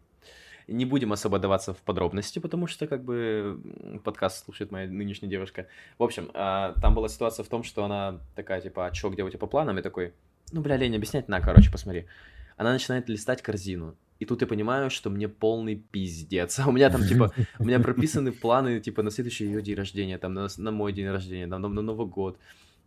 не 0.66 0.84
будем 0.84 1.12
особо 1.12 1.38
даваться 1.38 1.74
в 1.74 1.78
подробности, 1.78 2.38
потому 2.38 2.66
что 2.66 2.86
как 2.86 3.04
бы 3.04 3.60
подкаст 4.04 4.44
слушает 4.44 4.70
моя 4.70 4.88
нынешняя 4.88 5.30
девушка. 5.30 5.66
В 5.98 6.02
общем, 6.02 6.30
а, 6.34 6.74
там 6.80 6.94
была 6.94 7.08
ситуация 7.08 7.44
в 7.44 7.48
том, 7.48 7.62
что 7.62 7.84
она 7.84 8.20
такая, 8.34 8.60
типа, 8.60 8.86
а 8.86 8.90
чё, 8.90 9.10
где 9.10 9.22
у 9.22 9.28
тебя 9.28 9.38
по 9.38 9.46
планам? 9.46 9.78
И 9.78 9.82
такой, 9.82 10.14
ну, 10.52 10.60
бля, 10.60 10.76
лень 10.76 10.96
объяснять, 10.96 11.28
на, 11.28 11.40
короче, 11.40 11.70
посмотри. 11.70 12.06
Она 12.56 12.72
начинает 12.72 13.08
листать 13.08 13.42
корзину. 13.42 13.96
И 14.20 14.26
тут 14.26 14.40
я 14.40 14.46
понимаю, 14.46 14.90
что 14.90 15.10
мне 15.10 15.28
полный 15.28 15.76
пиздец. 15.76 16.58
А 16.64 16.68
у 16.68 16.72
меня 16.72 16.90
там, 16.90 17.02
типа, 17.02 17.32
у 17.58 17.64
меня 17.64 17.80
прописаны 17.80 18.32
планы, 18.32 18.80
типа, 18.80 19.02
на 19.02 19.10
следующий 19.10 19.44
ее 19.46 19.60
день 19.62 19.76
рождения, 19.76 20.18
там, 20.18 20.34
на, 20.34 20.48
на 20.56 20.70
мой 20.70 20.92
день 20.92 21.08
рождения, 21.08 21.46
там, 21.46 21.60
на, 21.60 21.68
на 21.68 21.82
Новый 21.82 22.06
год. 22.06 22.38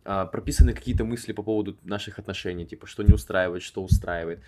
А, 0.04 0.24
прописаны 0.26 0.72
какие-то 0.72 1.04
мысли 1.04 1.32
по 1.32 1.42
поводу 1.42 1.76
наших 1.82 2.18
отношений, 2.18 2.66
типа, 2.66 2.86
что 2.86 3.02
не 3.02 3.12
устраивает, 3.12 3.62
что 3.62 3.84
устраивает. 3.84 4.40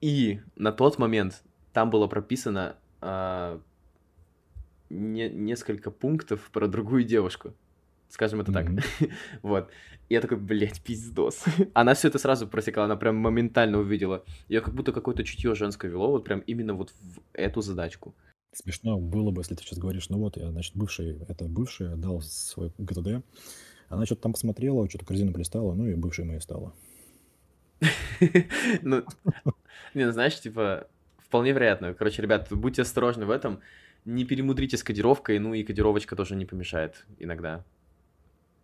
И 0.00 0.40
на 0.56 0.72
тот 0.72 0.98
момент 0.98 1.42
там 1.74 1.90
было 1.90 2.06
прописано 2.06 2.76
а, 3.00 3.60
не, 4.88 5.28
несколько 5.28 5.90
пунктов 5.90 6.50
про 6.50 6.68
другую 6.68 7.04
девушку. 7.04 7.52
Скажем 8.08 8.40
это 8.40 8.52
mm-hmm. 8.52 8.82
так. 9.00 9.10
вот. 9.42 9.70
И 10.08 10.14
я 10.14 10.20
такой, 10.20 10.38
блядь, 10.38 10.80
пиздос. 10.80 11.44
Она 11.74 11.94
все 11.94 12.08
это 12.08 12.18
сразу 12.18 12.46
просекла, 12.46 12.84
она 12.84 12.96
прям 12.96 13.16
моментально 13.16 13.78
увидела. 13.78 14.24
Ее 14.48 14.60
как 14.60 14.72
будто 14.72 14.92
какое-то 14.92 15.24
чутье 15.24 15.54
женское 15.54 15.90
вело, 15.90 16.12
вот 16.12 16.24
прям 16.24 16.40
именно 16.40 16.74
вот 16.74 16.90
в 16.90 17.20
эту 17.32 17.60
задачку. 17.60 18.14
Смешно 18.52 18.98
было 18.98 19.32
бы, 19.32 19.40
если 19.40 19.56
ты 19.56 19.64
сейчас 19.64 19.78
говоришь, 19.80 20.08
ну 20.10 20.18
вот, 20.18 20.36
я, 20.36 20.52
значит, 20.52 20.76
бывший, 20.76 21.18
это 21.28 21.46
бывший, 21.46 21.96
дал 21.96 22.20
свой 22.20 22.72
ГТД. 22.78 23.24
Она 23.88 24.06
что-то 24.06 24.22
там 24.22 24.32
посмотрела, 24.32 24.88
что-то 24.88 25.06
корзину 25.06 25.32
пристала, 25.32 25.74
ну 25.74 25.86
и 25.86 25.94
бывшей 25.94 26.24
моей 26.24 26.40
стала. 26.40 26.72
Ну, 28.82 29.04
не, 29.94 30.06
ну, 30.06 30.12
знаешь, 30.12 30.40
типа, 30.40 30.86
Вполне 31.26 31.52
вероятно. 31.52 31.94
Короче, 31.94 32.22
ребят, 32.22 32.48
будьте 32.50 32.82
осторожны 32.82 33.26
в 33.26 33.30
этом. 33.30 33.60
Не 34.04 34.24
перемудрите 34.24 34.76
с 34.76 34.82
кодировкой, 34.82 35.38
ну 35.38 35.54
и 35.54 35.62
кодировочка 35.64 36.14
тоже 36.16 36.36
не 36.36 36.44
помешает 36.44 37.06
иногда. 37.18 37.64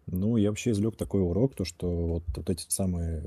Ну, 0.07 0.37
я 0.37 0.51
вообще 0.51 0.71
извлек 0.73 0.97
такой 0.97 1.23
урок, 1.23 1.55
то 1.55 1.65
что 1.65 1.89
вот, 1.89 2.25
вот 2.35 2.51
эти 2.51 2.65
самые 2.69 3.23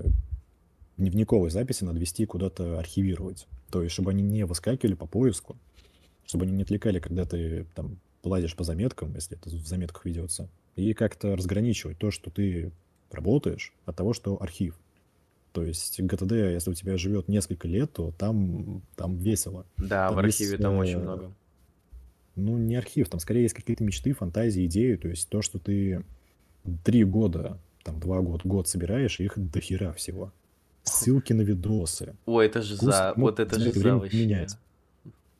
дневниковые 0.97 1.49
записи 1.49 1.83
надо 1.83 1.99
вести 1.99 2.25
куда-то 2.25 2.77
архивировать. 2.77 3.47
То 3.71 3.81
есть, 3.81 3.93
чтобы 3.93 4.11
они 4.11 4.21
не 4.21 4.45
выскакивали 4.45 4.93
по 4.93 5.07
поиску, 5.07 5.57
чтобы 6.25 6.45
они 6.45 6.53
не 6.53 6.63
отвлекали, 6.63 6.99
когда 6.99 7.25
ты 7.25 7.65
там 7.73 7.97
лазишь 8.23 8.55
по 8.55 8.63
заметкам, 8.63 9.15
если 9.15 9.37
это 9.37 9.49
в 9.49 9.67
заметках 9.67 10.05
ведется, 10.05 10.49
и 10.75 10.93
как-то 10.93 11.35
разграничивать 11.35 11.97
то, 11.97 12.11
что 12.11 12.29
ты 12.29 12.71
работаешь, 13.11 13.73
от 13.85 13.95
того, 13.95 14.13
что 14.13 14.41
архив. 14.41 14.75
То 15.53 15.63
есть 15.63 15.99
GTD, 15.99 16.53
если 16.53 16.71
у 16.71 16.73
тебя 16.73 16.97
живет 16.97 17.27
несколько 17.27 17.67
лет, 17.67 17.93
то 17.93 18.11
там, 18.17 18.81
там 18.95 19.17
весело. 19.17 19.65
Да, 19.77 20.09
Там 20.09 20.17
в 20.17 20.25
есть, 20.25 20.41
архиве 20.41 20.57
там 20.57 20.77
очень 20.77 20.95
э, 20.95 21.03
много. 21.03 21.31
ну, 22.35 22.57
не 22.57 22.75
архив, 22.75 23.07
там 23.07 23.19
скорее 23.19 23.43
есть 23.43 23.53
какие-то 23.53 23.83
мечты, 23.83 24.13
фантазии, 24.13 24.65
идеи. 24.65 24.95
То 24.95 25.09
есть 25.09 25.29
то, 25.29 25.43
что 25.43 25.59
ты 25.59 26.03
три 26.83 27.03
года, 27.03 27.59
там 27.83 27.99
два 27.99 28.21
года, 28.21 28.41
год 28.47 28.67
собираешь, 28.67 29.19
их 29.19 29.33
до 29.37 29.59
хера 29.59 29.93
всего. 29.93 30.33
Ссылки 30.81 31.33
на 31.33 31.41
видосы. 31.41 32.15
Ой, 32.25 32.47
это 32.47 32.63
же 32.63 32.75
Вкус 32.75 32.87
за... 32.87 33.13
Вот 33.15 33.39
это 33.39 33.59
же 33.59 33.71
за 33.71 33.99
поменять. 33.99 34.57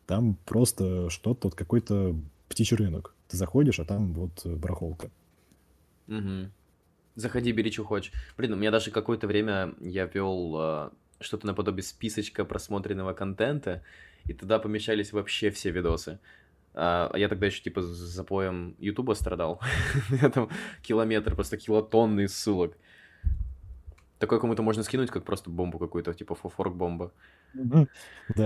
Там 0.06 0.38
просто 0.46 1.10
что-то, 1.10 1.48
вот 1.48 1.56
какой-то 1.56 2.16
птичий 2.50 2.78
рынок. 2.78 3.16
Ты 3.30 3.38
заходишь, 3.38 3.80
а 3.80 3.86
там 3.86 4.14
вот 4.14 4.46
э, 4.46 4.56
барахолка. 4.56 5.10
Мгм. 6.06 6.52
Заходи, 7.16 7.52
бери, 7.52 7.72
что 7.72 7.84
хочешь. 7.84 8.12
Блин, 8.38 8.54
у 8.54 8.56
меня 8.56 8.72
даже 8.72 8.92
какое-то 8.92 9.28
время 9.28 9.74
я 9.80 10.06
вел 10.06 10.56
э, 10.58 10.90
что-то 11.20 11.46
наподобие 11.46 11.84
списочка 11.84 12.44
просмотренного 12.46 13.14
контента, 13.14 13.84
и 14.26 14.34
туда 14.34 14.60
помещались 14.60 15.14
вообще 15.14 15.52
все 15.52 15.72
видосы. 15.72 16.20
А 16.74 17.16
я 17.16 17.30
тогда 17.30 17.46
еще 17.46 17.62
типа 17.62 17.82
запоем 17.84 18.76
Ютуба 18.80 19.14
страдал. 19.14 19.62
Меня 20.10 20.30
там 20.30 20.50
километр, 20.82 21.36
просто 21.36 21.58
килотонны 21.58 22.28
ссылок. 22.28 22.76
Такое 24.24 24.40
кому-то 24.40 24.64
можно 24.64 24.84
скинуть, 24.84 25.12
как 25.12 25.26
просто 25.26 25.50
бомбу 25.50 25.78
какую-то, 25.78 26.14
типа 26.14 26.34
форк-бомба. 26.36 27.12
Да, 27.54 27.86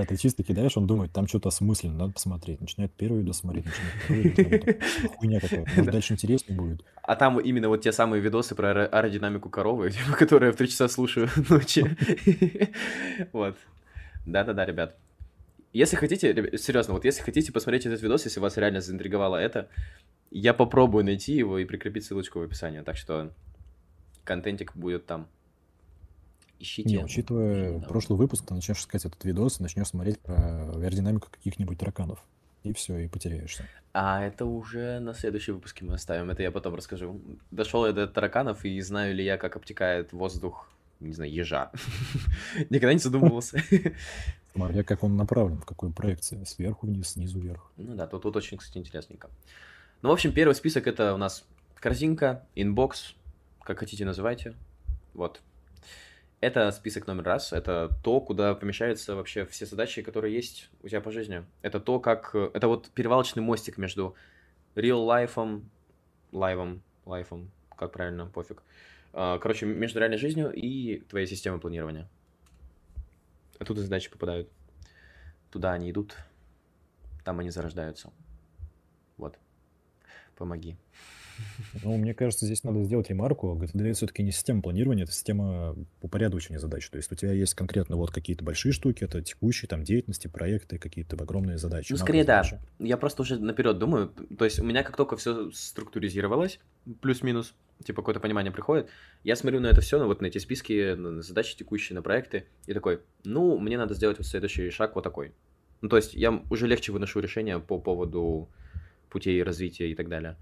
ты 0.06 0.18
чисто 0.18 0.42
кидаешь, 0.42 0.76
он 0.76 0.88
думает, 0.88 1.14
там 1.14 1.28
что-то 1.28 1.50
осмысленно, 1.50 1.94
надо 1.94 2.14
посмотреть. 2.14 2.60
Начинает 2.62 2.92
первый 2.94 3.20
видос 3.20 3.38
смотреть, 3.38 3.66
начинает 3.68 4.34
второй 4.34 5.10
хуйня 5.20 5.40
какая-то. 5.40 5.70
Может, 5.70 5.86
Да. 5.86 5.92
дальше 5.92 6.14
интереснее 6.14 6.60
будет. 6.60 6.84
А 7.04 7.16
там 7.16 7.40
именно 7.40 7.70
вот 7.70 7.82
те 7.82 7.92
самые 7.92 8.22
видосы 8.24 8.56
про 8.56 8.72
аэро- 8.72 8.88
аэродинамику 8.88 9.52
коровы, 9.52 9.92
типа, 9.92 10.18
которые 10.18 10.48
я 10.48 10.54
в 10.54 10.56
3 10.58 10.68
часа 10.68 10.88
слушаю 10.88 11.30
ночи. 11.50 11.86
Вот. 13.34 13.56
Да-да-да, 14.26 14.66
ребят. 14.66 14.96
Если 15.74 15.96
хотите, 15.96 16.34
серьезно, 16.58 16.96
вот 16.96 17.06
если 17.06 17.22
хотите 17.22 17.52
посмотреть 17.52 17.86
этот 17.86 18.02
видос, 18.02 18.26
если 18.26 18.40
вас 18.40 18.58
реально 18.58 18.82
заинтриговало 18.82 19.36
это, 19.36 19.70
я 20.32 20.56
попробую 20.56 21.06
найти 21.06 21.34
его 21.34 21.60
и 21.60 21.66
прикрепить 21.66 22.04
ссылочку 22.04 22.40
в 22.40 22.42
описании. 22.42 22.82
Так 22.82 22.98
что 22.98 23.32
контентик 24.24 24.76
будет 24.76 25.06
там. 25.06 25.28
Не, 26.60 26.64
Ищите. 26.64 27.04
учитывая 27.04 27.70
Ищите, 27.70 27.80
да. 27.80 27.88
прошлый 27.88 28.18
выпуск, 28.18 28.46
ты 28.46 28.54
начнешь 28.54 28.80
искать 28.80 29.06
этот 29.06 29.24
видос 29.26 29.60
и 29.60 29.64
начнешь 29.64 29.88
смотреть 29.88 30.20
про 30.20 30.70
аэродинамику 30.74 31.30
каких-нибудь 31.32 31.78
тараканов. 31.78 32.24
И 32.64 32.74
все, 32.74 32.98
и 32.98 33.08
потеряешься. 33.08 33.66
А 33.94 34.24
это 34.24 34.46
уже 34.46 35.00
на 35.00 35.14
следующий 35.14 35.52
выпуске 35.52 35.86
мы 35.86 35.94
оставим. 35.94 36.30
Это 36.30 36.44
я 36.44 36.52
потом 36.52 36.76
расскажу. 36.76 37.22
Дошел 37.52 37.86
я 37.86 37.94
до 37.94 38.08
тараканов 38.08 38.66
и 38.66 38.82
знаю 38.82 39.16
ли 39.16 39.24
я, 39.24 39.38
как 39.38 39.56
обтекает 39.56 40.12
воздух, 40.12 40.70
не 41.00 41.14
знаю, 41.14 41.32
ежа. 41.32 41.72
Никогда 42.70 42.94
не 42.94 43.00
задумывался. 43.00 43.62
Смотря 44.54 44.84
как 44.84 45.04
он 45.04 45.16
направлен, 45.16 45.60
в 45.60 45.66
какой 45.66 45.92
проекции. 45.92 46.44
Сверху 46.44 46.88
вниз, 46.88 47.10
снизу 47.10 47.40
вверх. 47.40 47.72
Ну 47.78 47.96
да, 47.96 48.08
тут, 48.08 48.24
тут 48.24 48.36
очень, 48.36 48.58
кстати, 48.58 48.80
интересненько. 48.80 49.30
Ну, 50.02 50.10
в 50.10 50.12
общем, 50.12 50.32
первый 50.32 50.54
список 50.54 50.88
это 50.88 51.14
у 51.14 51.18
нас 51.18 51.46
корзинка, 51.76 52.46
inbox, 52.56 53.16
как 53.64 53.80
хотите 53.80 54.04
называйте. 54.04 54.56
Вот. 55.14 55.42
Это 56.40 56.70
список 56.72 57.08
номер 57.08 57.24
раз. 57.24 57.52
Это 57.52 57.90
то, 58.04 58.22
куда 58.22 58.54
помещаются 58.54 59.16
вообще 59.16 59.46
все 59.46 59.66
задачи, 59.66 60.04
которые 60.04 60.36
есть 60.36 60.70
у 60.84 60.88
тебя 60.88 61.02
по 61.02 61.12
жизни. 61.12 61.44
Это 61.64 61.80
то, 61.80 62.00
как... 62.00 62.36
э, 62.36 62.52
Это 62.54 62.68
вот 62.68 62.90
перевалочный 62.92 63.42
мостик 63.42 63.78
между 63.78 64.16
real 64.76 65.04
лайфом, 65.04 65.70
лайвом, 66.32 66.84
лайфом, 67.06 67.50
как 67.76 67.92
правильно, 67.92 68.28
пофиг. 68.28 68.62
А, 69.14 69.40
Короче, 69.40 69.66
между 69.66 70.00
реальной 70.00 70.18
жизнью 70.18 70.52
и 70.54 71.00
твоей 71.10 71.26
системой 71.26 71.60
планирования. 71.60 72.08
Оттуда 73.58 73.82
задачи 73.82 74.12
попадают. 74.12 74.48
Туда 75.50 75.72
они 75.72 75.90
идут, 75.90 76.16
там 77.24 77.40
они 77.40 77.50
зарождаются. 77.50 78.12
Вот. 79.18 79.40
Помоги. 80.36 80.78
Ну, 81.84 81.98
мне 81.98 82.14
кажется, 82.14 82.46
здесь 82.46 82.64
надо 82.64 82.84
сделать 82.84 83.10
ремарку. 83.10 83.56
GTD 83.56 83.94
все-таки 83.94 84.24
не 84.24 84.32
система 84.32 84.62
планирования, 84.62 85.04
это 85.04 85.14
система 85.14 85.76
упорядочения 86.02 86.60
задач. 86.60 86.90
То 86.90 86.98
есть 86.98 87.12
у 87.12 87.16
тебя 87.16 87.32
есть 87.32 87.54
конкретно 87.54 87.96
вот 87.96 88.12
какие-то 88.12 88.44
большие 88.44 88.72
штуки, 88.72 89.04
это 89.04 89.22
текущие 89.22 89.68
там 89.68 89.84
деятельности, 89.84 90.28
проекты, 90.28 90.78
какие-то 90.78 91.16
огромные 91.16 91.58
задачи. 91.58 91.92
Ну, 91.92 91.98
скорее, 91.98 92.24
да. 92.24 92.38
макрозадачи. 92.38 92.64
Я 92.80 92.98
просто 92.98 93.22
уже 93.22 93.40
наперед 93.40 93.78
думаю. 93.78 94.14
То 94.38 94.46
есть 94.46 94.60
у 94.60 94.64
меня 94.64 94.84
как 94.84 94.96
только 94.96 95.18
все 95.18 95.52
структуризировалось, 95.52 96.60
плюс-минус, 97.02 97.54
типа 97.84 98.02
какое-то 98.02 98.20
понимание 98.20 98.52
приходит, 98.52 98.90
я 99.24 99.36
смотрю 99.36 99.60
на 99.60 99.68
это 99.68 99.82
все, 99.82 100.00
ну, 100.00 100.08
вот 100.08 100.22
на 100.22 100.28
эти 100.28 100.38
списки, 100.38 100.94
на 100.94 101.22
задачи 101.22 101.58
текущие, 101.58 101.96
на 101.96 102.02
проекты, 102.02 102.46
и 102.66 102.74
такой, 102.74 103.02
ну, 103.24 103.58
мне 103.58 103.78
надо 103.78 103.94
сделать 103.94 104.18
вот 104.18 104.28
следующий 104.28 104.70
шаг 104.70 104.96
вот 104.96 105.04
такой. 105.04 105.34
Ну, 105.82 105.90
то 105.90 105.98
есть 105.98 106.14
я 106.14 106.42
уже 106.50 106.68
легче 106.68 106.92
выношу 106.92 107.20
решения 107.20 107.60
по 107.60 107.80
поводу 107.80 108.50
путей 109.10 109.42
развития 109.44 109.92
и 109.92 109.96
так 109.96 110.10
далее. 110.10 110.38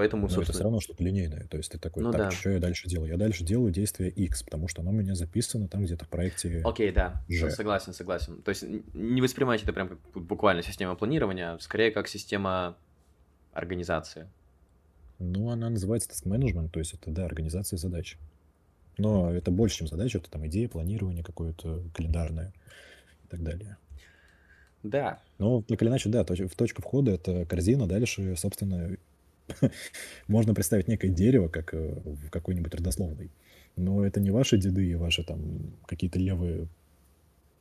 Поэтому, 0.00 0.22
Но 0.22 0.26
это 0.28 0.34
все 0.36 0.44
собственно... 0.46 0.64
равно 0.64 0.80
что-то 0.80 1.04
линейное. 1.04 1.46
То 1.46 1.58
есть 1.58 1.72
ты 1.72 1.78
такой, 1.78 2.02
Ну 2.02 2.10
так, 2.10 2.20
да. 2.22 2.30
что 2.30 2.48
я 2.48 2.58
дальше 2.58 2.88
делаю? 2.88 3.10
Я 3.10 3.18
дальше 3.18 3.44
делаю 3.44 3.70
действие 3.70 4.08
X, 4.08 4.42
потому 4.44 4.66
что 4.66 4.80
оно 4.80 4.92
у 4.92 4.94
меня 4.94 5.14
записано 5.14 5.68
там 5.68 5.84
где-то 5.84 6.06
в 6.06 6.08
проекте 6.08 6.62
Окей, 6.64 6.90
да, 6.90 7.22
Ж. 7.28 7.50
согласен, 7.50 7.92
согласен. 7.92 8.40
То 8.40 8.48
есть 8.48 8.64
не 8.94 9.20
воспринимайте 9.20 9.64
это 9.64 9.74
прям 9.74 9.90
как 9.90 9.98
буквально 10.22 10.62
система 10.62 10.94
планирования, 10.94 11.58
скорее 11.58 11.90
как 11.90 12.08
система 12.08 12.78
организации. 13.52 14.26
Ну, 15.18 15.50
она 15.50 15.68
называется 15.68 16.08
task 16.08 16.24
management, 16.24 16.70
то 16.70 16.78
есть 16.78 16.94
это, 16.94 17.10
да, 17.10 17.26
организация 17.26 17.76
задач. 17.76 18.16
Но 18.96 19.30
это 19.30 19.50
больше, 19.50 19.76
чем 19.80 19.86
задача, 19.86 20.16
это 20.16 20.30
там 20.30 20.46
идея, 20.46 20.70
планирование 20.70 21.22
какое-то 21.22 21.84
календарное 21.92 22.54
и 23.24 23.28
так 23.28 23.42
далее. 23.42 23.76
Да, 24.82 25.20
Но 25.36 25.60
так 25.60 25.82
или 25.82 25.90
иначе, 25.90 26.08
да, 26.08 26.24
в 26.24 26.56
точку 26.56 26.80
входа 26.80 27.10
это 27.10 27.44
корзина, 27.44 27.86
дальше, 27.86 28.34
собственно, 28.38 28.96
можно 30.28 30.54
представить 30.54 30.88
некое 30.88 31.08
дерево, 31.08 31.48
как 31.48 31.74
э, 31.74 32.00
в 32.04 32.30
какой-нибудь 32.30 32.74
родословной. 32.74 33.30
Но 33.76 34.04
это 34.04 34.20
не 34.20 34.30
ваши 34.30 34.58
деды 34.58 34.86
и 34.86 34.94
ваши 34.94 35.24
там 35.24 35.74
какие-то 35.86 36.18
левые 36.18 36.68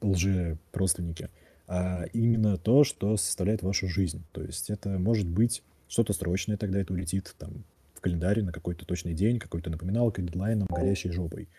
лже-родственники, 0.02 1.30
а 1.68 2.06
именно 2.14 2.58
то, 2.58 2.84
что 2.84 3.18
составляет 3.18 3.62
вашу 3.64 3.88
жизнь. 3.88 4.24
То 4.32 4.42
есть 4.42 4.70
это 4.70 4.98
может 4.98 5.28
быть 5.28 5.64
что-то 5.88 6.14
срочное, 6.14 6.58
тогда 6.58 6.80
это 6.80 6.94
улетит 6.94 7.36
там 7.38 7.64
в 7.94 8.02
календаре 8.02 8.44
на 8.44 8.52
какой-то 8.52 8.86
точный 8.86 9.14
день, 9.14 9.40
какой-то 9.40 9.70
напоминалкой, 9.70 10.26
дедлайном, 10.26 10.68
горящей 10.70 11.12
жопой. 11.12 11.50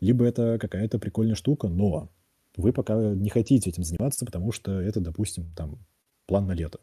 Либо 0.00 0.24
это 0.24 0.58
какая-то 0.60 0.98
прикольная 0.98 1.34
штука, 1.34 1.68
но 1.68 2.10
вы 2.56 2.72
пока 2.72 2.94
не 3.14 3.30
хотите 3.30 3.70
этим 3.70 3.84
заниматься, 3.84 4.26
потому 4.26 4.52
что 4.52 4.80
это, 4.80 5.00
допустим, 5.00 5.52
там 5.56 5.78
план 6.26 6.46
на 6.46 6.52
лето, 6.52 6.80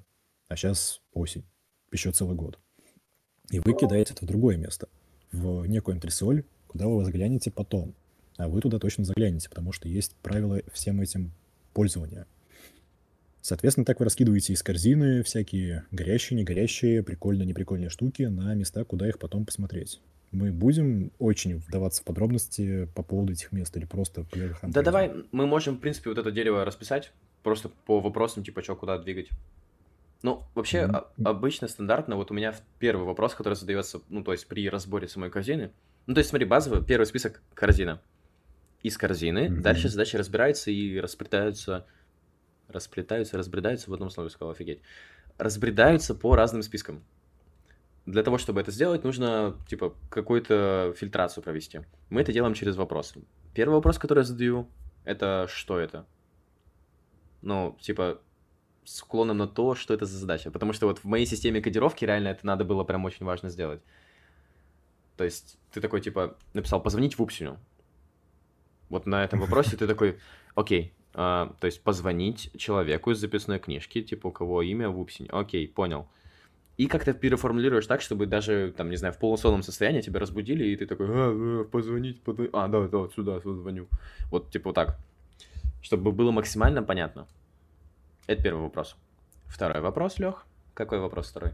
а 0.48 0.56
сейчас 0.56 1.02
осень, 1.12 1.46
еще 1.92 2.12
целый 2.12 2.36
год. 2.36 2.60
И 3.50 3.60
вы 3.60 3.74
кидаете 3.74 4.14
это 4.14 4.26
в 4.26 4.28
другое 4.28 4.58
место, 4.58 4.88
в 5.32 5.66
некую 5.66 5.96
антресоль, 5.96 6.44
куда 6.68 6.88
вы 6.88 7.04
заглянете 7.06 7.52
потом. 7.52 7.94
А 8.38 8.48
вы 8.48 8.60
туда 8.62 8.80
точно 8.80 9.06
заглянете, 9.06 9.50
потому 9.50 9.72
что 9.72 9.88
есть 9.88 10.16
правила 10.22 10.62
всем 10.74 11.00
этим 11.00 11.32
пользования. 11.74 12.28
Соответственно, 13.42 13.86
так 13.86 14.00
вы 14.00 14.06
раскидываете 14.06 14.54
из 14.54 14.64
корзины 14.64 15.22
всякие 15.22 15.86
горящие, 15.92 16.40
негорящие, 16.40 17.04
прикольные, 17.04 17.46
неприкольные 17.46 17.90
штуки 17.90 18.24
на 18.24 18.54
места, 18.56 18.84
куда 18.84 19.08
их 19.08 19.20
потом 19.20 19.46
посмотреть. 19.46 20.02
Мы 20.32 20.52
будем 20.52 21.12
очень 21.20 21.58
вдаваться 21.58 22.02
в 22.02 22.06
подробности 22.06 22.90
по 22.96 23.04
поводу 23.04 23.34
этих 23.34 23.52
мест 23.52 23.78
или 23.78 23.86
просто 23.86 24.24
по 24.24 24.38
верхам 24.38 24.72
Да 24.72 24.82
давай, 24.82 25.14
мы 25.32 25.46
можем, 25.46 25.76
в 25.76 25.80
принципе, 25.80 26.10
вот 26.10 26.18
это 26.18 26.32
дерево 26.32 26.66
расписать, 26.66 27.14
просто 27.44 27.70
по 27.86 28.02
вопросам, 28.02 28.44
типа, 28.44 28.64
что, 28.64 28.76
куда 28.76 28.98
двигать. 28.98 29.30
Ну, 30.26 30.44
вообще, 30.56 30.80
а- 30.86 31.12
обычно, 31.24 31.68
стандартно, 31.68 32.16
вот 32.16 32.32
у 32.32 32.34
меня 32.34 32.56
первый 32.80 33.06
вопрос, 33.06 33.36
который 33.36 33.54
задается, 33.54 34.02
ну, 34.10 34.24
то 34.24 34.32
есть 34.32 34.48
при 34.48 34.68
разборе 34.68 35.08
самой 35.08 35.30
корзины. 35.30 35.72
Ну, 36.08 36.16
то 36.16 36.18
есть, 36.18 36.32
смотри, 36.32 36.48
базовый, 36.48 36.84
первый 36.84 37.06
список– 37.06 37.44
корзина. 37.54 38.02
Из 38.82 38.98
корзины 38.98 39.50
Мгм. 39.50 39.62
дальше 39.62 39.88
задачи 39.88 40.16
разбираются 40.16 40.72
и 40.72 41.00
расплетаются, 41.00 41.86
расплетаются, 42.68 43.38
разбредаются, 43.38 43.92
в 43.92 43.94
одном 43.94 44.10
слове 44.10 44.32
сказал, 44.32 44.50
офигеть. 44.50 44.82
Разбредаются 45.38 46.16
по 46.16 46.36
разным 46.36 46.64
спискам. 46.64 47.04
Для 48.08 48.24
того, 48.24 48.40
чтобы 48.40 48.62
это 48.62 48.72
сделать, 48.72 49.04
нужно, 49.04 49.56
типа, 49.68 49.94
какую-то 50.10 50.96
фильтрацию 50.98 51.44
провести. 51.44 51.82
Мы 52.10 52.22
это 52.22 52.34
делаем 52.34 52.56
через 52.56 52.76
вопросы. 52.78 53.22
Первый 53.54 53.76
вопрос, 53.76 54.00
который 54.00 54.22
я 54.22 54.26
задаю, 54.26 54.68
это 55.04 55.46
что 55.48 55.78
это? 55.78 56.08
Ну, 57.44 57.78
типа, 57.80 58.22
с 58.86 59.02
уклоном 59.02 59.38
на 59.38 59.48
то, 59.48 59.76
что 59.76 59.94
это 59.94 60.06
за 60.06 60.18
задача. 60.18 60.52
Потому 60.52 60.74
что 60.74 60.88
вот 60.88 61.00
в 61.00 61.06
моей 61.06 61.26
системе 61.26 61.62
кодировки 61.62 62.06
реально 62.06 62.30
это 62.30 62.46
надо 62.46 62.64
было 62.64 62.84
прям 62.84 63.06
очень 63.06 63.26
важно 63.26 63.50
сделать. 63.50 63.82
То 65.18 65.24
есть 65.24 65.58
ты 65.72 65.82
такой, 65.82 66.02
типа, 66.02 66.38
написал 66.54 66.82
«позвонить 66.82 67.18
в 67.18 67.22
Упсиню». 67.22 67.58
Вот 68.90 69.06
на 69.06 69.24
этом 69.24 69.40
вопросе 69.40 69.78
ты 69.78 69.88
такой, 69.88 70.20
окей, 70.56 70.94
а, 71.14 71.54
то 71.60 71.66
есть 71.66 71.82
позвонить 71.82 72.52
человеку 72.58 73.12
из 73.12 73.20
записной 73.20 73.60
книжки, 73.60 74.02
типа 74.02 74.28
у 74.28 74.32
кого 74.32 74.62
имя 74.62 74.90
в 74.90 75.00
Упсине. 75.00 75.30
Окей, 75.32 75.68
понял. 75.68 76.08
И 76.78 76.88
как-то 76.88 77.14
переформулируешь 77.14 77.88
так, 77.88 78.02
чтобы 78.02 78.26
даже, 78.26 78.74
там, 78.76 78.90
не 78.90 78.98
знаю, 78.98 79.14
в 79.14 79.18
полусонном 79.18 79.64
состоянии 79.64 80.02
тебя 80.02 80.20
разбудили, 80.20 80.66
и 80.66 80.76
ты 80.76 80.86
такой, 80.86 81.08
а, 81.10 81.62
а, 81.62 81.64
позвонить, 81.64 82.22
позвонить. 82.22 82.52
А, 82.54 82.68
да, 82.68 82.82
да, 82.88 83.08
сюда, 83.16 83.40
сюда 83.40 83.62
звоню. 83.62 83.88
Вот, 84.30 84.52
типа, 84.52 84.70
вот 84.70 84.76
так. 84.76 84.98
Чтобы 85.82 86.12
было 86.12 86.32
максимально 86.32 86.84
понятно. 86.84 87.28
Это 88.28 88.42
первый 88.42 88.64
вопрос. 88.64 88.96
Второй 89.46 89.82
вопрос, 89.82 90.20
Лех. 90.20 90.46
Какой 90.74 91.00
вопрос 91.00 91.30
второй? 91.30 91.52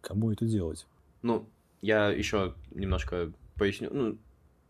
Кому 0.00 0.30
это 0.30 0.44
делать? 0.46 0.86
Ну, 1.22 1.48
я 1.80 2.08
еще 2.08 2.54
немножко 2.70 3.32
поясню. 3.56 3.88
Ну, 3.92 4.18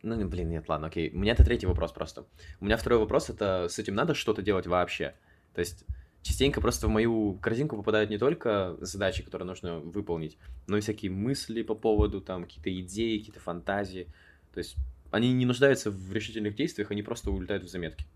ну, 0.03 0.29
блин, 0.29 0.49
нет, 0.49 0.69
ладно, 0.69 0.87
окей. 0.87 1.11
У 1.11 1.19
меня 1.19 1.33
это 1.33 1.45
третий 1.45 1.67
вопрос 1.67 1.93
просто. 1.93 2.27
У 2.61 2.65
меня 2.65 2.77
второй 2.77 3.01
вопрос, 3.01 3.29
это 3.31 3.69
с 3.69 3.79
этим 3.79 3.95
надо 3.95 4.15
что-то 4.15 4.43
делать 4.43 4.67
вообще. 4.67 5.15
То 5.55 5.61
есть 5.61 5.85
частенько 6.23 6.61
просто 6.61 6.87
в 6.87 6.91
мою 6.91 7.35
корзинку 7.43 7.77
попадают 7.77 8.11
не 8.11 8.19
только 8.19 8.77
задачи, 8.81 9.23
которые 9.23 9.47
нужно 9.47 9.81
выполнить, 9.81 10.39
но 10.67 10.77
и 10.77 10.81
всякие 10.81 11.11
мысли 11.11 11.63
по 11.63 11.75
поводу, 11.75 12.21
там, 12.21 12.45
какие-то 12.45 12.73
идеи, 12.81 13.19
какие-то 13.19 13.41
фантазии. 13.41 14.07
То 14.53 14.59
есть 14.59 14.77
они 15.11 15.33
не 15.33 15.47
нуждаются 15.47 15.91
в 15.91 16.13
решительных 16.13 16.55
действиях, 16.55 16.91
они 16.91 17.03
просто 17.03 17.31
улетают 17.31 17.65
в 17.65 17.69
заметки. 17.69 18.07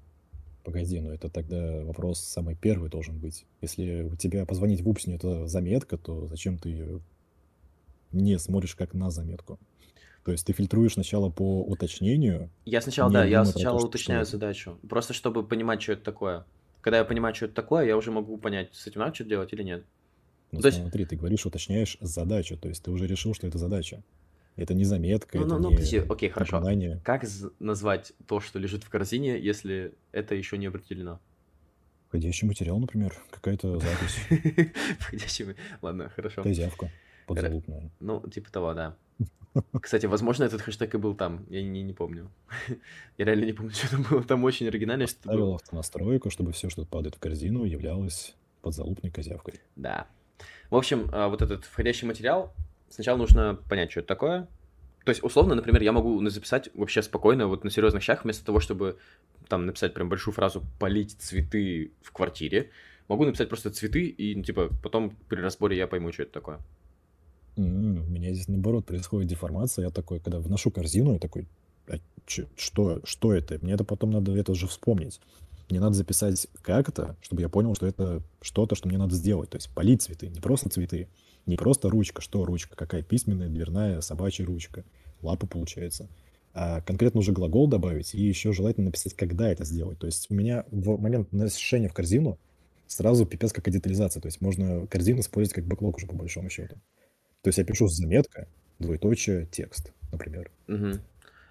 Погоди, 0.64 1.00
но 1.00 1.12
это 1.12 1.28
тогда 1.28 1.82
вопрос 1.84 2.20
самый 2.20 2.54
первый 2.54 2.90
должен 2.90 3.18
быть. 3.18 3.46
Если 3.60 4.02
у 4.02 4.16
тебя 4.16 4.44
позвонить 4.44 4.82
в 4.82 4.88
Упсне 4.88 5.14
это 5.14 5.46
заметка, 5.46 5.96
то 5.96 6.26
зачем 6.26 6.58
ты 6.58 6.68
ее 6.68 7.00
не 8.12 8.38
смотришь 8.38 8.74
как 8.74 8.94
на 8.94 9.10
заметку? 9.10 9.58
То 10.24 10.32
есть 10.32 10.46
ты 10.46 10.52
фильтруешь 10.52 10.94
сначала 10.94 11.30
по 11.30 11.62
уточнению. 11.62 12.50
Я 12.66 12.82
сначала, 12.82 13.10
да, 13.10 13.24
я 13.24 13.44
сначала 13.44 13.80
то, 13.80 13.86
уточняю 13.86 14.24
что... 14.24 14.32
задачу. 14.32 14.78
Просто 14.88 15.14
чтобы 15.14 15.46
понимать, 15.46 15.80
что 15.80 15.92
это 15.92 16.04
такое. 16.04 16.44
Когда 16.82 16.98
я 16.98 17.04
понимаю, 17.04 17.34
что 17.34 17.46
это 17.46 17.54
такое, 17.54 17.86
я 17.86 17.96
уже 17.96 18.10
могу 18.10 18.36
понять, 18.36 18.74
с 18.74 18.86
этим 18.86 19.00
надо 19.00 19.14
что-то 19.14 19.30
делать 19.30 19.52
или 19.52 19.62
нет. 19.62 19.84
Ну, 20.52 20.60
то 20.60 20.70
смотри, 20.70 21.00
есть... 21.00 21.10
ты 21.10 21.16
говоришь, 21.16 21.46
уточняешь 21.46 21.96
задачу, 22.00 22.58
то 22.58 22.68
есть 22.68 22.82
ты 22.82 22.90
уже 22.90 23.06
решил, 23.06 23.34
что 23.34 23.46
это 23.46 23.56
задача. 23.58 24.02
Это 24.60 24.74
не 24.74 24.84
заметка, 24.84 25.38
ну, 25.38 25.44
это 25.46 25.54
ну, 25.54 25.60
ну, 25.60 25.70
не 25.70 25.76
подожди, 25.76 25.98
окей, 25.98 26.28
хорошо. 26.28 26.58
Напоминание. 26.58 27.00
Как 27.04 27.24
назвать 27.58 28.12
то, 28.26 28.40
что 28.40 28.58
лежит 28.58 28.84
в 28.84 28.90
корзине, 28.90 29.38
если 29.38 29.94
это 30.12 30.34
еще 30.34 30.58
не 30.58 30.66
определено? 30.66 31.18
Входящий 32.08 32.46
материал, 32.46 32.78
например, 32.78 33.14
какая-то 33.30 33.78
запись. 33.78 34.18
Входящий, 34.98 35.54
ладно, 35.80 36.10
хорошо. 36.10 36.42
Козявка 36.42 36.90
подзалупная. 37.34 37.90
Ну, 38.00 38.20
типа 38.28 38.50
того, 38.50 38.74
да. 38.74 38.96
Кстати, 39.80 40.06
возможно, 40.06 40.44
этот 40.44 40.60
хэштег 40.62 40.94
и 40.94 40.98
был 40.98 41.14
там. 41.14 41.46
Я 41.48 41.62
не, 41.62 41.82
не 41.82 41.92
помню. 41.92 42.30
Я 43.18 43.24
реально 43.24 43.44
не 43.44 43.52
помню, 43.52 43.72
что 43.72 43.90
там 43.90 44.02
было. 44.02 44.22
Там 44.22 44.44
очень 44.44 44.66
оригинально. 44.66 45.06
Что 45.06 45.20
Ставил 45.22 45.54
автонастройку, 45.54 46.30
чтобы 46.30 46.52
все, 46.52 46.68
что 46.70 46.84
падает 46.84 47.16
в 47.16 47.18
корзину, 47.18 47.64
являлось 47.64 48.34
подзалупной 48.62 49.10
козявкой. 49.10 49.54
Да. 49.76 50.06
В 50.70 50.76
общем, 50.76 51.08
а, 51.12 51.28
вот 51.28 51.42
этот 51.42 51.64
входящий 51.64 52.06
материал, 52.06 52.52
сначала 52.90 53.16
нужно 53.16 53.58
понять, 53.68 53.90
что 53.90 54.00
это 54.00 54.08
такое. 54.08 54.48
То 55.04 55.10
есть, 55.10 55.22
условно, 55.24 55.54
например, 55.54 55.82
я 55.82 55.92
могу 55.92 56.28
записать 56.28 56.68
вообще 56.74 57.02
спокойно, 57.02 57.46
вот 57.46 57.64
на 57.64 57.70
серьезных 57.70 58.02
щах, 58.02 58.24
вместо 58.24 58.44
того, 58.44 58.60
чтобы 58.60 58.98
там 59.48 59.64
написать 59.64 59.94
прям 59.94 60.08
большую 60.10 60.34
фразу 60.34 60.62
«полить 60.78 61.16
цветы 61.18 61.92
в 62.02 62.12
квартире», 62.12 62.70
могу 63.08 63.24
написать 63.24 63.48
просто 63.48 63.70
цветы, 63.70 64.06
и, 64.06 64.34
ну, 64.36 64.42
типа, 64.42 64.68
потом 64.82 65.16
при 65.28 65.40
разборе 65.40 65.76
я 65.78 65.86
пойму, 65.86 66.12
что 66.12 66.24
это 66.24 66.32
такое. 66.32 66.58
М, 67.56 68.02
У 68.02 68.10
меня 68.10 68.32
здесь 68.32 68.48
наоборот 68.48 68.86
происходит 68.86 69.28
деформация. 69.28 69.86
Я 69.86 69.90
такой, 69.90 70.20
когда 70.20 70.38
вношу 70.38 70.70
корзину, 70.70 71.14
я 71.14 71.18
такой, 71.18 71.48
а 71.88 71.96
чё- 72.26 72.46
что, 72.56 73.00
что 73.04 73.32
это? 73.32 73.58
Мне 73.62 73.72
это 73.72 73.84
потом 73.84 74.10
надо 74.10 74.32
это 74.36 74.54
же 74.54 74.66
вспомнить. 74.68 75.20
Мне 75.70 75.80
надо 75.80 75.94
записать 75.94 76.46
как 76.62 76.88
это, 76.88 77.16
чтобы 77.22 77.42
я 77.42 77.48
понял, 77.48 77.74
что 77.74 77.86
это 77.86 78.22
что-то, 78.42 78.74
что 78.74 78.88
мне 78.88 78.98
надо 78.98 79.14
сделать. 79.14 79.50
То 79.50 79.56
есть 79.56 79.70
полить 79.74 80.02
цветы, 80.02 80.28
не 80.28 80.40
просто 80.40 80.68
цветы, 80.68 81.08
не 81.50 81.56
просто 81.56 81.90
ручка. 81.90 82.22
Что 82.22 82.44
ручка? 82.44 82.76
Какая 82.76 83.02
письменная, 83.02 83.48
дверная, 83.48 84.00
собачья 84.00 84.46
ручка. 84.46 84.84
Лапа 85.20 85.46
получается. 85.46 86.08
А 86.54 86.80
конкретно 86.80 87.20
уже 87.20 87.32
глагол 87.32 87.68
добавить 87.68 88.14
и 88.14 88.22
еще 88.22 88.52
желательно 88.52 88.86
написать, 88.86 89.14
когда 89.14 89.50
это 89.50 89.64
сделать. 89.64 89.98
То 89.98 90.06
есть 90.06 90.30
у 90.30 90.34
меня 90.34 90.64
в 90.70 90.98
момент 91.00 91.32
нанесения 91.32 91.88
в 91.88 91.92
корзину 91.92 92.38
сразу 92.86 93.26
пипец 93.26 93.52
какая 93.52 93.72
детализация. 93.72 94.20
То 94.20 94.26
есть 94.26 94.40
можно 94.40 94.86
корзину 94.86 95.20
использовать 95.20 95.54
как 95.54 95.66
бэклог 95.66 95.96
уже 95.96 96.06
по 96.06 96.14
большому 96.14 96.48
счету. 96.50 96.76
То 97.42 97.48
есть 97.48 97.58
я 97.58 97.64
пишу 97.64 97.88
заметка, 97.88 98.48
двоеточие, 98.78 99.46
текст, 99.46 99.92
например. 100.12 100.50
Угу. 100.68 100.92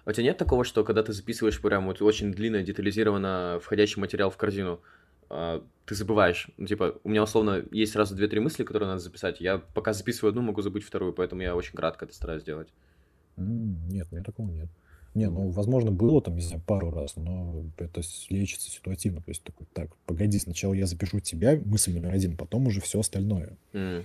А 0.04 0.10
у 0.10 0.12
тебя 0.12 0.24
нет 0.24 0.38
такого, 0.38 0.64
что 0.64 0.84
когда 0.84 1.02
ты 1.02 1.12
записываешь 1.12 1.60
прям 1.60 1.86
вот 1.86 2.02
очень 2.02 2.32
длинно, 2.32 2.62
детализированно 2.62 3.58
входящий 3.62 4.00
материал 4.00 4.30
в 4.30 4.36
корзину, 4.36 4.80
а, 5.30 5.64
ты 5.86 5.94
забываешь. 5.94 6.50
Ну, 6.56 6.66
типа, 6.66 6.96
у 7.02 7.08
меня 7.08 7.22
условно 7.22 7.64
есть 7.72 7.92
сразу 7.92 8.14
две-три 8.14 8.40
мысли, 8.40 8.64
которые 8.64 8.88
надо 8.88 9.00
записать. 9.00 9.40
Я 9.40 9.58
пока 9.58 9.92
записываю 9.92 10.30
одну, 10.30 10.42
могу 10.42 10.60
забыть 10.62 10.84
вторую, 10.84 11.12
поэтому 11.12 11.42
я 11.42 11.56
очень 11.56 11.74
кратко 11.74 12.04
это 12.04 12.14
стараюсь 12.14 12.44
делать. 12.44 12.68
Нет, 13.36 14.08
у 14.10 14.14
меня 14.14 14.24
такого 14.24 14.50
нет. 14.50 14.68
Не, 15.14 15.28
ну, 15.28 15.50
возможно, 15.50 15.90
было 15.90 16.22
там, 16.22 16.36
не 16.36 16.42
знаю, 16.42 16.62
пару 16.64 16.90
раз, 16.90 17.16
но 17.16 17.64
это 17.78 18.00
лечится 18.28 18.70
ситуативно. 18.70 19.20
То 19.20 19.30
есть 19.30 19.42
такой, 19.42 19.66
так, 19.72 19.90
погоди, 20.06 20.38
сначала 20.38 20.72
я 20.72 20.86
запишу 20.86 21.18
тебя, 21.18 21.60
мысль 21.64 21.92
номер 21.92 22.12
один, 22.12 22.36
потом 22.36 22.68
уже 22.68 22.80
все 22.80 23.00
остальное. 23.00 23.56
М. 23.72 24.04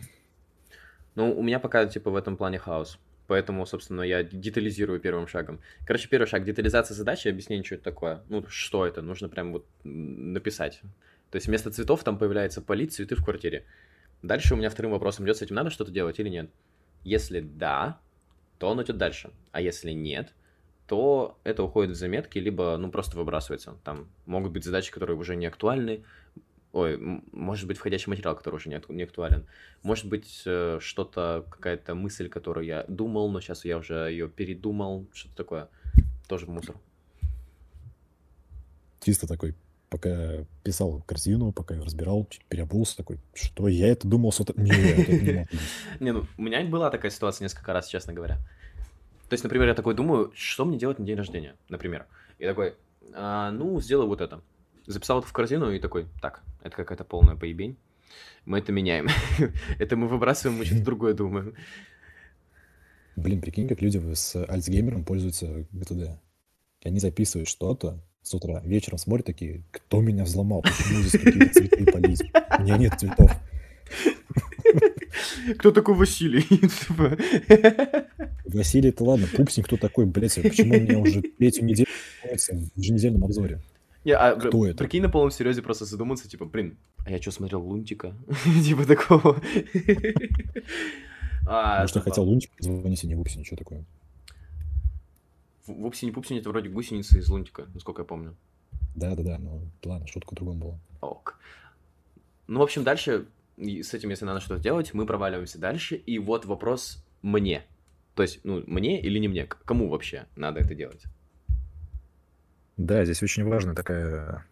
Ну, 1.13 1.37
у 1.37 1.43
меня 1.43 1.59
пока, 1.59 1.85
типа, 1.85 2.09
в 2.09 2.15
этом 2.15 2.37
плане 2.37 2.57
хаос. 2.57 2.97
Поэтому, 3.27 3.65
собственно, 3.65 4.01
я 4.01 4.23
детализирую 4.23 4.99
первым 4.99 5.27
шагом. 5.27 5.59
Короче, 5.85 6.07
первый 6.09 6.25
шаг– 6.25 6.43
детализация 6.45 6.95
задачи, 6.95 7.27
объяснение, 7.27 7.63
что 7.63 7.75
это 7.75 7.83
такое. 7.83 8.21
Ну, 8.29 8.43
что 8.47 8.85
это, 8.85 9.01
нужно 9.01 9.29
прям 9.29 9.51
вот 9.51 9.65
написать. 9.83 10.81
То 11.31 11.37
есть 11.37 11.47
вместо 11.47 11.71
цветов 11.71 12.03
там 12.03 12.17
появляется 12.17 12.61
полит, 12.61 12.93
цветы 12.93 13.15
в 13.15 13.23
квартире. 13.23 13.65
Дальше 14.21 14.53
у 14.53 14.57
меня 14.57 14.69
вторым 14.69 14.91
вопросом 14.91 15.25
идет, 15.25 15.37
с 15.37 15.41
этим 15.41 15.55
надо 15.55 15.69
что-то 15.69 15.91
делать 15.91 16.19
или 16.19 16.29
нет? 16.29 16.49
Если 17.03 17.41
да, 17.41 17.99
то 18.57 18.67
он 18.69 18.81
идет 18.81 18.97
дальше. 18.97 19.31
А 19.51 19.61
если 19.61 19.91
нет, 19.91 20.33
то 20.87 21.37
это 21.43 21.63
уходит 21.63 21.91
в 21.91 21.99
заметки, 21.99 22.37
либо, 22.37 22.77
ну, 22.77 22.89
просто 22.89 23.17
выбрасывается. 23.17 23.75
Там 23.83 24.07
могут 24.25 24.51
быть 24.51 24.63
задачи, 24.63 24.91
которые 24.91 25.17
уже 25.17 25.35
не 25.35 25.45
актуальны, 25.45 26.03
Ой, 26.75 26.97
может 27.31 27.67
быть, 27.67 27.77
входящий 27.77 28.09
материал, 28.09 28.35
который 28.35 28.55
уже 28.55 28.67
не, 28.67 28.81
не 28.89 29.03
актуален. 29.03 29.47
Может 29.81 30.07
быть, 30.09 30.43
э, 30.45 30.79
что-то, 30.81 31.45
какая-то 31.49 31.95
мысль, 31.95 32.27
которую 32.27 32.65
я 32.65 32.83
думал, 32.89 33.31
но 33.31 33.39
сейчас 33.39 33.63
я 33.63 33.77
уже 33.77 34.09
ее 34.11 34.27
передумал. 34.27 35.07
Что-то 35.13 35.35
такое. 35.37 35.69
Тоже 36.27 36.47
мусор. 36.47 36.75
Чисто 38.99 39.25
такой, 39.25 39.55
пока 39.95 40.45
писал 40.63 41.01
корзину, 41.05 41.51
пока 41.51 41.75
я 41.75 41.83
разбирал, 41.83 42.27
переобулся, 42.49 42.97
такой, 42.97 43.19
что 43.33 43.67
я 43.67 43.87
это 43.87 44.07
думал, 44.07 44.31
что-то... 44.31 44.53
Не 44.59 45.47
Не, 45.99 46.11
ну, 46.11 46.25
у 46.37 46.41
меня 46.41 46.63
была 46.65 46.89
такая 46.89 47.11
ситуация 47.11 47.45
несколько 47.45 47.71
раз, 47.73 47.87
честно 47.87 48.13
говоря. 48.13 48.37
То 49.29 49.33
есть, 49.33 49.43
например, 49.43 49.69
я 49.69 49.73
такой 49.73 49.95
думаю, 49.95 50.31
что 50.35 50.65
мне 50.65 50.77
делать 50.77 50.99
на 50.99 51.05
день 51.05 51.17
рождения, 51.17 51.55
например. 51.69 52.05
И 52.39 52.45
такой, 52.45 52.75
а, 53.13 53.51
ну, 53.51 53.79
сделаю 53.79 54.07
вот 54.07 54.21
это 54.21 54.41
записал 54.87 55.19
это 55.19 55.27
в 55.27 55.33
корзину 55.33 55.71
и 55.71 55.79
такой, 55.79 56.07
так, 56.21 56.43
это 56.61 56.75
какая-то 56.75 57.03
полная 57.03 57.35
поебень. 57.35 57.77
Мы 58.45 58.59
это 58.59 58.71
меняем. 58.71 59.07
это 59.79 59.95
мы 59.95 60.07
выбрасываем, 60.07 60.59
мы 60.59 60.65
что-то 60.65 60.83
другое 60.85 61.13
думаем. 61.13 61.55
Блин, 63.15 63.41
прикинь, 63.41 63.67
как 63.67 63.81
люди 63.81 64.13
с 64.13 64.35
Альцгеймером 64.35 65.05
пользуются 65.05 65.65
ГТД. 65.71 66.19
Они 66.83 66.99
записывают 66.99 67.47
что-то 67.47 68.03
с 68.25 68.33
утра, 68.33 68.59
вечером 68.65 68.97
смотрят 68.97 69.27
такие, 69.27 69.61
кто 69.69 70.01
меня 70.01 70.23
взломал, 70.23 70.63
почему 70.63 70.99
здесь 71.03 71.11
какие-то 71.21 71.53
цветы 71.53 71.85
полить? 71.85 72.23
У 72.57 72.63
меня 72.63 72.77
нет 72.77 72.99
цветов. 72.99 73.31
Кто 75.59 75.71
такой 75.71 75.93
Василий? 75.93 76.41
Типа. 76.87 77.15
Василий, 78.45 78.89
это 78.89 79.03
ладно, 79.03 79.27
пупсник 79.31 79.65
кто 79.67 79.77
такой, 79.77 80.07
блядь, 80.07 80.33
почему 80.41 80.75
у 80.75 80.79
меня 80.79 80.97
уже 80.97 81.21
третью 81.21 81.65
неделю 81.65 81.87
в 82.23 82.79
еженедельном 82.79 83.23
обзоре? 83.25 83.61
Не, 84.03 84.13
а 84.13 84.35
Кто 84.35 84.65
это? 84.65 84.77
прикинь 84.77 85.03
на 85.03 85.09
полном 85.09 85.29
серьезе 85.29 85.61
просто 85.61 85.85
задуматься, 85.85 86.27
типа, 86.27 86.45
блин, 86.45 86.77
а 87.05 87.11
я 87.11 87.21
что 87.21 87.29
смотрел 87.29 87.61
Лунтика? 87.61 88.15
типа 88.65 88.85
такого. 88.85 89.39
а, 91.45 91.81
Может, 91.81 91.95
я 91.97 92.01
хотел 92.01 92.23
Лунтик 92.23 92.49
позвонить, 92.57 93.03
а 93.03 93.07
не 93.07 93.13
Вупсине, 93.15 93.43
что 93.45 93.55
такое? 93.55 93.83
Вупсине 95.67 96.11
Пупсине 96.11 96.39
это 96.39 96.49
вроде 96.49 96.69
гусеница 96.69 97.17
из 97.17 97.29
Лунтика, 97.29 97.67
насколько 97.73 98.01
я 98.01 98.05
помню. 98.05 98.35
Да-да-да, 98.95 99.37
ну 99.39 99.61
ладно, 99.83 100.07
шутка 100.07 100.35
другом 100.35 100.59
была. 100.59 100.79
Ок. 101.01 101.37
Ну, 102.47 102.59
в 102.59 102.63
общем, 102.63 102.83
дальше 102.83 103.27
с 103.57 103.93
этим, 103.93 104.09
если 104.09 104.25
надо 104.25 104.39
что-то 104.39 104.61
делать, 104.61 104.93
мы 104.93 105.05
проваливаемся 105.05 105.59
дальше. 105.59 105.95
И 105.95 106.19
вот 106.19 106.45
вопрос 106.45 107.03
мне. 107.21 107.65
То 108.13 108.21
есть, 108.21 108.41
ну, 108.43 108.63
мне 108.67 109.01
или 109.01 109.17
не 109.19 109.27
мне? 109.27 109.45
Кому 109.45 109.89
вообще 109.89 110.25
надо 110.35 110.59
это 110.59 110.75
делать? 110.75 111.03
Да, 112.77 113.03
здесь 113.05 113.23
очень 113.23 113.45
важная 113.45 113.75
такая 113.75 114.45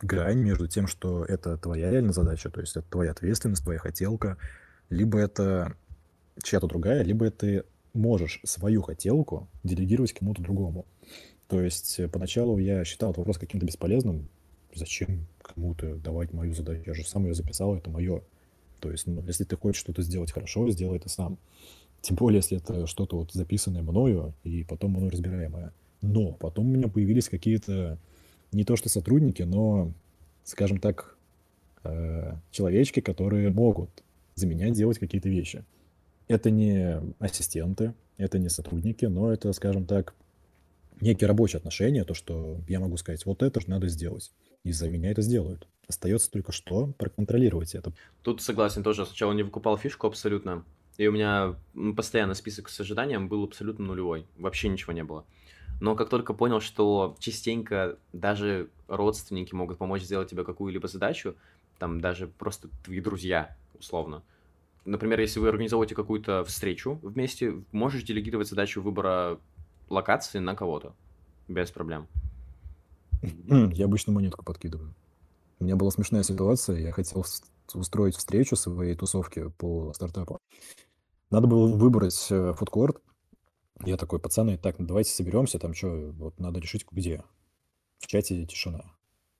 грань 0.00 0.40
между 0.40 0.68
тем, 0.68 0.86
что 0.86 1.24
это 1.24 1.56
твоя 1.56 1.90
реальная 1.90 2.12
задача, 2.12 2.50
то 2.50 2.60
есть 2.60 2.76
это 2.76 2.88
твоя 2.88 3.10
ответственность, 3.10 3.64
твоя 3.64 3.78
хотелка, 3.78 4.36
либо 4.90 5.18
это 5.18 5.74
чья-то 6.42 6.66
другая, 6.66 7.02
либо 7.02 7.26
это 7.26 7.64
можешь 7.98 8.40
свою 8.44 8.82
хотелку 8.82 9.48
делегировать 9.64 10.12
кому-то 10.12 10.42
другому. 10.42 10.86
То 11.48 11.60
есть 11.60 11.98
э, 11.98 12.08
поначалу 12.08 12.58
я 12.58 12.84
считал 12.84 13.10
этот 13.10 13.18
вопрос 13.18 13.38
каким-то 13.38 13.66
бесполезным. 13.66 14.28
Зачем 14.74 15.26
кому-то 15.42 15.96
давать 15.96 16.32
мою 16.32 16.54
задачу? 16.54 16.82
Я 16.86 16.94
же 16.94 17.04
сам 17.04 17.24
ее 17.24 17.34
записал, 17.34 17.74
это 17.74 17.90
мое. 17.90 18.22
То 18.80 18.90
есть, 18.90 19.06
ну, 19.06 19.22
если 19.26 19.44
ты 19.44 19.56
хочешь 19.56 19.80
что-то 19.80 20.02
сделать 20.02 20.30
хорошо, 20.30 20.70
сделай 20.70 20.98
это 20.98 21.08
сам. 21.08 21.38
Тем 22.00 22.16
более, 22.16 22.38
если 22.38 22.58
это 22.58 22.86
что-то 22.86 23.16
вот 23.16 23.32
записанное 23.32 23.82
мною 23.82 24.34
и 24.44 24.62
потом 24.62 24.92
мной 24.92 25.08
разбираемое. 25.08 25.72
Но 26.00 26.32
потом 26.32 26.66
у 26.66 26.74
меня 26.74 26.88
появились 26.88 27.28
какие-то 27.28 27.98
не 28.52 28.64
то 28.64 28.76
что 28.76 28.88
сотрудники, 28.88 29.42
но, 29.42 29.92
скажем 30.44 30.78
так, 30.78 31.16
э, 31.82 32.34
человечки, 32.52 33.00
которые 33.00 33.50
могут 33.50 33.90
за 34.36 34.46
меня 34.46 34.70
делать 34.70 34.98
какие-то 34.98 35.28
вещи. 35.28 35.64
Это 36.28 36.50
не 36.50 37.00
ассистенты, 37.18 37.94
это 38.16 38.38
не 38.38 38.48
сотрудники, 38.48 39.06
но 39.06 39.32
это, 39.32 39.52
скажем 39.52 39.86
так, 39.86 40.14
некие 41.00 41.26
рабочие 41.26 41.58
отношения, 41.58 42.04
то, 42.04 42.14
что 42.14 42.58
я 42.68 42.80
могу 42.80 42.96
сказать, 42.96 43.24
вот 43.26 43.42
это 43.42 43.60
же 43.60 43.70
надо 43.70 43.88
сделать. 43.88 44.30
И 44.64 44.72
за 44.72 44.90
меня 44.90 45.10
это 45.10 45.22
сделают. 45.22 45.66
Остается 45.88 46.30
только 46.30 46.52
что 46.52 46.88
проконтролировать 46.98 47.74
это. 47.74 47.92
Тут 48.22 48.42
согласен 48.42 48.82
тоже. 48.82 49.06
Сначала 49.06 49.32
не 49.32 49.42
выкупал 49.42 49.78
фишку 49.78 50.06
абсолютно. 50.06 50.64
И 50.98 51.06
у 51.06 51.12
меня 51.12 51.54
постоянно 51.96 52.34
список 52.34 52.68
с 52.68 52.80
ожиданием 52.80 53.28
был 53.28 53.44
абсолютно 53.44 53.86
нулевой. 53.86 54.26
Вообще 54.36 54.68
ничего 54.68 54.92
не 54.92 55.04
было. 55.04 55.24
Но 55.80 55.94
как 55.94 56.10
только 56.10 56.34
понял, 56.34 56.60
что 56.60 57.16
частенько 57.20 57.96
даже 58.12 58.68
родственники 58.88 59.54
могут 59.54 59.78
помочь 59.78 60.02
сделать 60.02 60.28
тебе 60.28 60.44
какую-либо 60.44 60.88
задачу, 60.88 61.36
там 61.78 62.00
даже 62.00 62.26
просто 62.26 62.68
твои 62.84 63.00
друзья, 63.00 63.56
условно. 63.78 64.22
Например, 64.88 65.20
если 65.20 65.38
вы 65.38 65.48
организовываете 65.48 65.94
какую-то 65.94 66.44
встречу 66.44 66.98
вместе, 67.02 67.62
можешь 67.72 68.04
делегировать 68.04 68.48
задачу 68.48 68.80
выбора 68.80 69.38
локации 69.90 70.38
на 70.38 70.54
кого-то. 70.54 70.94
Без 71.46 71.70
проблем. 71.70 72.08
Я 73.42 73.84
обычно 73.84 74.14
монетку 74.14 74.44
подкидываю. 74.44 74.94
У 75.60 75.64
меня 75.64 75.76
была 75.76 75.90
смешная 75.90 76.22
ситуация. 76.22 76.78
Я 76.78 76.92
хотел 76.92 77.22
устроить 77.74 78.16
встречу 78.16 78.56
своей 78.56 78.94
тусовки 78.94 79.50
по 79.58 79.92
стартапу. 79.92 80.38
Надо 81.30 81.48
было 81.48 81.66
выбрать 81.66 82.26
э, 82.30 82.54
фудкорт. 82.54 83.02
Я 83.84 83.98
такой, 83.98 84.18
пацаны, 84.18 84.56
так, 84.56 84.76
давайте 84.78 85.10
соберемся, 85.10 85.58
там 85.58 85.74
что, 85.74 86.12
вот 86.16 86.40
надо 86.40 86.60
решить, 86.60 86.86
где. 86.90 87.22
В 87.98 88.06
чате 88.06 88.46
тишина. 88.46 88.84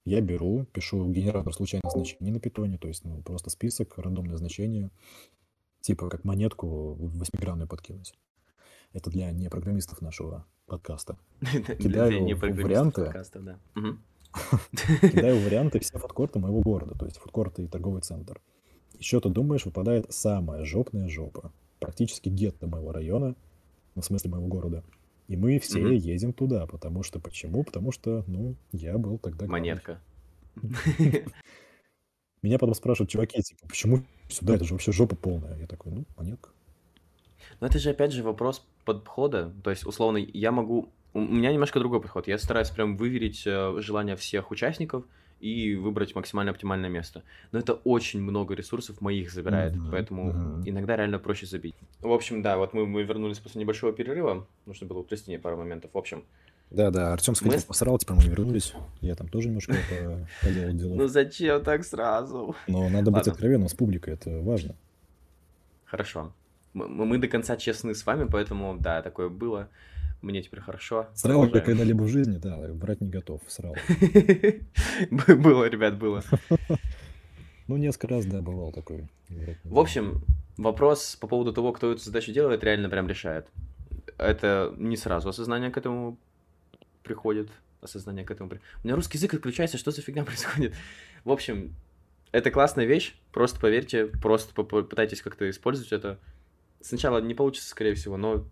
Я 0.08 0.22
беру, 0.22 0.64
пишу 0.72 1.06
генератор 1.06 1.52
случайных 1.52 1.92
значений 1.92 2.32
на 2.32 2.40
питоне, 2.40 2.78
то 2.78 2.88
есть 2.88 3.04
ну, 3.04 3.20
просто 3.20 3.50
список, 3.50 3.98
рандомное 3.98 4.38
значение, 4.38 4.90
типа 5.82 6.08
как 6.08 6.24
монетку 6.24 6.94
восьмигранную 6.94 7.68
подкинуть. 7.68 8.14
Это 8.94 9.10
для 9.10 9.30
непрограммистов 9.32 10.00
нашего 10.00 10.46
подкаста. 10.64 11.18
Кидаю 11.42 12.26
варианты. 12.38 13.12
Кидаю 15.12 15.44
варианты 15.44 15.78
все 15.80 15.98
фудкорты 15.98 16.38
моего 16.38 16.62
города, 16.62 16.96
то 16.98 17.04
есть 17.04 17.18
фудкорты 17.18 17.64
и 17.64 17.68
торговый 17.68 18.00
центр. 18.00 18.40
Еще 18.98 19.20
ты 19.20 19.28
думаешь, 19.28 19.66
выпадает 19.66 20.10
самая 20.10 20.64
жопная 20.64 21.10
жопа. 21.10 21.52
Практически 21.80 22.30
гетто 22.30 22.66
моего 22.66 22.92
района, 22.92 23.36
ну, 23.94 24.00
в 24.00 24.06
смысле 24.06 24.30
моего 24.30 24.46
города. 24.46 24.82
И 25.28 25.36
мы 25.36 25.58
все 25.58 25.78
mm-hmm. 25.80 25.94
едем 25.94 26.32
туда, 26.32 26.66
потому 26.66 27.02
что 27.02 27.20
почему? 27.20 27.62
Потому 27.62 27.92
что, 27.92 28.24
ну, 28.26 28.56
я 28.72 28.96
был 28.96 29.18
тогда. 29.18 29.46
Монетка. 29.46 30.00
Меня 32.42 32.58
потом 32.58 32.74
спрашивают, 32.74 33.10
чуваки, 33.10 33.42
типа, 33.42 33.66
почему 33.68 34.02
сюда? 34.30 34.54
Это 34.54 34.64
же 34.64 34.72
вообще 34.72 34.90
жопа 34.90 35.16
полная. 35.16 35.58
Я 35.58 35.66
такой, 35.66 35.92
ну, 35.92 36.06
монетка. 36.16 36.50
Но 37.60 37.66
это 37.66 37.78
же 37.78 37.90
опять 37.90 38.12
же 38.12 38.22
вопрос 38.22 38.66
подхода. 38.86 39.52
То 39.62 39.70
есть, 39.70 39.84
условно, 39.86 40.16
я 40.16 40.50
могу... 40.50 40.92
У 41.12 41.20
меня 41.20 41.52
немножко 41.52 41.78
другой 41.78 42.00
подход. 42.00 42.26
Я 42.26 42.38
стараюсь 42.38 42.70
прям 42.70 42.96
выверить 42.96 43.42
э, 43.46 43.74
желания 43.80 44.16
всех 44.16 44.50
участников 44.50 45.04
и 45.40 45.74
выбрать 45.74 46.14
максимально 46.14 46.50
оптимальное 46.50 46.90
место. 46.90 47.22
Но 47.52 47.58
это 47.58 47.74
очень 47.74 48.20
много 48.20 48.54
ресурсов 48.54 49.00
моих 49.00 49.30
забирает, 49.30 49.74
mm-hmm. 49.74 49.90
поэтому 49.90 50.30
mm-hmm. 50.30 50.62
иногда 50.66 50.96
реально 50.96 51.18
проще 51.18 51.46
забить. 51.46 51.74
В 52.00 52.12
общем, 52.12 52.42
да, 52.42 52.56
вот 52.58 52.74
мы, 52.74 52.86
мы 52.86 53.02
вернулись 53.02 53.38
после 53.38 53.60
небольшого 53.60 53.92
перерыва. 53.92 54.46
Нужно 54.66 54.86
было 54.86 54.98
утрясти 54.98 55.36
пару 55.38 55.56
моментов. 55.56 55.90
В 55.92 55.98
общем, 55.98 56.24
да, 56.70 56.90
да, 56.90 57.12
Артем 57.14 57.34
сходил, 57.34 57.58
мы... 57.58 57.64
посрал, 57.64 57.98
теперь 57.98 58.16
мы 58.16 58.24
вернулись. 58.24 58.74
Я 59.00 59.14
там 59.14 59.28
тоже 59.28 59.48
немножко 59.48 59.74
поделал 60.42 60.72
дела. 60.74 60.94
Ну 60.94 61.08
зачем 61.08 61.62
так 61.62 61.84
сразу? 61.84 62.54
Но 62.66 62.88
надо 62.88 63.10
быть 63.10 63.26
откровенным 63.26 63.68
с 63.68 63.74
публикой, 63.74 64.14
это 64.14 64.40
важно. 64.40 64.74
Хорошо 65.84 66.32
мы, 66.78 67.06
мы 67.06 67.18
до 67.18 67.28
конца 67.28 67.56
честны 67.56 67.94
с 67.94 68.04
вами, 68.06 68.28
поэтому, 68.30 68.76
да, 68.78 69.02
такое 69.02 69.28
было. 69.28 69.68
Мне 70.20 70.42
теперь 70.42 70.60
хорошо. 70.60 71.08
Срал 71.14 71.44
я 71.46 71.60
когда-либо 71.60 72.02
в 72.02 72.08
жизни, 72.08 72.38
да, 72.38 72.56
брать 72.72 73.00
не 73.00 73.08
готов, 73.08 73.40
срал. 73.46 73.76
Было, 75.10 75.68
ребят, 75.68 75.96
было. 75.98 76.22
Ну, 77.68 77.76
несколько 77.76 78.08
раз, 78.08 78.24
да, 78.24 78.40
бывал 78.40 78.72
такой. 78.72 79.06
В 79.64 79.78
общем, 79.78 80.22
вопрос 80.56 81.16
по 81.16 81.26
поводу 81.26 81.52
того, 81.52 81.72
кто 81.74 81.92
эту 81.92 82.00
задачу 82.00 82.32
делает, 82.32 82.64
реально 82.64 82.88
прям 82.88 83.06
решает. 83.06 83.46
Это 84.16 84.74
не 84.78 84.96
сразу 84.96 85.28
осознание 85.28 85.70
к 85.70 85.76
этому 85.76 86.18
приходит. 87.02 87.50
Осознание 87.82 88.24
к 88.24 88.30
этому. 88.30 88.50
У 88.50 88.86
меня 88.86 88.96
русский 88.96 89.18
язык 89.18 89.34
отключается, 89.34 89.76
что 89.76 89.90
за 89.90 90.00
фигня 90.00 90.24
происходит? 90.26 90.74
В 91.24 91.30
общем, 91.30 91.74
это 92.32 92.50
классная 92.50 92.86
вещь, 92.86 93.14
просто 93.32 93.60
поверьте, 93.60 94.06
просто 94.06 94.54
попытайтесь 94.54 95.20
как-то 95.20 95.48
использовать 95.48 95.92
это. 95.92 96.18
Сначала 96.80 97.20
не 97.20 97.34
получится, 97.34 97.68
скорее 97.68 97.94
всего, 97.94 98.16
но 98.16 98.46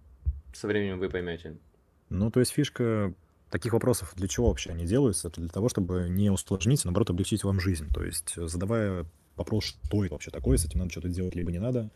со 0.57 0.67
временем 0.67 0.99
вы 0.99 1.09
поймете. 1.09 1.57
Ну, 2.09 2.31
то 2.31 2.41
есть 2.41 2.53
фишка 2.53 3.15
таких 3.51 3.73
вопросов 3.73 4.13
для 4.17 4.29
чего 4.29 4.49
вообще 4.49 4.71
они 4.71 4.87
делаются? 4.87 5.29
Это 5.29 5.41
для 5.41 5.51
того, 5.51 5.69
чтобы 5.69 6.09
не 6.09 6.31
усложнить, 6.31 6.85
а 6.85 6.89
наоборот, 6.89 7.11
облегчить 7.11 7.45
вам 7.45 7.61
жизнь. 7.61 7.89
То 7.93 8.05
есть 8.05 8.35
задавая 8.37 9.07
вопрос, 9.37 9.65
что 9.65 10.05
это 10.05 10.15
вообще 10.15 10.31
такое, 10.31 10.57
с 10.57 10.65
этим 10.65 10.81
надо 10.81 10.91
что-то 10.91 11.09
делать, 11.09 11.35
либо 11.35 11.53
не 11.53 11.59
надо, 11.59 11.91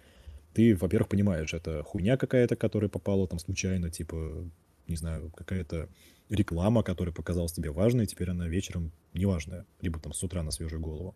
ты, 0.52 0.76
во-первых, 0.76 1.08
понимаешь, 1.08 1.54
это 1.54 1.82
хуйня 1.84 2.16
какая-то, 2.16 2.56
которая 2.56 2.90
попала 2.90 3.26
там 3.26 3.38
случайно, 3.38 3.90
типа, 3.90 4.50
не 4.88 4.96
знаю, 4.96 5.30
какая-то 5.36 5.88
реклама, 6.28 6.82
которая 6.82 7.14
показалась 7.14 7.52
тебе 7.52 7.70
важной, 7.70 8.06
теперь 8.06 8.30
она 8.30 8.48
вечером 8.48 8.92
неважная, 9.14 9.64
либо 9.80 9.98
там 10.00 10.12
с 10.12 10.22
утра 10.22 10.42
на 10.42 10.50
свежую 10.50 10.80
голову 10.80 11.14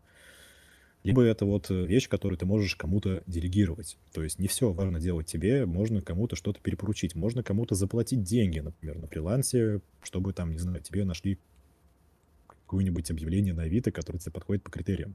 либо 1.05 1.23
это 1.23 1.45
вот 1.45 1.71
э, 1.71 1.85
вещь, 1.87 2.09
которую 2.09 2.39
ты 2.39 2.47
можешь 2.47 2.77
кому-то 2.77 3.23
делегировать. 3.27 3.99
То 4.13 4.23
есть 4.23 4.39
не 4.39 4.49
все 4.49 4.73
важно 4.73 4.99
делать 4.99 5.27
тебе, 5.27 5.67
можно 5.67 6.01
кому-то 6.01 6.35
что-то 6.35 6.61
перепоручить, 6.61 7.15
можно 7.15 7.43
кому-то 7.43 7.75
заплатить 7.75 8.23
деньги, 8.23 8.61
например, 8.61 8.99
на 8.99 9.07
фрилансе, 9.07 9.83
чтобы 10.03 10.33
там, 10.33 10.51
не 10.51 10.59
знаю, 10.59 10.81
тебе 10.83 11.05
нашли 11.05 11.39
какое-нибудь 12.47 13.11
объявление 13.11 13.53
на 13.53 13.65
Авито, 13.65 13.93
которое 13.93 14.19
тебе 14.19 14.33
подходит 14.33 14.63
по 14.65 14.71
критериям. 14.71 15.15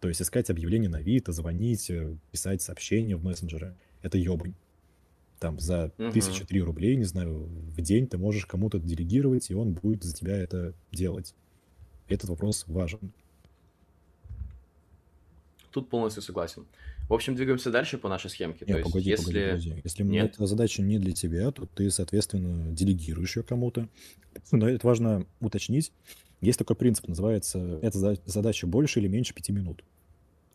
То 0.00 0.08
есть 0.08 0.20
искать 0.20 0.50
объявление 0.50 0.90
на 0.90 0.98
Авито, 0.98 1.30
звонить, 1.30 1.88
э, 1.88 2.16
писать 2.32 2.60
сообщения 2.60 3.16
в 3.16 3.22
мессенджеры— 3.22 3.76
это 4.02 4.18
ебань. 4.18 4.54
Там 5.38 5.60
за 5.60 5.92
тысячу 6.12 6.44
три 6.48 6.60
рублей, 6.60 6.96
не 6.96 7.04
знаю, 7.04 7.44
в 7.44 7.80
день 7.80 8.08
ты 8.08 8.18
можешь 8.18 8.44
кому-то 8.44 8.80
делегировать, 8.80 9.50
и 9.50 9.54
он 9.54 9.72
будет 9.72 10.02
за 10.02 10.12
тебя 10.12 10.36
это 10.36 10.74
делать. 10.90 11.36
Этот 12.08 12.30
вопрос 12.30 12.64
важен. 12.66 13.12
Тут 15.70 15.88
полностью 15.88 16.22
согласен. 16.22 16.66
В 17.08 17.14
общем, 17.14 17.34
двигаемся 17.34 17.70
дальше 17.70 17.98
по 17.98 18.08
нашей 18.08 18.30
схемке. 18.30 18.64
Нет, 18.66 18.78
То 18.78 18.84
погоди, 18.84 19.10
есть, 19.10 19.22
если... 19.22 19.46
погоди, 19.46 19.68
погоди. 19.68 19.82
Если 19.84 20.02
Нет? 20.04 20.34
эта 20.34 20.46
задача 20.46 20.82
не 20.82 20.98
для 20.98 21.12
тебя, 21.12 21.50
то 21.50 21.66
ты, 21.66 21.90
соответственно, 21.90 22.72
делегируешь 22.72 23.36
ее 23.36 23.42
кому-то. 23.42 23.88
Но 24.52 24.68
это 24.68 24.86
важно 24.86 25.26
уточнить. 25.40 25.92
Есть 26.40 26.58
такой 26.58 26.76
принцип, 26.76 27.08
называется 27.08 27.80
«эта 27.82 28.16
задача 28.24 28.66
больше 28.66 29.00
или 29.00 29.08
меньше 29.08 29.34
пяти 29.34 29.52
минут». 29.52 29.82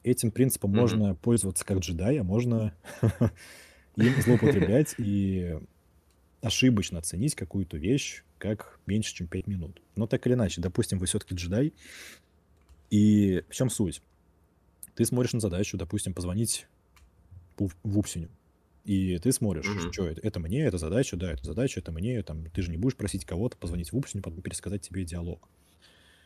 Этим 0.03 0.31
принципом 0.31 0.71
mm-hmm. 0.71 0.79
можно 0.79 1.15
пользоваться 1.15 1.65
как 1.65 1.79
джедай, 1.79 2.17
а 2.17 2.23
можно 2.23 2.73
им 3.97 4.21
злоупотреблять 4.21 4.95
и 4.97 5.57
ошибочно 6.41 6.99
оценить 6.99 7.35
какую-то 7.35 7.77
вещь 7.77 8.23
как 8.37 8.79
меньше, 8.85 9.15
чем 9.15 9.27
5 9.27 9.47
минут. 9.47 9.81
Но 9.95 10.07
так 10.07 10.27
или 10.27 10.33
иначе, 10.33 10.61
допустим, 10.61 10.99
вы 10.99 11.05
все-таки 11.05 11.35
джедай, 11.35 11.73
и 12.89 13.43
в 13.49 13.55
чем 13.55 13.69
суть? 13.69 14.01
Ты 14.95 15.05
смотришь 15.05 15.33
на 15.33 15.39
задачу, 15.39 15.77
допустим, 15.77 16.13
позвонить 16.13 16.67
в 17.57 17.97
Упсиню. 17.97 18.29
И 18.85 19.17
ты 19.19 19.31
смотришь, 19.31 19.65
mm-hmm. 19.65 19.93
что 19.93 20.07
это, 20.07 20.21
это 20.21 20.39
мне, 20.39 20.65
это 20.65 20.77
задача, 20.77 21.15
да, 21.15 21.31
это 21.31 21.45
задача, 21.45 21.79
это 21.79 21.91
мне, 21.91 22.21
там, 22.21 22.49
ты 22.49 22.61
же 22.61 22.69
не 22.69 22.77
будешь 22.77 22.97
просить 22.97 23.25
кого-то 23.25 23.55
позвонить 23.55 23.93
в 23.93 23.97
Упсиню, 23.97 24.21
потом 24.21 24.41
пересказать 24.41 24.81
тебе 24.81 25.05
диалог. 25.05 25.47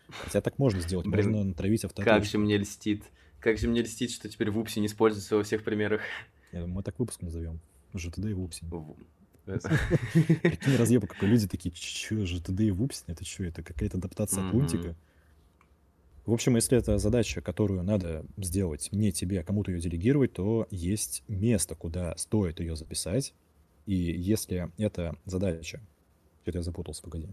Хотя 0.09 0.41
так 0.41 0.57
можно 0.57 0.82
сделать, 0.82 1.05
Блин, 1.05 1.32
можно 1.32 1.43
натравить 1.43 1.86
автотек. 1.86 2.05
Как 2.05 2.26
же 2.26 2.38
мне 2.38 2.57
льстит, 2.57 3.03
как 3.39 3.57
же 3.57 3.68
мне 3.68 3.82
льстит, 3.82 4.11
что 4.11 4.28
теперь 4.30 4.49
в 4.49 4.57
Упсе 4.57 4.80
не 4.80 4.88
используется 4.88 5.36
во 5.36 5.43
всех 5.43 5.63
примерах. 5.63 6.01
Мы 6.51 6.82
так 6.82 6.97
выпуск 6.97 7.22
назовем. 7.22 7.59
ЖТД 7.93 8.26
и 8.26 8.34
Вупсин. 8.34 8.70
Какие 9.45 10.76
разъебы, 10.76 11.07
какой 11.07 11.30
люди 11.30 11.47
такие, 11.47 11.74
что, 11.76 12.26
ЖТД 12.26 12.61
и 12.61 12.72
Вупсин, 12.72 13.05
это 13.07 13.24
что, 13.24 13.43
это 13.43 13.61
какая-то 13.63 13.97
адаптация 13.97 14.47
от 14.47 14.53
лунтика? 14.53 14.95
В 16.28 16.34
общем, 16.34 16.55
если 16.55 16.78
это 16.78 16.97
задача, 16.97 17.39
которую 17.39 17.84
надо 17.84 18.25
сделать 18.36 18.89
не 18.91 19.13
тебе, 19.13 19.39
а 19.39 19.43
кому-то 19.45 19.71
ее 19.71 19.80
делегировать, 19.80 20.34
то 20.34 20.67
есть 20.69 21.23
место, 21.30 21.73
куда 21.73 22.17
стоит 22.17 22.59
ее 22.59 22.75
записать. 22.75 23.34
И 23.86 23.95
если 23.95 24.69
эта 24.78 25.15
задача... 25.23 25.80
Что-то 26.41 26.57
я 26.57 26.63
запутался, 26.63 27.01
погоди. 27.01 27.30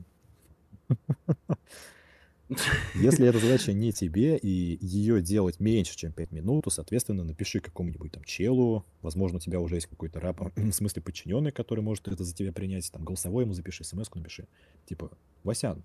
Если 2.94 3.26
эта 3.26 3.40
задача 3.40 3.72
не 3.72 3.92
тебе, 3.92 4.36
и 4.36 4.78
ее 4.80 5.20
делать 5.20 5.58
меньше, 5.58 5.96
чем 5.96 6.12
5 6.12 6.30
минут, 6.30 6.64
то, 6.64 6.70
соответственно, 6.70 7.24
напиши 7.24 7.58
какому-нибудь 7.58 8.12
там 8.12 8.22
челу, 8.22 8.84
возможно, 9.02 9.38
у 9.38 9.40
тебя 9.40 9.58
уже 9.58 9.74
есть 9.74 9.88
какой-то 9.88 10.20
раб, 10.20 10.40
в 10.56 10.72
смысле 10.72 11.02
подчиненный, 11.02 11.50
который 11.50 11.80
может 11.80 12.06
это 12.06 12.22
за 12.22 12.32
тебя 12.32 12.52
принять, 12.52 12.92
там, 12.92 13.02
голосовой 13.02 13.42
ему 13.42 13.54
запиши, 13.54 13.82
смс 13.82 14.08
напиши. 14.14 14.46
Типа, 14.86 15.10
Васян, 15.42 15.82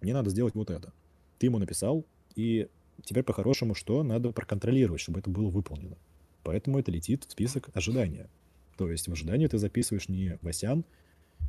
мне 0.00 0.14
надо 0.14 0.30
сделать 0.30 0.54
вот 0.54 0.70
это. 0.70 0.94
Ты 1.38 1.46
ему 1.46 1.58
написал, 1.58 2.06
и 2.34 2.68
теперь 3.02 3.24
по-хорошему 3.24 3.74
что? 3.74 4.02
Надо 4.02 4.32
проконтролировать, 4.32 5.00
чтобы 5.00 5.20
это 5.20 5.30
было 5.30 5.48
выполнено. 5.48 5.96
Поэтому 6.42 6.78
это 6.78 6.90
летит 6.90 7.24
в 7.24 7.32
список 7.32 7.70
ожидания. 7.74 8.28
То 8.76 8.90
есть 8.90 9.08
в 9.08 9.12
ожидании 9.12 9.46
ты 9.46 9.58
записываешь 9.58 10.08
не 10.08 10.38
Васян, 10.42 10.84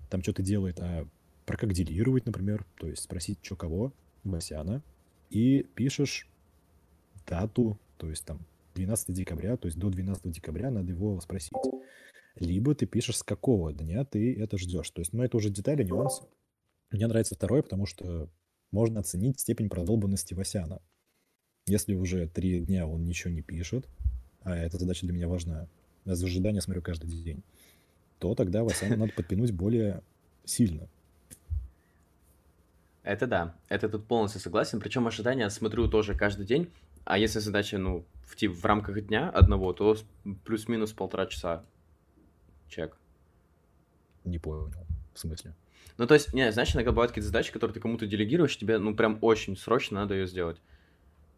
там 0.10 0.22
что-то 0.24 0.42
делает, 0.42 0.80
а 0.80 1.08
прокоделировать, 1.46 2.26
например, 2.26 2.66
то 2.78 2.88
есть 2.88 3.04
спросить, 3.04 3.40
что 3.42 3.56
кого, 3.56 3.94
Васяна, 4.24 4.84
и 5.30 5.64
пишешь 5.76 6.28
дату, 7.28 7.80
то 7.98 8.10
есть 8.10 8.26
там 8.26 8.46
12 8.76 9.14
декабря, 9.14 9.58
то 9.58 9.68
есть 9.68 9.78
до 9.78 9.90
12 9.90 10.32
декабря 10.32 10.72
надо 10.72 10.92
его 10.92 11.20
спросить. 11.22 11.54
Либо 12.36 12.74
ты 12.74 12.86
пишешь, 12.86 13.18
с 13.18 13.24
какого 13.24 13.74
дня 13.74 14.06
ты 14.06 14.34
это 14.40 14.58
ждешь. 14.58 14.90
То 14.92 15.02
есть, 15.02 15.14
ну, 15.14 15.24
это 15.24 15.38
уже 15.38 15.50
детали, 15.50 15.84
нюансы. 15.84 16.24
Мне 16.92 17.06
нравится 17.08 17.36
второе, 17.36 17.62
потому 17.62 17.86
что 17.86 18.30
можно 18.72 19.00
оценить 19.00 19.40
степень 19.40 19.70
продолбанности 19.70 20.34
Васяна. 20.34 20.82
Если 21.68 21.96
уже 21.96 22.28
три 22.28 22.60
дня 22.62 22.88
он 22.88 23.06
ничего 23.06 23.34
не 23.34 23.42
пишет, 23.42 23.88
а 24.42 24.56
эта 24.56 24.78
задача 24.78 25.06
для 25.06 25.14
меня 25.14 25.28
важна, 25.28 25.68
я 26.06 26.16
за 26.16 26.26
ожидание 26.26 26.62
смотрю 26.62 26.82
каждый 26.82 27.10
день, 27.10 27.44
то 28.20 28.36
тогда 28.36 28.64
Васяна 28.64 28.96
надо 28.96 29.14
подпинуть 29.14 29.52
более 29.52 30.02
сильно. 30.46 30.88
Это 33.04 33.28
да, 33.28 33.56
это 33.70 33.90
тут 33.90 34.06
полностью 34.06 34.42
согласен. 34.42 34.80
Причем 34.80 35.08
ожидания 35.08 35.50
смотрю 35.50 35.88
тоже 35.88 36.16
каждый 36.16 36.46
день. 36.46 36.70
А 37.06 37.18
если 37.18 37.40
задача, 37.40 37.78
ну, 37.78 38.06
в, 38.24 38.36
тип, 38.36 38.52
в 38.52 38.64
рамках 38.66 39.04
дня 39.08 39.30
одного, 39.30 39.74
то 39.74 39.98
плюс-минус 40.46 40.92
полтора 40.94 41.26
часа 41.26 41.66
чек. 42.68 42.98
Не 44.26 44.38
понял. 44.38 44.72
В 45.14 45.20
смысле? 45.20 45.56
Ну, 45.98 46.08
то 46.08 46.14
есть, 46.14 46.34
не, 46.34 46.52
знаешь, 46.52 46.74
иногда 46.76 46.92
бывают 46.92 47.12
какие-то 47.12 47.28
задачи, 47.28 47.52
которые 47.52 47.74
ты 47.74 47.80
кому-то 47.80 48.06
делегируешь, 48.06 48.58
тебе, 48.58 48.78
ну, 48.78 48.96
прям 48.96 49.18
очень 49.22 49.58
срочно 49.58 50.02
надо 50.02 50.14
ее 50.16 50.28
сделать. 50.28 50.62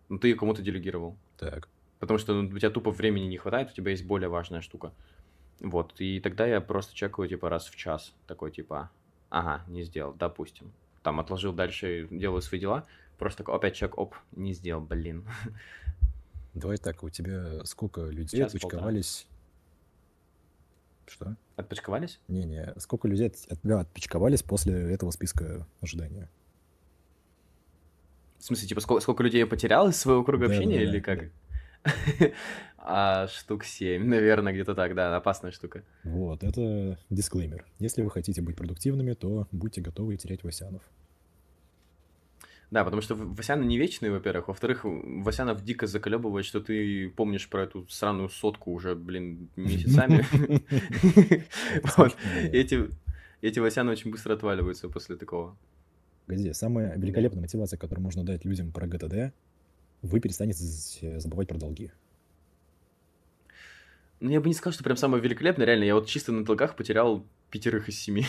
Ну, 0.09 0.19
ты 0.19 0.29
ее 0.29 0.35
кому-то 0.35 0.61
делегировал. 0.61 1.17
Так. 1.37 1.67
Потому 1.99 2.19
что 2.19 2.33
ну, 2.33 2.49
у 2.49 2.59
тебя 2.59 2.69
тупо 2.69 2.91
времени 2.91 3.25
не 3.25 3.37
хватает, 3.37 3.71
у 3.71 3.73
тебя 3.73 3.91
есть 3.91 4.05
более 4.05 4.29
важная 4.29 4.61
штука. 4.61 4.91
Вот, 5.59 5.93
и 5.99 6.19
тогда 6.19 6.47
я 6.47 6.59
просто 6.61 6.95
чекаю, 6.95 7.29
типа, 7.29 7.49
раз 7.49 7.67
в 7.67 7.75
час. 7.75 8.13
Такой, 8.27 8.51
типа, 8.51 8.89
ага, 9.29 9.63
не 9.67 9.83
сделал, 9.83 10.13
допустим 10.13 10.71
там 11.03 11.19
отложил 11.19 11.53
дальше, 11.53 12.07
делаю 12.09 12.41
свои 12.41 12.59
дела, 12.59 12.85
просто 13.17 13.39
такой, 13.39 13.55
опять 13.55 13.75
чек, 13.75 13.97
оп, 13.97 14.15
не 14.31 14.53
сделал, 14.53 14.81
блин. 14.81 15.25
Давай 16.53 16.77
так, 16.77 17.03
у 17.03 17.09
тебя 17.09 17.63
сколько 17.65 18.01
людей 18.01 18.41
Час, 18.41 18.53
отпочковались? 18.53 19.27
Что? 21.07 21.35
Отпочковались? 21.61 22.19
Не-не, 22.27 22.73
сколько 22.77 23.07
людей 23.07 23.27
от, 23.27 23.35
от 23.49 23.61
тебя 23.61 23.79
отпочковались 23.79 24.43
после 24.43 24.93
этого 24.93 25.11
списка 25.11 25.65
ожидания? 25.79 26.29
В 28.39 28.43
смысле, 28.43 28.67
типа, 28.67 28.81
сколько, 28.81 29.01
сколько 29.01 29.23
людей 29.23 29.39
я 29.39 29.47
потерял 29.47 29.87
из 29.87 29.97
своего 29.97 30.23
круга 30.23 30.47
да, 30.47 30.53
общения 30.55 30.77
да, 30.77 30.83
или 30.83 30.99
да, 30.99 31.05
как? 31.05 31.19
Да. 32.19 32.31
а, 32.77 33.27
штук 33.27 33.63
7, 33.63 34.03
наверное, 34.03 34.53
где-то 34.53 34.75
так, 34.75 34.95
да, 34.95 35.15
опасная 35.15 35.51
штука. 35.51 35.83
Вот, 36.03 36.43
это 36.43 36.97
дисклеймер. 37.09 37.65
Если 37.79 38.01
вы 38.01 38.09
хотите 38.09 38.41
быть 38.41 38.55
продуктивными, 38.55 39.13
то 39.13 39.47
будьте 39.51 39.81
готовы 39.81 40.17
терять 40.17 40.43
Васянов. 40.43 40.81
Да, 42.71 42.85
потому 42.85 43.01
что 43.01 43.15
Васяны 43.15 43.65
не 43.65 43.77
вечные, 43.77 44.11
во-первых. 44.11 44.47
Во-вторых, 44.47 44.81
Васянов 44.83 45.63
дико 45.63 45.87
заколебывает, 45.87 46.45
что 46.45 46.61
ты 46.61 47.09
помнишь 47.09 47.49
про 47.49 47.63
эту 47.63 47.85
сраную 47.89 48.29
сотку 48.29 48.71
уже, 48.71 48.95
блин, 48.95 49.49
месяцами. 49.57 50.25
Эти 52.53 52.89
эти 53.41 53.59
Васяны 53.59 53.91
очень 53.91 54.11
быстро 54.11 54.35
отваливаются 54.35 54.87
после 54.87 55.15
такого. 55.15 55.57
Погоди, 56.27 56.53
самая 56.53 56.95
великолепная 56.95 57.41
мотивация, 57.41 57.77
которую 57.77 58.03
можно 58.03 58.23
дать 58.23 58.45
людям 58.45 58.71
про 58.71 58.87
ГТД, 58.87 59.33
вы 60.03 60.19
перестанете 60.19 60.63
забывать 61.19 61.47
про 61.47 61.57
долги. 61.57 61.91
Ну, 64.19 64.29
я 64.29 64.39
бы 64.39 64.47
не 64.47 64.53
сказал, 64.53 64.73
что 64.73 64.83
прям 64.83 64.97
самое 64.97 65.21
великолепное, 65.23 65.65
реально. 65.65 65.85
Я 65.85 65.95
вот 65.95 66.07
чисто 66.07 66.31
на 66.31 66.45
долгах 66.45 66.75
потерял 66.75 67.25
пятерых 67.49 67.89
из 67.89 67.99
семи. 67.99 68.25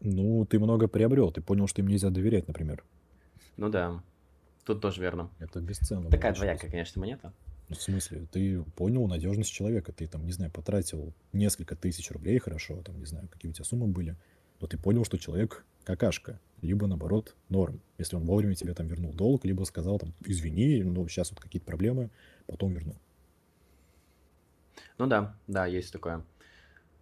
Ну, 0.00 0.46
ты 0.46 0.58
много 0.58 0.88
приобрел. 0.88 1.30
Ты 1.30 1.42
понял, 1.42 1.68
что 1.68 1.82
им 1.82 1.88
нельзя 1.88 2.08
доверять, 2.10 2.48
например. 2.48 2.82
Ну 3.56 3.68
да, 3.68 4.02
тут 4.64 4.80
тоже 4.80 5.00
верно. 5.00 5.30
Это 5.38 5.60
бесценно. 5.60 6.10
Такая 6.10 6.34
двоякая, 6.34 6.70
конечно, 6.70 7.00
монета. 7.00 7.32
Ну, 7.68 7.76
в 7.76 7.82
смысле, 7.82 8.26
ты 8.30 8.62
понял 8.76 9.06
надежность 9.06 9.52
человека, 9.52 9.92
ты 9.92 10.06
там, 10.06 10.26
не 10.26 10.32
знаю, 10.32 10.50
потратил 10.50 11.12
несколько 11.32 11.74
тысяч 11.74 12.10
рублей, 12.10 12.38
хорошо, 12.38 12.82
там, 12.82 12.98
не 12.98 13.06
знаю, 13.06 13.28
какие 13.28 13.50
у 13.50 13.54
тебя 13.54 13.64
суммы 13.64 13.86
были, 13.86 14.16
но 14.60 14.66
ты 14.66 14.76
понял, 14.76 15.04
что 15.04 15.18
человек 15.18 15.64
какашка, 15.84 16.38
либо, 16.60 16.86
наоборот, 16.86 17.34
норм. 17.48 17.80
Если 17.98 18.16
он 18.16 18.24
вовремя 18.24 18.54
тебе 18.54 18.74
там 18.74 18.86
вернул 18.88 19.12
долг, 19.12 19.44
либо 19.44 19.64
сказал 19.64 19.98
там, 19.98 20.12
извини, 20.24 20.82
ну, 20.82 21.08
сейчас 21.08 21.30
вот 21.30 21.40
какие-то 21.40 21.66
проблемы, 21.66 22.10
потом 22.46 22.72
верну. 22.72 22.94
Ну 24.98 25.06
да, 25.06 25.34
да, 25.46 25.66
есть 25.66 25.92
такое. 25.92 26.22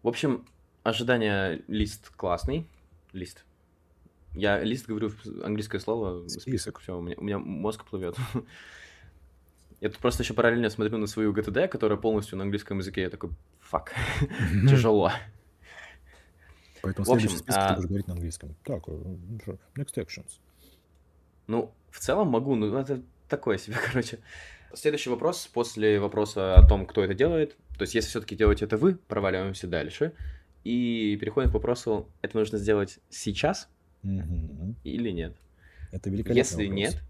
В 0.03 0.09
общем, 0.09 0.46
ожидание 0.82 1.62
лист 1.68 2.11
классный. 2.11 2.66
Лист. 3.12 3.44
Я 4.35 4.62
лист 4.62 4.87
говорю 4.87 5.11
английское 5.43 5.81
слово, 5.81 6.28
список, 6.28 6.78
все, 6.78 6.97
у 6.97 7.03
меня, 7.03 7.16
у 7.18 7.24
меня 7.24 7.39
мозг 7.39 7.85
плывет. 7.85 8.16
Я 9.81 9.89
тут 9.89 9.99
просто 9.99 10.22
еще 10.22 10.35
параллельно 10.35 10.68
смотрю 10.68 10.99
на 10.99 11.07
свою 11.07 11.33
GTD, 11.33 11.66
которая 11.68 11.99
полностью 11.99 12.37
на 12.37 12.45
английском 12.45 12.78
языке. 12.78 13.03
Я 13.03 13.11
такой, 13.11 13.31
фак, 13.61 13.95
тяжело. 14.68 15.11
Поэтому 16.83 17.05
в 17.05 17.09
следующий 17.09 17.39
список 17.39 17.62
а... 17.62 17.68
ты 17.68 17.74
будешь 17.76 17.89
говорить 17.89 18.07
на 18.07 18.14
английском. 18.14 18.55
Так, 18.64 18.83
э, 18.89 18.93
next 19.76 19.95
actions. 19.97 20.39
Ну, 21.47 21.72
в 21.91 21.99
целом 21.99 22.28
могу, 22.28 22.55
но 22.57 22.78
это 22.78 23.03
такое 23.28 23.57
себе, 23.57 23.76
короче. 23.91 24.18
Следующий 24.74 25.11
вопрос 25.11 25.49
после 25.53 25.99
вопроса 25.99 26.55
о 26.55 26.66
том, 26.66 26.87
кто 26.87 27.03
это 27.03 27.14
делает. 27.14 27.57
То 27.76 27.83
есть, 27.83 27.95
если 27.95 28.11
все-таки 28.11 28.37
делаете 28.37 28.66
это 28.66 28.76
вы, 28.76 28.95
проваливаемся 28.95 29.66
дальше. 29.66 30.12
И 30.62 31.16
переходим 31.18 31.51
к 31.51 31.55
вопросу, 31.55 32.07
это 32.20 32.37
нужно 32.37 32.59
сделать 32.59 32.99
сейчас 33.09 33.68
угу. 34.03 34.74
или 34.84 35.11
нет. 35.11 35.36
Это 35.92 36.11
великолепный 36.11 36.38
Если 36.38 36.66
вопрос. 36.66 36.78
нет, 36.78 37.03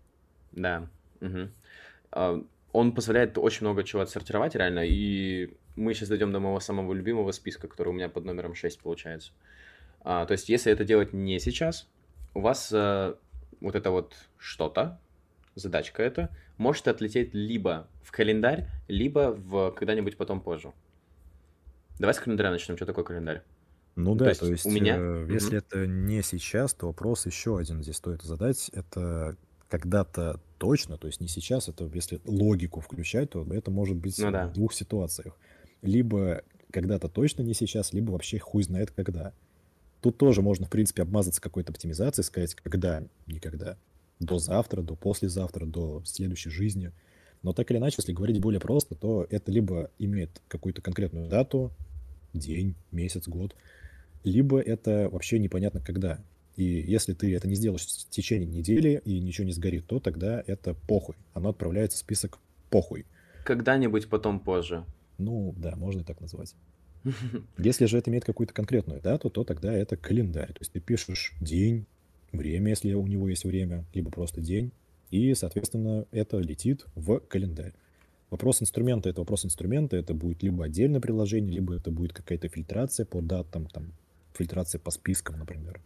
да. 0.52 0.88
Угу. 1.20 2.46
Он 2.72 2.92
позволяет 2.92 3.36
очень 3.36 3.66
много 3.66 3.82
чего 3.84 4.02
отсортировать 4.02 4.54
реально, 4.54 4.84
и 4.86 5.56
мы 5.76 5.94
сейчас 5.94 6.08
дойдем 6.08 6.32
до 6.32 6.40
моего 6.40 6.60
самого 6.60 6.92
любимого 6.92 7.32
списка, 7.32 7.68
который 7.68 7.88
у 7.88 7.92
меня 7.92 8.08
под 8.08 8.24
номером 8.24 8.54
6 8.54 8.80
получается. 8.80 9.32
А, 10.02 10.24
то 10.24 10.32
есть, 10.32 10.48
если 10.48 10.72
это 10.72 10.84
делать 10.84 11.12
не 11.12 11.38
сейчас, 11.40 11.88
у 12.34 12.40
вас 12.40 12.70
а, 12.72 13.18
вот 13.60 13.74
это 13.74 13.90
вот 13.90 14.14
что-то, 14.38 15.00
задачка 15.54 16.02
это, 16.02 16.30
может 16.58 16.88
отлететь 16.88 17.34
либо 17.34 17.88
в 18.02 18.12
календарь, 18.12 18.68
либо 18.88 19.34
в 19.36 19.72
когда-нибудь 19.72 20.16
потом 20.16 20.40
позже. 20.40 20.72
Давай 21.98 22.14
с 22.14 22.18
календаря 22.18 22.50
начнем. 22.50 22.76
Что 22.76 22.86
такое 22.86 23.04
календарь? 23.04 23.42
Ну 24.02 24.14
да, 24.14 24.24
то 24.24 24.28
есть, 24.30 24.40
то 24.40 24.46
есть 24.46 24.66
у 24.66 24.70
меня... 24.70 24.96
э, 24.98 25.26
если 25.30 25.58
угу. 25.58 25.66
это 25.66 25.86
не 25.86 26.22
сейчас, 26.22 26.74
то 26.74 26.86
вопрос 26.86 27.26
еще 27.26 27.58
один 27.58 27.82
здесь 27.82 27.96
стоит 27.96 28.22
задать. 28.22 28.70
Это 28.70 29.36
когда-то 29.68 30.40
точно, 30.58 30.98
то 30.98 31.06
есть 31.06 31.20
не 31.20 31.28
сейчас, 31.28 31.68
это 31.68 31.88
если 31.94 32.20
логику 32.24 32.80
включать, 32.80 33.30
то 33.30 33.46
это 33.50 33.70
может 33.70 33.96
быть 33.96 34.18
ну, 34.18 34.30
да. 34.30 34.48
в 34.48 34.52
двух 34.52 34.72
ситуациях. 34.74 35.36
Либо 35.82 36.42
когда-то 36.70 37.08
точно 37.08 37.42
не 37.42 37.54
сейчас, 37.54 37.92
либо 37.92 38.10
вообще 38.12 38.38
хуй 38.38 38.62
знает 38.62 38.90
когда. 38.90 39.32
Тут 40.00 40.18
тоже 40.18 40.42
можно, 40.42 40.66
в 40.66 40.70
принципе, 40.70 41.02
обмазаться 41.02 41.40
какой-то 41.40 41.72
оптимизацией, 41.72 42.24
сказать, 42.24 42.54
когда, 42.54 43.04
никогда 43.26 43.76
до 44.20 44.38
завтра, 44.38 44.82
до 44.82 44.94
послезавтра, 44.94 45.66
до 45.66 46.02
следующей 46.04 46.50
жизни. 46.50 46.92
Но 47.42 47.52
так 47.52 47.70
или 47.70 47.78
иначе, 47.78 47.96
если 47.98 48.12
говорить 48.12 48.40
более 48.40 48.60
просто, 48.60 48.94
то 48.94 49.26
это 49.30 49.50
либо 49.50 49.90
имеет 49.98 50.42
какую-то 50.48 50.82
конкретную 50.82 51.28
дату, 51.28 51.72
день, 52.34 52.74
месяц, 52.92 53.26
год, 53.26 53.56
либо 54.24 54.60
это 54.60 55.08
вообще 55.10 55.38
непонятно 55.38 55.80
когда. 55.80 56.18
И 56.56 56.64
если 56.64 57.14
ты 57.14 57.34
это 57.34 57.48
не 57.48 57.54
сделаешь 57.54 57.86
в 57.86 58.10
течение 58.10 58.46
недели 58.46 59.00
и 59.04 59.20
ничего 59.20 59.46
не 59.46 59.52
сгорит, 59.52 59.86
то 59.86 60.00
тогда 60.00 60.42
это 60.46 60.74
похуй. 60.74 61.16
Оно 61.32 61.50
отправляется 61.50 61.96
в 61.96 62.00
список 62.00 62.38
похуй. 62.68 63.06
Когда-нибудь 63.44 64.08
потом 64.08 64.40
позже. 64.40 64.84
Ну, 65.18 65.54
да, 65.56 65.76
можно 65.76 66.00
и 66.00 66.04
так 66.04 66.20
назвать. 66.20 66.54
Если 67.58 67.86
же 67.86 67.98
это 67.98 68.10
имеет 68.10 68.24
какую-то 68.24 68.52
конкретную 68.52 69.00
дату, 69.00 69.30
то 69.30 69.44
тогда 69.44 69.72
это 69.72 69.96
календарь. 69.96 70.52
То 70.52 70.60
есть 70.60 70.72
ты 70.72 70.80
пишешь 70.80 71.34
день, 71.40 71.86
время, 72.32 72.70
если 72.70 72.92
у 72.94 73.06
него 73.06 73.28
есть 73.28 73.44
время, 73.44 73.84
либо 73.94 74.10
просто 74.10 74.40
день, 74.40 74.72
и, 75.10 75.34
соответственно, 75.34 76.06
это 76.12 76.38
летит 76.38 76.86
в 76.94 77.20
календарь. 77.20 77.72
Вопрос 78.30 78.62
инструмента— 78.62 79.08
это 79.10 79.22
вопрос 79.22 79.44
инструмента. 79.44 79.96
Это 79.96 80.14
будет 80.14 80.42
либо 80.42 80.64
отдельное 80.64 81.00
приложение, 81.00 81.52
либо 81.52 81.74
это 81.74 81.90
будет 81.90 82.12
какая-то 82.12 82.48
фильтрация 82.48 83.04
по 83.04 83.20
датам, 83.20 83.66
там, 83.66 83.92
фильтрация 84.34 84.78
по 84.78 84.90
спискам, 84.90 85.38
например. 85.38 85.80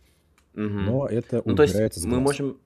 Мгм. 0.54 0.84
Но 0.84 1.06
это 1.06 1.42
Ну, 1.44 1.56
то 1.56 1.62
есть 1.62 1.74
убирается 1.74 2.06
мы 2.08 2.20
можем, 2.20 2.58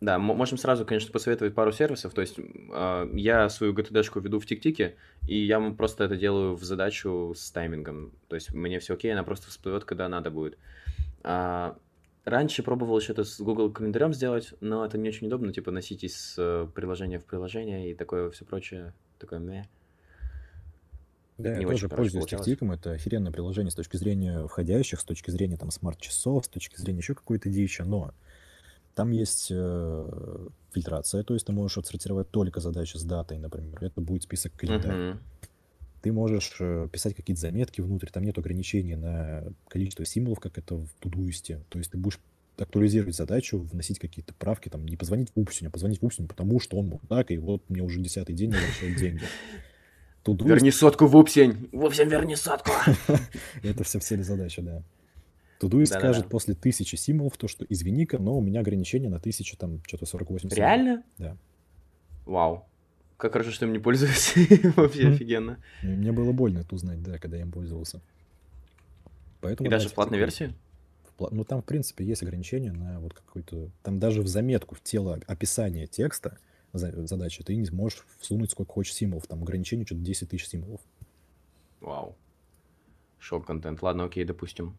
да, 0.00 0.18
мо- 0.18 0.34
можем 0.34 0.58
сразу, 0.58 0.84
конечно, 0.84 1.10
посоветовать 1.10 1.54
пару 1.54 1.72
сервисов. 1.72 2.12
То 2.12 2.20
есть 2.20 2.38
а, 2.72 3.08
я 3.14 3.48
свою 3.48 3.72
GTD-шку 3.72 4.20
веду 4.20 4.38
в 4.38 4.46
ТикТике, 4.46 4.96
и 5.26 5.38
я 5.38 5.60
просто 5.70 6.04
это 6.04 6.16
делаю 6.16 6.54
в 6.54 6.62
задачу 6.62 7.32
с 7.34 7.50
таймингом. 7.50 8.12
То 8.28 8.34
есть 8.36 8.52
мне 8.52 8.78
все 8.78 8.94
окей, 8.94 9.12
она 9.12 9.22
просто 9.24 9.48
всплывет, 9.48 9.84
когда 9.84 10.08
надо 10.08 10.30
будет. 10.30 10.58
А, 11.22 11.78
раньше 12.24 12.62
пробовал 12.62 12.98
еще 12.98 13.12
это 13.12 13.24
с 13.24 13.40
Google 13.40 13.72
календарем 13.72 14.12
сделать, 14.12 14.52
но 14.60 14.84
это 14.84 14.98
не 14.98 15.08
очень 15.08 15.26
удобно, 15.26 15.52
типа 15.52 15.70
носить 15.70 16.04
из 16.04 16.34
э, 16.38 16.66
приложения 16.74 17.18
в 17.18 17.24
приложение 17.24 17.90
и 17.90 17.94
такое 17.94 18.30
все 18.30 18.44
прочее. 18.44 18.92
Такое 19.18 19.38
мeh. 19.38 19.64
Да, 21.38 21.50
я 21.50 21.58
Не 21.58 21.66
очень, 21.66 21.80
тоже 21.80 21.88
пользуюсь 21.88 22.26
тактиком. 22.26 22.72
Это 22.72 22.92
охеренное 22.92 23.32
приложение 23.32 23.70
с 23.70 23.74
точки 23.74 23.96
зрения 23.96 24.46
входящих, 24.46 25.00
с 25.00 25.04
точки 25.04 25.30
зрения 25.30 25.56
там 25.56 25.70
смарт-часов, 25.70 26.44
с 26.44 26.48
точки 26.48 26.80
зрения 26.80 27.00
еще 27.00 27.14
какой-то 27.14 27.48
дичи. 27.48 27.82
Но 27.82 28.12
там 28.94 29.10
есть 29.10 29.48
э, 29.50 30.48
фильтрация, 30.72 31.24
то 31.24 31.34
есть 31.34 31.46
ты 31.46 31.52
можешь 31.52 31.78
отсортировать 31.78 32.30
только 32.30 32.60
задачи 32.60 32.96
с 32.96 33.02
датой, 33.02 33.38
например. 33.38 33.82
Это 33.82 34.00
будет 34.00 34.22
список 34.22 34.52
календаря. 34.54 34.94
Мгм. 34.94 35.20
Ты 36.02 36.12
можешь 36.12 36.56
э, 36.60 36.88
писать 36.92 37.16
какие-то 37.16 37.40
заметки 37.40 37.80
внутрь, 37.80 38.10
там 38.10 38.22
нет 38.22 38.38
ограничений 38.38 38.94
на 38.94 39.44
количество 39.68 40.04
символов, 40.04 40.38
как 40.38 40.58
это 40.58 40.76
в 40.76 40.88
Тудуисте. 41.00 41.64
То 41.70 41.78
есть 41.78 41.90
ты 41.90 41.98
будешь 41.98 42.20
актуализировать 42.56 43.16
задачу, 43.16 43.58
вносить 43.58 43.98
какие-то 43.98 44.32
правки, 44.34 44.68
там, 44.68 44.86
не 44.86 44.96
позвонить 44.96 45.30
в 45.34 45.40
Упсень, 45.40 45.66
а 45.66 45.70
позвонить 45.70 46.00
в 46.00 46.04
Упсень, 46.04 46.28
потому 46.28 46.60
что 46.60 46.76
он 46.76 47.00
так, 47.08 47.32
и 47.32 47.38
вот 47.38 47.68
мне 47.68 47.82
уже 47.82 48.00
десятый 48.00 48.36
день 48.36 48.50
не 48.50 48.56
возвращают 48.56 48.98
деньги. 48.98 49.22
Тудуист 50.24 50.48
Верни 50.54 50.70
сотку 50.70 51.06
в 51.06 51.16
Упсень! 51.16 51.68
В 51.70 51.84
Упсень 51.84 52.08
верни 52.08 52.34
сотку! 52.34 52.70
Это 53.62 53.84
все 53.84 53.98
в 53.98 54.02
цели 54.02 54.22
задачи, 54.22 54.62
да. 54.62 54.82
Тудуист 55.60 55.92
Да-да-да. 55.92 56.12
скажет 56.14 56.30
после 56.30 56.54
тысячи 56.54 56.96
символов 56.96 57.36
то, 57.36 57.46
что 57.46 57.64
извини-ка, 57.68 58.18
но 58.18 58.36
у 58.36 58.40
меня 58.40 58.60
ограничение 58.60 59.10
на 59.10 59.20
тысячу, 59.20 59.56
там, 59.56 59.80
что-то 59.86 60.06
48 60.06 60.48
символов. 60.48 60.58
Реально? 60.58 61.02
Да. 61.18 61.36
Вау. 62.24 62.66
Как 63.18 63.32
хорошо, 63.32 63.50
что 63.50 63.66
им 63.66 63.72
не 63.72 63.78
пользуюсь. 63.78 64.34
Вообще 64.76 65.08
офигенно. 65.08 65.58
Мне 65.82 66.10
было 66.10 66.32
больно 66.32 66.58
это 66.60 66.74
узнать, 66.74 67.02
да, 67.02 67.18
когда 67.18 67.36
я 67.36 67.42
им 67.42 67.52
пользовался. 67.52 68.00
Поэтому, 69.40 69.68
И 69.68 69.70
да, 69.70 69.76
даже 69.76 69.90
в 69.90 69.94
платной 69.94 70.18
тактика- 70.20 70.44
версии? 70.48 70.54
в 71.04 71.20
пла- 71.20 71.28
Ну, 71.30 71.44
там, 71.44 71.60
в 71.60 71.64
принципе, 71.66 72.04
есть 72.04 72.22
ограничения 72.22 72.72
на 72.72 72.98
вот 72.98 73.12
какой-то... 73.14 73.70
Там 73.82 73.98
даже 73.98 74.22
в 74.22 74.26
заметку, 74.26 74.74
в 74.74 74.82
тело 74.82 75.20
описания 75.26 75.86
текста 75.86 76.38
задачи 76.78 77.42
ты 77.42 77.56
не 77.56 77.66
сможешь 77.66 78.04
всунуть 78.18 78.50
сколько 78.50 78.72
хочешь 78.72 78.94
символов. 78.94 79.26
Там 79.26 79.42
ограничение 79.42 79.86
что-то 79.86 80.00
10 80.02 80.28
тысяч 80.28 80.46
символов. 80.46 80.80
Вау. 81.80 82.16
Шок-контент. 83.18 83.82
Ладно, 83.82 84.04
окей, 84.04 84.24
допустим. 84.24 84.76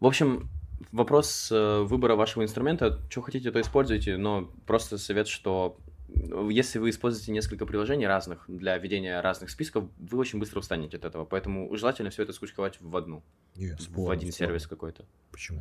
В 0.00 0.06
общем, 0.06 0.48
вопрос 0.90 1.50
э, 1.52 1.82
выбора 1.82 2.16
вашего 2.16 2.42
инструмента. 2.42 3.00
Что 3.08 3.22
хотите, 3.22 3.52
то 3.52 3.60
используйте, 3.60 4.16
но 4.16 4.50
просто 4.66 4.98
совет, 4.98 5.28
что 5.28 5.78
э, 6.08 6.48
если 6.50 6.78
вы 6.78 6.90
используете 6.90 7.32
несколько 7.32 7.66
приложений 7.66 8.06
разных 8.06 8.44
для 8.48 8.76
ведения 8.78 9.20
разных 9.20 9.50
списков, 9.50 9.84
вы 9.98 10.18
очень 10.18 10.40
быстро 10.40 10.60
устанете 10.60 10.96
от 10.96 11.04
этого. 11.04 11.24
Поэтому 11.24 11.74
желательно 11.76 12.10
все 12.10 12.22
это 12.22 12.32
скучковать 12.32 12.80
в 12.80 12.96
одну, 12.96 13.22
Не, 13.54 13.76
в 13.76 14.10
один 14.10 14.32
сервис 14.32 14.66
какой-то. 14.66 15.04
Почему? 15.30 15.60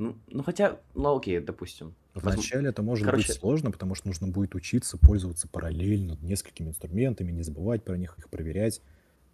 Ну, 0.00 0.16
ну 0.28 0.42
хотя, 0.42 0.80
ну 0.94 1.14
окей, 1.14 1.40
допустим. 1.40 1.94
Вначале 2.14 2.70
это 2.70 2.82
может 2.82 3.04
Короче- 3.04 3.28
быть 3.28 3.36
сложно, 3.36 3.70
потому 3.70 3.94
что 3.94 4.08
нужно 4.08 4.28
будет 4.28 4.54
учиться 4.54 4.96
пользоваться 4.96 5.46
параллельно 5.46 6.16
несколькими 6.22 6.68
инструментами, 6.70 7.30
не 7.30 7.42
забывать 7.42 7.84
про 7.84 7.98
них, 7.98 8.18
их 8.18 8.30
проверять. 8.30 8.80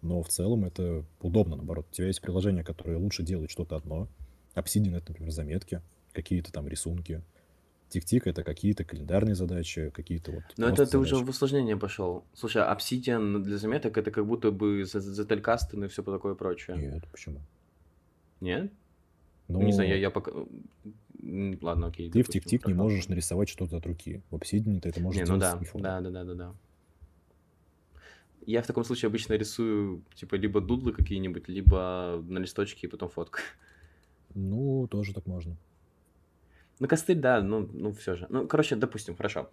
Но 0.01 0.21
в 0.21 0.27
целом 0.27 0.65
это 0.65 1.05
удобно, 1.21 1.55
наоборот. 1.55 1.87
У 1.89 1.93
тебя 1.93 2.07
есть 2.07 2.21
приложение, 2.21 2.65
которое 2.65 2.97
лучше 2.97 3.23
делает 3.23 3.49
что-то 3.49 3.77
одно. 3.77 4.09
Obsidian— 4.55 4.95
это, 4.97 5.11
например, 5.11 5.31
заметки, 5.31 5.81
какие-то 6.11 6.51
там 6.51 6.67
рисунки. 6.67 7.23
Тик-тик— 7.89 8.23
это 8.27 8.43
какие-то 8.43 8.83
календарные 8.83 9.35
задачи, 9.35 9.89
какие-то 9.91 10.31
вот 10.33 10.43
Но 10.57 10.67
это 10.67 10.85
ты 10.85 10.97
уже 10.97 11.11
задачи. 11.11 11.27
в 11.27 11.29
усложнение 11.29 11.77
пошел. 11.77 12.25
Слушай, 12.33 12.63
а 12.63 12.75
Obsidian 12.75 13.39
для 13.39 13.57
заметок 13.57 13.97
это 13.97 14.11
как 14.11 14.27
будто 14.27 14.51
бы 14.51 14.83
зателькастен 14.83 15.85
и 15.85 15.87
все 15.87 16.03
такое 16.03 16.35
прочее. 16.35 16.75
Нет, 16.75 17.07
почему? 17.09 17.39
Нет? 18.41 18.69
Ну, 19.47 19.61
Не 19.61 19.71
знаю, 19.71 19.89
я, 19.89 19.95
я 19.95 20.09
пока... 20.09 20.31
Ладно, 21.61 21.87
окей. 21.87 22.11
ты 22.11 22.21
в 22.21 22.29
тик-тик 22.29 22.67
не 22.67 22.73
можешь 22.73 23.07
нарисовать 23.07 23.49
что-то 23.49 23.77
от 23.77 23.85
руки. 23.85 24.21
В 24.29 24.35
Obsidian 24.35 24.79
ты 24.79 24.89
это 24.89 25.01
можешь 25.01 25.21
Не, 25.21 25.25
ну 25.25 25.37
да, 25.37 25.59
да, 25.73 26.01
да, 26.01 26.11
да, 26.11 26.23
да, 26.23 26.33
да. 26.33 26.55
Я 28.45 28.61
в 28.61 28.67
таком 28.67 28.85
случае 28.85 29.07
обычно 29.07 29.33
рисую, 29.33 30.03
типа, 30.15 30.35
либо 30.35 30.61
дудлы 30.61 30.93
какие-нибудь, 30.93 31.49
либо 31.49 32.23
на 32.27 32.37
листочке 32.39 32.87
и 32.87 32.89
потом 32.89 33.09
фотку. 33.09 33.39
Ну, 34.35 34.87
тоже 34.87 35.13
так 35.13 35.25
можно. 35.25 35.57
Ну, 36.79 36.87
костыль, 36.87 37.19
да, 37.19 37.41
ну, 37.41 37.67
ну 37.73 37.91
все 37.91 38.15
же. 38.15 38.27
Ну, 38.29 38.47
короче, 38.47 38.75
допустим, 38.75 39.15
хорошо. 39.15 39.49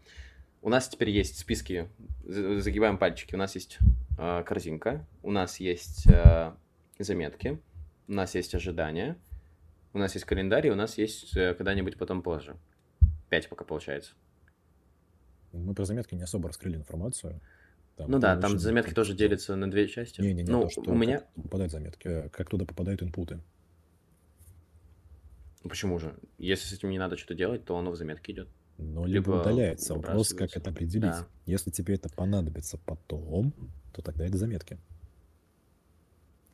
У 0.62 0.68
нас 0.68 0.88
теперь 0.88 1.10
есть 1.10 1.38
списки, 1.38 1.88
за- 2.24 2.60
загибаем 2.60 2.98
пальчики. 2.98 3.34
У 3.34 3.38
нас 3.38 3.54
есть 3.54 3.78
э, 4.18 4.42
корзинка, 4.44 5.06
у 5.22 5.30
нас 5.30 5.58
есть 5.58 6.06
э, 6.06 6.52
заметки, 6.98 7.60
у 8.08 8.12
нас 8.12 8.34
есть 8.34 8.54
ожидания, 8.54 9.16
у 9.94 9.98
нас 9.98 10.14
есть 10.14 10.26
календарь, 10.26 10.66
и 10.66 10.70
у 10.70 10.74
нас 10.74 10.98
есть 10.98 11.36
э, 11.36 11.54
когда-нибудь 11.54 11.96
потом 11.96 12.22
позже. 12.22 12.56
Пять 13.30 13.48
пока 13.48 13.64
получается. 13.64 14.12
Мы 15.52 15.72
про 15.74 15.84
заметки 15.84 16.14
не 16.14 16.22
особо 16.22 16.48
раскрыли 16.48 16.76
информацию. 16.76 17.40
Там 17.96 18.10
ну 18.10 18.18
да, 18.18 18.36
там 18.36 18.58
заметки 18.58 18.92
тоже 18.92 19.10
всего. 19.14 19.18
делятся 19.18 19.54
на 19.54 19.70
две 19.70 19.86
части. 19.86 20.20
Не-не-не, 20.20 20.50
ну, 20.50 20.62
то, 20.62 20.70
что 20.70 20.90
у 20.90 20.94
меня... 20.94 21.20
как 21.20 21.44
попадают 21.44 21.72
заметки, 21.72 22.08
э, 22.08 22.28
как 22.28 22.50
туда 22.50 22.64
попадают 22.64 23.02
инпуты. 23.02 23.40
Ну, 25.62 25.70
Почему 25.70 25.98
же? 26.00 26.18
Если 26.38 26.66
с 26.66 26.72
этим 26.72 26.90
не 26.90 26.98
надо 26.98 27.16
что-то 27.16 27.34
делать, 27.34 27.64
то 27.64 27.78
оно 27.78 27.92
в 27.92 27.96
заметке 27.96 28.32
идет. 28.32 28.48
Но 28.78 29.06
либо, 29.06 29.30
Либо 29.30 29.40
удаляется. 29.40 29.94
Вопрос, 29.94 30.34
как 30.34 30.56
это 30.56 30.70
определить. 30.70 31.02
Да. 31.02 31.28
Если 31.46 31.70
тебе 31.70 31.94
это 31.94 32.08
понадобится 32.08 32.78
потом, 32.78 33.54
то 33.92 34.02
тогда 34.02 34.26
это 34.26 34.36
заметки. 34.36 34.78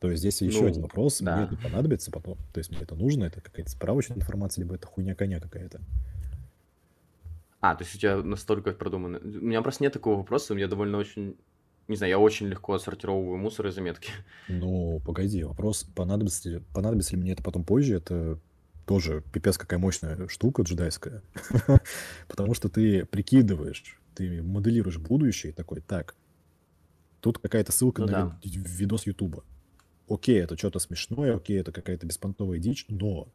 То 0.01 0.09
есть 0.09 0.21
здесь 0.21 0.41
еще 0.41 0.61
Ну, 0.63 0.67
один 0.67 0.81
вопрос. 0.81 1.19
да. 1.21 1.35
Мне 1.37 1.45
это 1.45 1.55
понадобится 1.57 2.09
потом. 2.09 2.39
То 2.53 2.57
есть 2.57 2.71
мне 2.71 2.81
это 2.81 2.95
нужно, 2.95 3.25
это 3.25 3.39
какая-то 3.39 3.69
справочная 3.69 4.17
информация, 4.17 4.63
либо 4.63 4.73
это 4.73 4.87
хуйня 4.87 5.13
коня 5.13 5.39
какая-то. 5.39 5.79
А, 7.59 7.75
то 7.75 7.83
есть 7.83 7.93
у 7.95 7.99
тебя 7.99 8.17
настолько 8.17 8.71
продумано. 8.71 9.19
У 9.19 9.27
меня 9.27 9.61
просто 9.61 9.83
нет 9.83 9.93
такого 9.93 10.17
вопроса, 10.17 10.53
у 10.53 10.55
меня 10.55 10.67
довольно 10.67 10.97
очень... 10.97 11.35
Не 11.87 11.95
знаю, 11.97 12.09
я 12.09 12.19
очень 12.19 12.47
легко 12.47 12.73
отсортировываю 12.73 13.37
мусор 13.37 13.67
и 13.67 13.71
заметки. 13.71 14.11
Ну, 14.47 14.99
погоди, 15.05 15.43
вопрос, 15.43 15.83
понадобится 15.83 16.49
ли, 16.49 16.61
понадобится 16.73 17.15
ли 17.15 17.21
мне 17.21 17.33
это 17.33 17.43
потом 17.43 17.63
позже, 17.63 17.95
это 17.97 18.39
тоже 18.87 19.23
пипец 19.31 19.59
какая 19.59 19.77
мощная 19.79 20.27
штука 20.29 20.63
джедайская. 20.63 21.21
Потому 22.27 22.55
что 22.55 22.69
ты 22.69 23.05
прикидываешь, 23.05 23.99
ты 24.15 24.41
моделируешь 24.41 24.97
будущее 24.97 25.51
и 25.51 25.55
такой, 25.55 25.81
так, 25.81 26.15
тут 27.19 27.37
какая-то 27.37 27.71
ссылка 27.71 28.01
Ну 28.01 28.07
на 28.07 28.11
да. 28.13 28.39
видос 28.43 29.05
Ютуба. 29.05 29.43
Окей, 30.07 30.41
это 30.41 30.57
что-то 30.57 30.79
смешное, 30.79 31.35
окей, 31.35 31.59
это 31.59 31.71
какая-то 31.71 32.05
беспонтовая 32.05 32.59
дичь, 32.59 32.85
но, 32.89 33.27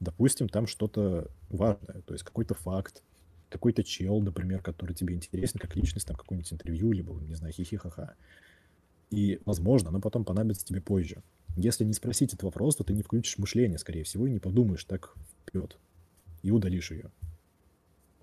допустим, 0.00 0.48
там 0.48 0.66
что-то 0.66 1.30
важное, 1.50 2.02
то 2.02 2.14
есть 2.14 2.24
какой-то 2.24 2.54
факт, 2.54 3.02
какой-то 3.48 3.84
чел, 3.84 4.20
например, 4.20 4.62
который 4.62 4.94
тебе 4.94 5.14
интересен 5.14 5.58
как 5.58 5.76
личность, 5.76 6.06
там 6.06 6.16
какое-нибудь 6.16 6.52
интервью, 6.52 6.92
либо, 6.92 7.12
не 7.22 7.34
знаю, 7.34 7.52
хихи-ха-ха. 7.52 8.14
И, 9.10 9.40
возможно, 9.44 9.90
оно 9.90 10.00
потом 10.00 10.24
понадобится 10.24 10.66
тебе 10.66 10.80
позже. 10.80 11.22
Если 11.56 11.84
не 11.84 11.92
спросить 11.92 12.34
этот 12.34 12.42
вопрос, 12.42 12.76
то 12.76 12.84
ты 12.84 12.92
не 12.92 13.02
включишь 13.02 13.38
мышление, 13.38 13.78
скорее 13.78 14.02
всего, 14.02 14.26
и 14.26 14.32
не 14.32 14.40
подумаешь 14.40 14.84
так 14.84 15.14
вперед. 15.42 15.78
И 16.42 16.50
удалишь 16.50 16.90
ее. 16.90 17.10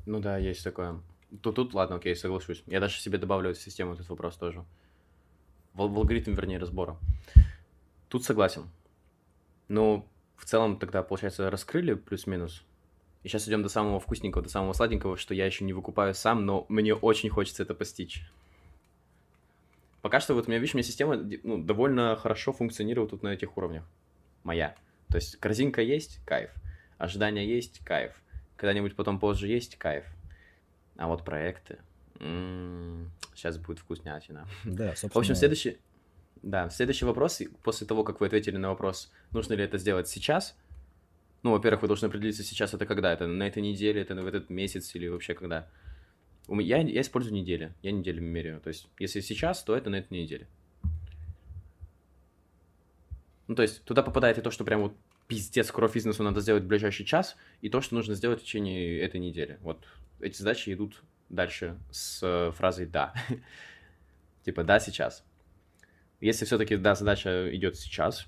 Ну 0.06 0.20
да, 0.20 0.38
есть 0.38 0.64
такое. 0.64 1.00
Тут, 1.42 1.56
тут 1.56 1.74
ладно, 1.74 1.96
окей, 1.96 2.16
соглашусь. 2.16 2.64
Я 2.68 2.80
даже 2.80 3.00
себе 3.00 3.18
добавлю 3.18 3.54
в 3.54 3.58
систему 3.58 3.94
этот 3.94 4.10
вопрос 4.10 4.36
тоже. 4.36 4.64
В, 5.74 5.88
в 5.88 5.98
алгоритм, 5.98 6.34
вернее, 6.34 6.60
разбора. 6.60 7.00
Тут 8.14 8.24
согласен. 8.24 8.70
Ну, 9.70 10.08
в 10.36 10.46
целом 10.46 10.78
тогда, 10.78 11.02
получается, 11.02 11.50
раскрыли 11.50 11.96
плюс-минус. 11.96 12.64
И 13.24 13.28
сейчас 13.28 13.48
идем 13.48 13.64
до 13.64 13.70
самого 13.70 14.00
вкусненького, 14.00 14.44
до 14.44 14.50
самого 14.50 14.74
сладенького, 14.74 15.18
что 15.18 15.34
я 15.34 15.48
еще 15.48 15.64
не 15.64 15.74
выкупаю 15.74 16.14
сам, 16.14 16.46
но 16.46 16.68
мне 16.70 16.94
очень 16.94 17.32
хочется 17.32 17.64
это 17.64 17.74
постичь. 17.74 18.22
Пока 20.04 20.20
что 20.20 20.36
вот 20.36 20.46
у 20.46 20.52
меня, 20.52 20.60
видишь, 20.60 20.76
у 20.76 20.78
меня 20.78 20.86
система 20.86 21.16
ну, 21.42 21.58
довольно 21.58 22.16
хорошо 22.16 22.54
функционирует 22.54 23.10
тут 23.10 23.24
на 23.24 23.30
этих 23.30 23.58
уровнях. 23.58 23.84
Моя. 24.44 24.76
То 25.10 25.16
есть 25.16 25.38
корзинка 25.38 25.82
есть, 25.82 26.20
кайф. 26.24 26.52
Ожидания 27.00 27.48
есть, 27.48 27.80
кайф. 27.80 28.14
Когда-нибудь 28.58 28.96
потом 28.96 29.20
позже 29.20 29.48
есть, 29.48 29.76
кайф. 29.78 30.06
А 30.98 31.08
вот 31.08 31.26
проекты... 31.26 31.80
сейчас 32.20 33.58
будет 33.58 33.80
вкуснятина. 33.80 34.48
Да, 34.66 34.90
собственно, 34.90 35.14
В 35.14 35.18
общем, 35.18 35.34
следующий... 35.34 35.80
Да, 36.44 36.70
следующий 36.70 37.06
вопрос, 37.06 37.42
после 37.64 37.88
того, 37.88 38.04
как 38.04 38.20
вы 38.20 38.28
ответили 38.28 38.58
на 38.58 38.70
вопрос, 38.70 39.10
нужно 39.32 39.54
ли 39.54 39.64
это 39.64 39.78
сделать 39.78 40.10
сейчас. 40.10 40.58
Ну, 41.42 41.52
во-первых, 41.52 41.84
вы 41.84 41.88
должны 41.88 42.08
определиться 42.08 42.44
сейчас, 42.44 42.74
это 42.74 42.86
когда? 42.86 43.14
Это 43.14 43.28
на 43.28 43.48
этой 43.48 43.62
неделе, 43.62 44.02
это 44.02 44.14
в 44.14 44.28
этот 44.28 44.50
месяц 44.50 44.94
или 44.94 45.08
вообще 45.08 45.36
когда? 45.36 45.70
Я, 46.50 46.80
я 46.80 47.02
использую 47.02 47.34
недели, 47.34 47.74
я 47.82 47.94
неделями 47.94 48.26
меряю. 48.26 48.60
То 48.60 48.68
есть, 48.68 48.90
если 49.00 49.22
сейчас, 49.22 49.64
то 49.64 49.74
это 49.74 49.90
на 49.90 49.96
этой 49.96 50.22
неделе. 50.22 50.48
Ну, 53.48 53.56
то 53.56 53.62
есть, 53.62 53.86
туда 53.86 54.04
попадает 54.04 54.38
и 54.38 54.42
то, 54.42 54.52
что 54.52 54.66
прям 54.66 54.82
вот 54.82 54.98
пиздец 55.28 55.72
кровь 55.72 55.94
бизнесу 55.94 56.24
надо 56.24 56.42
сделать 56.42 56.64
в 56.64 56.68
ближайший 56.68 57.06
час, 57.06 57.38
и 57.62 57.70
то, 57.70 57.80
что 57.80 57.96
нужно 57.96 58.16
сделать 58.16 58.42
в 58.42 58.44
течение 58.44 59.00
этой 59.00 59.22
недели. 59.22 59.60
Вот 59.62 59.86
эти 60.20 60.38
задачи 60.38 60.74
идут 60.74 61.02
дальше 61.30 61.78
с 61.90 62.22
э, 62.22 62.52
фразой 62.52 62.86
«да». 62.86 63.14
типа 64.44 64.66
«да, 64.66 64.82
сейчас». 64.82 65.24
Если 66.24 66.46
все-таки, 66.46 66.78
да, 66.78 66.96
задача 66.96 67.54
идет 67.54 67.76
сейчас, 67.76 68.28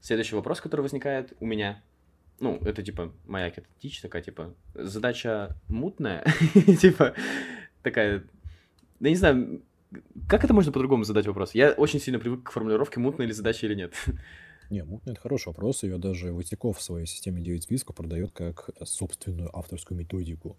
следующий 0.00 0.34
вопрос, 0.34 0.60
который 0.60 0.80
возникает 0.80 1.34
у 1.38 1.46
меня, 1.46 1.80
ну, 2.40 2.56
это 2.64 2.82
типа 2.82 3.14
моя 3.28 3.50
какая-то 3.50 3.68
дичь 3.80 4.00
такая, 4.00 4.22
типа, 4.22 4.56
задача 4.74 5.56
мутная, 5.68 6.24
типа, 6.80 7.14
такая, 7.84 8.24
да 8.98 9.08
не 9.08 9.14
знаю, 9.14 9.62
как 10.28 10.42
это 10.42 10.52
можно 10.52 10.72
по-другому 10.72 11.04
задать 11.04 11.28
вопрос? 11.28 11.54
Я 11.54 11.70
очень 11.70 12.00
сильно 12.00 12.18
привык 12.18 12.42
к 12.42 12.50
формулировке, 12.50 12.98
мутная 12.98 13.28
ли 13.28 13.32
задача 13.32 13.66
или 13.66 13.76
нет. 13.76 13.94
Не, 14.70 14.82
мутная 14.82 15.12
это 15.12 15.22
хороший 15.22 15.46
вопрос. 15.48 15.84
Ее 15.84 15.96
даже 15.96 16.32
Ватиков 16.32 16.78
в 16.78 16.82
своей 16.82 17.06
системе 17.06 17.40
9 17.40 17.62
списков 17.62 17.94
продает 17.94 18.32
как 18.32 18.68
собственную 18.84 19.56
авторскую 19.56 19.96
методику. 19.96 20.58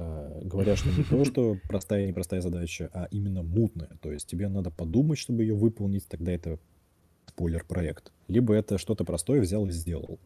Э, 0.00 0.40
говоря, 0.44 0.76
что 0.76 0.90
не 0.90 1.02
то, 1.02 1.24
что 1.24 1.56
простая 1.68 2.04
и 2.04 2.06
непростая 2.06 2.40
задача, 2.40 2.88
а 2.92 3.08
именно 3.10 3.42
мутная. 3.42 3.98
То 4.00 4.12
есть 4.12 4.28
тебе 4.28 4.48
надо 4.48 4.70
подумать, 4.70 5.18
чтобы 5.18 5.42
ее 5.42 5.54
выполнить, 5.54 6.06
тогда 6.06 6.30
это 6.30 6.60
спойлер-проект. 7.26 8.12
Либо 8.28 8.54
это 8.54 8.78
что-то 8.78 9.04
простое 9.04 9.40
взял 9.40 9.66
и 9.66 9.72
сделал. 9.72 10.20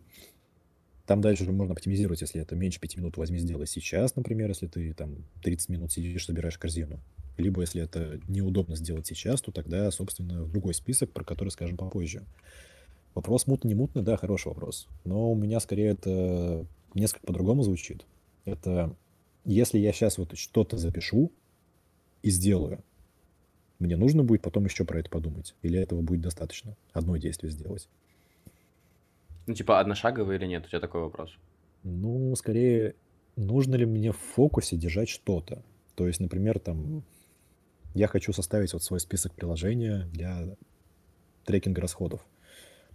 Там 1.06 1.22
дальше 1.22 1.44
уже 1.44 1.52
можно 1.52 1.72
оптимизировать, 1.72 2.20
если 2.20 2.40
это 2.40 2.54
меньше 2.54 2.80
5 2.80 2.98
минут, 2.98 3.16
возьми, 3.16 3.38
сделай 3.38 3.66
сейчас, 3.66 4.14
например, 4.14 4.50
если 4.50 4.66
ты 4.66 4.92
там 4.92 5.24
30 5.42 5.70
минут 5.70 5.90
сидишь, 5.90 6.26
собираешь 6.26 6.58
корзину. 6.58 7.00
Либо 7.38 7.62
если 7.62 7.82
это 7.82 8.20
неудобно 8.28 8.76
сделать 8.76 9.06
сейчас, 9.06 9.40
то 9.40 9.52
тогда, 9.52 9.90
собственно, 9.90 10.44
в 10.44 10.52
другой 10.52 10.74
список, 10.74 11.12
про 11.12 11.24
который 11.24 11.48
скажем 11.48 11.78
попозже. 11.78 12.24
Вопрос 13.14 13.46
мутный, 13.46 13.68
не 13.70 13.74
мутный, 13.74 14.02
да, 14.02 14.18
хороший 14.18 14.48
вопрос. 14.48 14.86
Но 15.04 15.32
у 15.32 15.34
меня 15.34 15.60
скорее 15.60 15.88
это 15.92 16.66
несколько 16.94 17.26
по-другому 17.26 17.62
звучит. 17.62 18.04
Это 18.44 18.94
если 19.44 19.78
я 19.78 19.92
сейчас 19.92 20.18
вот 20.18 20.36
что-то 20.36 20.76
запишу 20.76 21.32
и 22.22 22.30
сделаю, 22.30 22.82
мне 23.78 23.96
нужно 23.96 24.22
будет 24.22 24.42
потом 24.42 24.64
еще 24.64 24.84
про 24.84 25.00
это 25.00 25.10
подумать? 25.10 25.54
Или 25.62 25.80
этого 25.80 26.02
будет 26.02 26.20
достаточно? 26.20 26.76
Одно 26.92 27.16
действие 27.16 27.50
сделать? 27.50 27.88
Ну, 29.46 29.54
типа, 29.54 29.80
одношаговый 29.80 30.36
или 30.36 30.46
нет? 30.46 30.66
У 30.66 30.68
тебя 30.68 30.80
такой 30.80 31.00
вопрос. 31.02 31.36
Ну, 31.82 32.34
скорее, 32.36 32.94
нужно 33.34 33.74
ли 33.74 33.84
мне 33.84 34.12
в 34.12 34.18
фокусе 34.18 34.76
держать 34.76 35.08
что-то? 35.08 35.64
То 35.96 36.06
есть, 36.06 36.20
например, 36.20 36.60
там, 36.60 37.02
я 37.94 38.06
хочу 38.06 38.32
составить 38.32 38.72
вот 38.72 38.84
свой 38.84 39.00
список 39.00 39.34
приложения 39.34 40.08
для 40.12 40.56
трекинга 41.44 41.80
расходов. 41.80 42.24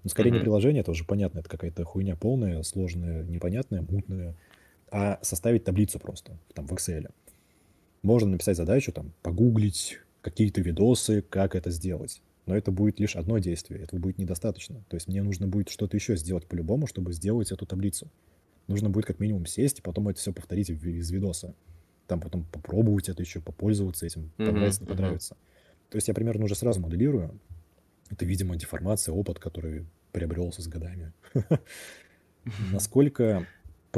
Ну, 0.03 0.09
скорее 0.09 0.29
mm-hmm. 0.29 0.33
не 0.35 0.39
приложение, 0.39 0.81
это 0.81 0.91
уже 0.91 1.03
понятно, 1.03 1.39
это 1.39 1.49
какая-то 1.49 1.83
хуйня 1.83 2.15
полная, 2.15 2.63
сложная, 2.63 3.23
непонятная, 3.23 3.81
мутная 3.81 4.37
а 4.89 5.19
составить 5.21 5.63
таблицу 5.63 5.99
просто, 5.99 6.37
там, 6.53 6.67
в 6.67 6.73
Excel. 6.73 7.09
Можно 8.01 8.31
написать 8.31 8.57
задачу, 8.57 8.91
там, 8.91 9.13
погуглить 9.21 9.99
какие-то 10.21 10.61
видосы, 10.61 11.21
как 11.21 11.55
это 11.55 11.71
сделать. 11.71 12.21
Но 12.45 12.55
это 12.55 12.71
будет 12.71 12.99
лишь 12.99 13.15
одно 13.15 13.39
действие, 13.39 13.81
этого 13.81 13.99
будет 13.99 14.17
недостаточно. 14.17 14.83
То 14.87 14.95
есть 14.95 15.07
мне 15.07 15.21
нужно 15.21 15.47
будет 15.47 15.69
что-то 15.69 15.97
еще 15.97 16.15
сделать 16.15 16.45
по-любому, 16.47 16.87
чтобы 16.87 17.11
сделать 17.11 17.51
эту 17.51 17.65
таблицу. 17.65 18.09
Нужно 18.67 18.89
будет 18.89 19.05
как 19.05 19.19
минимум 19.19 19.45
сесть 19.45 19.79
и 19.79 19.81
потом 19.81 20.07
это 20.07 20.19
все 20.19 20.31
повторить 20.31 20.69
из 20.69 21.11
видоса. 21.11 21.53
Там 22.07 22.21
потом 22.21 22.45
попробовать 22.45 23.09
это 23.09 23.21
еще, 23.21 23.41
попользоваться 23.41 24.05
этим, 24.05 24.31
понравится, 24.37 24.81
не 24.81 24.87
понравится. 24.87 25.37
То 25.89 25.97
есть 25.97 26.07
я 26.07 26.13
примерно 26.13 26.45
уже 26.45 26.55
сразу 26.55 26.79
моделирую. 26.79 27.37
Это, 28.09 28.25
видимо, 28.25 28.55
деформация, 28.55 29.13
опыт, 29.13 29.39
который 29.39 29.85
приобрелся 30.13 30.61
с 30.61 30.67
годами. 30.67 31.11
Насколько 32.71 33.45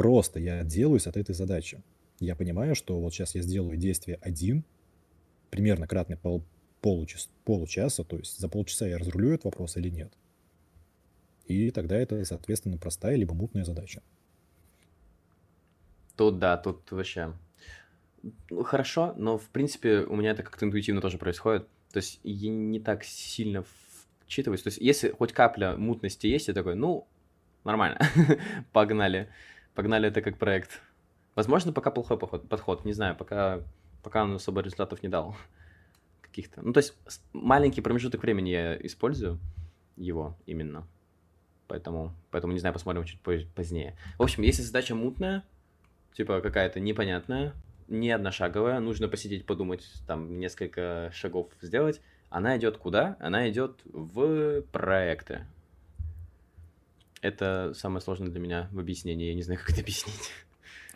просто 0.00 0.40
я 0.40 0.60
отделаюсь 0.60 1.06
от 1.06 1.18
этой 1.18 1.34
задачи. 1.34 1.82
Я 2.20 2.34
понимаю, 2.34 2.74
что 2.74 2.98
вот 2.98 3.12
сейчас 3.12 3.34
я 3.34 3.42
сделаю 3.42 3.76
действие 3.76 4.18
один, 4.22 4.64
примерно 5.50 5.86
кратный 5.86 6.16
пол, 6.16 6.42
получас, 6.80 7.28
получаса, 7.44 8.02
то 8.02 8.16
есть 8.16 8.38
за 8.38 8.48
полчаса 8.48 8.86
я 8.86 8.96
разрулю 8.96 9.32
этот 9.32 9.44
вопрос 9.44 9.76
или 9.76 9.90
нет. 9.90 10.10
И 11.44 11.70
тогда 11.70 11.98
это, 11.98 12.24
соответственно, 12.24 12.78
простая 12.78 13.14
либо 13.16 13.34
мутная 13.34 13.64
задача. 13.64 14.00
Тут 16.16 16.38
да, 16.38 16.56
тут 16.56 16.90
вообще 16.92 17.34
ну, 18.48 18.62
хорошо, 18.62 19.12
но 19.18 19.36
в 19.36 19.50
принципе 19.50 19.98
у 19.98 20.16
меня 20.16 20.30
это 20.30 20.42
как-то 20.42 20.64
интуитивно 20.64 21.02
тоже 21.02 21.18
происходит. 21.18 21.68
То 21.92 21.98
есть 21.98 22.20
я 22.22 22.48
не 22.48 22.80
так 22.80 23.04
сильно 23.04 23.66
вчитываюсь. 24.24 24.62
То 24.62 24.68
есть 24.68 24.78
если 24.78 25.10
хоть 25.10 25.34
капля 25.34 25.76
мутности 25.76 26.26
есть, 26.26 26.48
я 26.48 26.54
такой, 26.54 26.74
ну, 26.74 27.06
нормально, 27.64 28.00
погнали. 28.72 29.28
Погнали 29.80 30.08
это 30.08 30.20
как 30.20 30.36
проект. 30.36 30.82
Возможно, 31.34 31.72
пока 31.72 31.90
плохой 31.90 32.18
подход, 32.18 32.84
не 32.84 32.92
знаю, 32.92 33.16
пока, 33.16 33.62
пока 34.02 34.24
он 34.24 34.34
особо 34.34 34.60
результатов 34.60 35.02
не 35.02 35.08
дал 35.08 35.34
каких-то. 36.20 36.60
Ну, 36.60 36.74
то 36.74 36.80
есть 36.80 36.94
маленький 37.32 37.80
промежуток 37.80 38.22
времени 38.22 38.50
я 38.50 38.76
использую 38.76 39.38
его 39.96 40.36
именно. 40.44 40.86
Поэтому, 41.66 42.14
поэтому 42.30 42.52
не 42.52 42.58
знаю, 42.58 42.74
посмотрим 42.74 43.04
чуть 43.04 43.22
позднее. 43.22 43.96
В 44.18 44.22
общем, 44.22 44.42
если 44.42 44.60
задача 44.60 44.94
мутная, 44.94 45.44
типа 46.12 46.42
какая-то 46.42 46.78
непонятная, 46.78 47.54
не 47.88 48.10
одношаговая, 48.10 48.80
нужно 48.80 49.08
посидеть, 49.08 49.46
подумать, 49.46 49.90
там 50.06 50.38
несколько 50.38 51.10
шагов 51.14 51.48
сделать, 51.62 52.02
она 52.28 52.58
идет 52.58 52.76
куда? 52.76 53.16
Она 53.18 53.48
идет 53.48 53.80
в 53.84 54.60
проекты. 54.72 55.46
Это 57.20 57.72
самое 57.74 58.00
сложное 58.00 58.28
для 58.28 58.40
меня 58.40 58.68
в 58.72 58.78
объяснении. 58.78 59.28
Я 59.28 59.34
не 59.34 59.42
знаю, 59.42 59.60
как 59.60 59.70
это 59.70 59.80
объяснить. 59.80 60.30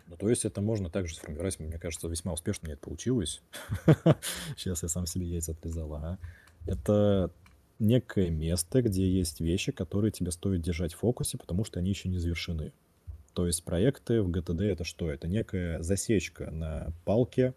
Ну, 0.06 0.16
то 0.16 0.28
есть 0.28 0.44
это 0.44 0.60
можно 0.60 0.90
также 0.90 1.14
сформировать, 1.14 1.58
мне 1.58 1.78
кажется, 1.78 2.08
весьма 2.08 2.32
успешно 2.32 2.68
это 2.68 2.78
получилось. 2.78 3.42
Сейчас 4.56 4.82
я 4.82 4.88
сам 4.88 5.06
себе 5.06 5.26
яйца 5.26 5.52
отрезал, 5.52 5.94
ага. 5.94 6.18
Это 6.66 7.30
некое 7.78 8.30
место, 8.30 8.82
где 8.82 9.08
есть 9.08 9.40
вещи, 9.40 9.72
которые 9.72 10.12
тебе 10.12 10.30
стоит 10.30 10.62
держать 10.62 10.94
в 10.94 10.98
фокусе, 10.98 11.38
потому 11.38 11.64
что 11.64 11.80
они 11.80 11.90
еще 11.90 12.08
не 12.08 12.18
завершены. 12.18 12.72
То 13.32 13.46
есть 13.46 13.64
проекты 13.64 14.22
в 14.22 14.30
GTD 14.30 14.64
это 14.64 14.84
что? 14.84 15.10
Это 15.10 15.26
некая 15.26 15.82
засечка 15.82 16.50
на 16.50 16.92
палке, 17.04 17.54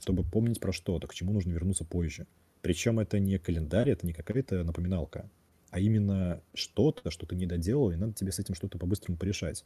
чтобы 0.00 0.22
помнить 0.24 0.60
про 0.60 0.72
что-то, 0.72 1.06
к 1.06 1.14
чему 1.14 1.32
нужно 1.32 1.52
вернуться 1.52 1.84
позже. 1.84 2.26
Причем 2.62 3.00
это 3.00 3.18
не 3.18 3.38
календарь, 3.38 3.90
это 3.90 4.06
не 4.06 4.12
какая-то 4.12 4.62
напоминалка 4.62 5.28
а 5.70 5.80
именно 5.80 6.40
что-то, 6.54 7.10
что 7.10 7.26
ты 7.26 7.36
не 7.36 7.46
доделал, 7.46 7.90
и 7.90 7.96
надо 7.96 8.14
тебе 8.14 8.32
с 8.32 8.38
этим 8.38 8.54
что-то 8.54 8.78
по-быстрому 8.78 9.18
порешать. 9.18 9.64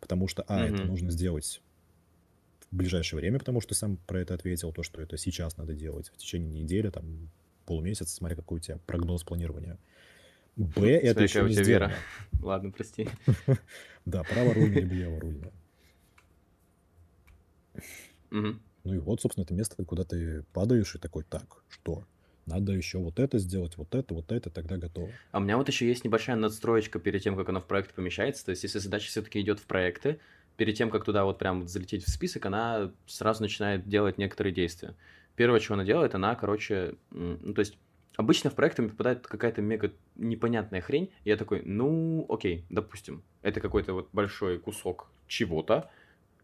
Потому 0.00 0.28
что, 0.28 0.42
а, 0.48 0.60
mm-hmm. 0.60 0.74
это 0.74 0.84
нужно 0.84 1.10
сделать 1.10 1.60
в 2.70 2.76
ближайшее 2.76 3.20
время, 3.20 3.38
потому 3.38 3.60
что 3.60 3.74
сам 3.74 3.98
про 4.06 4.20
это 4.20 4.34
ответил, 4.34 4.72
то, 4.72 4.82
что 4.82 5.00
это 5.00 5.16
сейчас 5.16 5.56
надо 5.56 5.74
делать, 5.74 6.08
в 6.08 6.16
течение 6.16 6.62
недели, 6.62 6.88
там, 6.90 7.30
полумесяца, 7.66 8.14
смотря 8.14 8.36
какой 8.36 8.58
у 8.58 8.60
тебя 8.60 8.78
прогноз 8.86 9.24
планирования. 9.24 9.78
Б, 10.56 10.90
это 10.98 11.22
еще 11.22 11.42
не 11.42 11.62
вера. 11.62 11.92
Ладно, 12.40 12.70
прости. 12.70 13.08
Да, 14.04 14.24
право 14.24 14.52
рульное 14.52 14.80
либо 14.80 14.94
лево 14.94 15.20
рульное. 15.20 15.52
Ну 18.30 18.94
и 18.94 18.98
вот, 18.98 19.20
собственно, 19.20 19.44
это 19.44 19.54
место, 19.54 19.84
куда 19.84 20.02
ты 20.02 20.44
падаешь 20.52 20.94
и 20.96 20.98
такой, 20.98 21.22
так, 21.22 21.62
что? 21.68 22.04
Надо 22.46 22.72
еще 22.72 22.98
вот 22.98 23.18
это 23.18 23.38
сделать, 23.38 23.76
вот 23.76 23.94
это, 23.94 24.14
вот 24.14 24.32
это, 24.32 24.50
тогда 24.50 24.76
готово. 24.76 25.10
А 25.30 25.38
у 25.38 25.40
меня 25.40 25.56
вот 25.56 25.68
еще 25.68 25.86
есть 25.86 26.04
небольшая 26.04 26.36
надстроечка 26.36 26.98
перед 26.98 27.22
тем, 27.22 27.36
как 27.36 27.48
оно 27.48 27.60
в 27.60 27.66
проект 27.66 27.94
помещается. 27.94 28.44
То 28.44 28.50
есть, 28.50 28.62
если 28.64 28.78
задача 28.78 29.08
все-таки 29.08 29.40
идет 29.40 29.60
в 29.60 29.66
проекты, 29.66 30.18
перед 30.56 30.76
тем, 30.76 30.90
как 30.90 31.04
туда 31.04 31.24
вот 31.24 31.38
прям 31.38 31.66
залететь 31.66 32.04
в 32.04 32.10
список, 32.10 32.46
она 32.46 32.92
сразу 33.06 33.42
начинает 33.42 33.88
делать 33.88 34.18
некоторые 34.18 34.52
действия. 34.52 34.94
Первое, 35.36 35.60
что 35.60 35.74
она 35.74 35.84
делает, 35.84 36.14
она, 36.14 36.34
короче, 36.34 36.94
ну, 37.10 37.54
то 37.54 37.60
есть, 37.60 37.78
обычно 38.16 38.50
в 38.50 38.54
проекты 38.54 38.88
попадает 38.88 39.26
какая-то 39.26 39.62
мега 39.62 39.92
непонятная 40.16 40.80
хрень, 40.80 41.10
и 41.24 41.30
я 41.30 41.36
такой, 41.36 41.62
ну, 41.64 42.26
окей, 42.28 42.64
допустим, 42.68 43.22
это 43.40 43.60
какой-то 43.60 43.94
вот 43.94 44.08
большой 44.12 44.58
кусок 44.58 45.08
чего-то, 45.26 45.90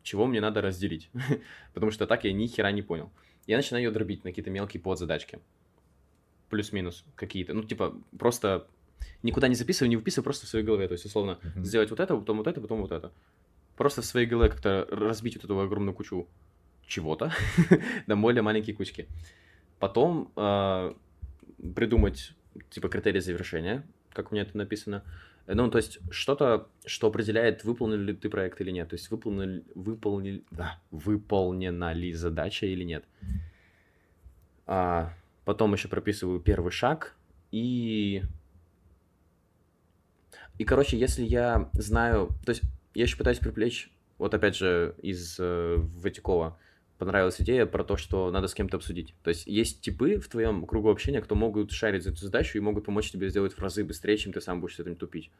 чего 0.02 0.26
мне 0.26 0.40
надо 0.40 0.62
разделить, 0.62 1.10
потому 1.74 1.92
что 1.92 2.06
так 2.06 2.24
я 2.24 2.32
ни 2.32 2.46
хера 2.46 2.72
не 2.72 2.82
понял. 2.82 3.10
Я 3.46 3.56
начинаю 3.56 3.84
ее 3.84 3.90
дробить 3.90 4.24
на 4.24 4.30
какие-то 4.30 4.50
мелкие 4.50 4.80
подзадачки 4.82 5.40
плюс-минус 6.48 7.04
какие-то. 7.14 7.54
Ну, 7.54 7.62
типа, 7.62 7.94
просто 8.18 8.66
никуда 9.22 9.48
не 9.48 9.54
записываю, 9.54 9.90
не 9.90 9.96
выписываю, 9.96 10.24
просто 10.24 10.46
в 10.46 10.48
своей 10.48 10.64
голове. 10.64 10.88
То 10.88 10.92
есть, 10.92 11.04
условно, 11.04 11.38
uh-huh. 11.42 11.64
сделать 11.64 11.90
вот 11.90 12.00
это, 12.00 12.16
потом 12.16 12.38
вот 12.38 12.46
это, 12.46 12.60
потом 12.60 12.80
вот 12.80 12.92
это. 12.92 13.12
Просто 13.76 14.02
в 14.02 14.04
своей 14.04 14.26
голове 14.26 14.50
как-то 14.50 14.86
разбить 14.90 15.36
вот 15.36 15.44
эту 15.44 15.58
огромную 15.60 15.94
кучу 15.94 16.28
чего-то 16.86 17.32
на 18.06 18.16
более 18.16 18.42
маленькие 18.42 18.74
кучки. 18.74 19.06
Потом 19.78 20.32
э, 20.36 20.94
придумать, 21.74 22.32
типа, 22.70 22.88
критерии 22.88 23.20
завершения, 23.20 23.86
как 24.12 24.32
у 24.32 24.34
меня 24.34 24.42
это 24.42 24.56
написано. 24.56 25.04
Ну, 25.46 25.70
то 25.70 25.78
есть 25.78 25.98
что-то, 26.10 26.68
что 26.84 27.06
определяет, 27.06 27.64
выполнил 27.64 27.96
ли 27.96 28.14
ты 28.14 28.28
проект 28.28 28.60
или 28.60 28.70
нет. 28.70 28.88
То 28.88 28.94
есть 28.94 29.10
выполнил, 29.10 29.62
выполнил, 29.74 30.42
да, 30.50 30.78
выполнена 30.90 31.92
ли 31.92 32.12
задача 32.12 32.66
или 32.66 32.84
нет. 32.84 33.04
А, 34.66 35.14
потом 35.48 35.72
еще 35.72 35.88
прописываю 35.88 36.40
первый 36.40 36.70
шаг 36.70 37.16
и... 37.52 38.22
И, 40.58 40.64
короче, 40.64 40.98
если 40.98 41.24
я 41.24 41.70
знаю... 41.72 42.28
То 42.44 42.50
есть 42.50 42.60
я 42.92 43.04
еще 43.04 43.16
пытаюсь 43.16 43.38
привлечь, 43.38 43.90
вот 44.18 44.34
опять 44.34 44.56
же, 44.56 44.94
из 45.00 45.36
э, 45.38 45.76
Ватикова, 45.78 46.58
понравилась 46.98 47.40
идея 47.40 47.64
про 47.64 47.82
то, 47.82 47.96
что 47.96 48.30
надо 48.30 48.46
с 48.46 48.52
кем-то 48.52 48.76
обсудить. 48.76 49.14
То 49.22 49.30
есть 49.30 49.46
есть 49.46 49.80
типы 49.80 50.18
в 50.18 50.28
твоем 50.28 50.66
кругу 50.66 50.90
общения, 50.90 51.22
кто 51.22 51.34
могут 51.34 51.72
шарить 51.72 52.02
за 52.02 52.10
эту 52.10 52.18
задачу 52.18 52.58
и 52.58 52.60
могут 52.60 52.84
помочь 52.84 53.10
тебе 53.10 53.30
сделать 53.30 53.54
в 53.54 53.58
разы 53.58 53.84
быстрее, 53.84 54.18
чем 54.18 54.34
ты 54.34 54.42
сам 54.42 54.60
будешь 54.60 54.76
с 54.76 54.80
этим 54.80 54.96
тупить. 54.96 55.30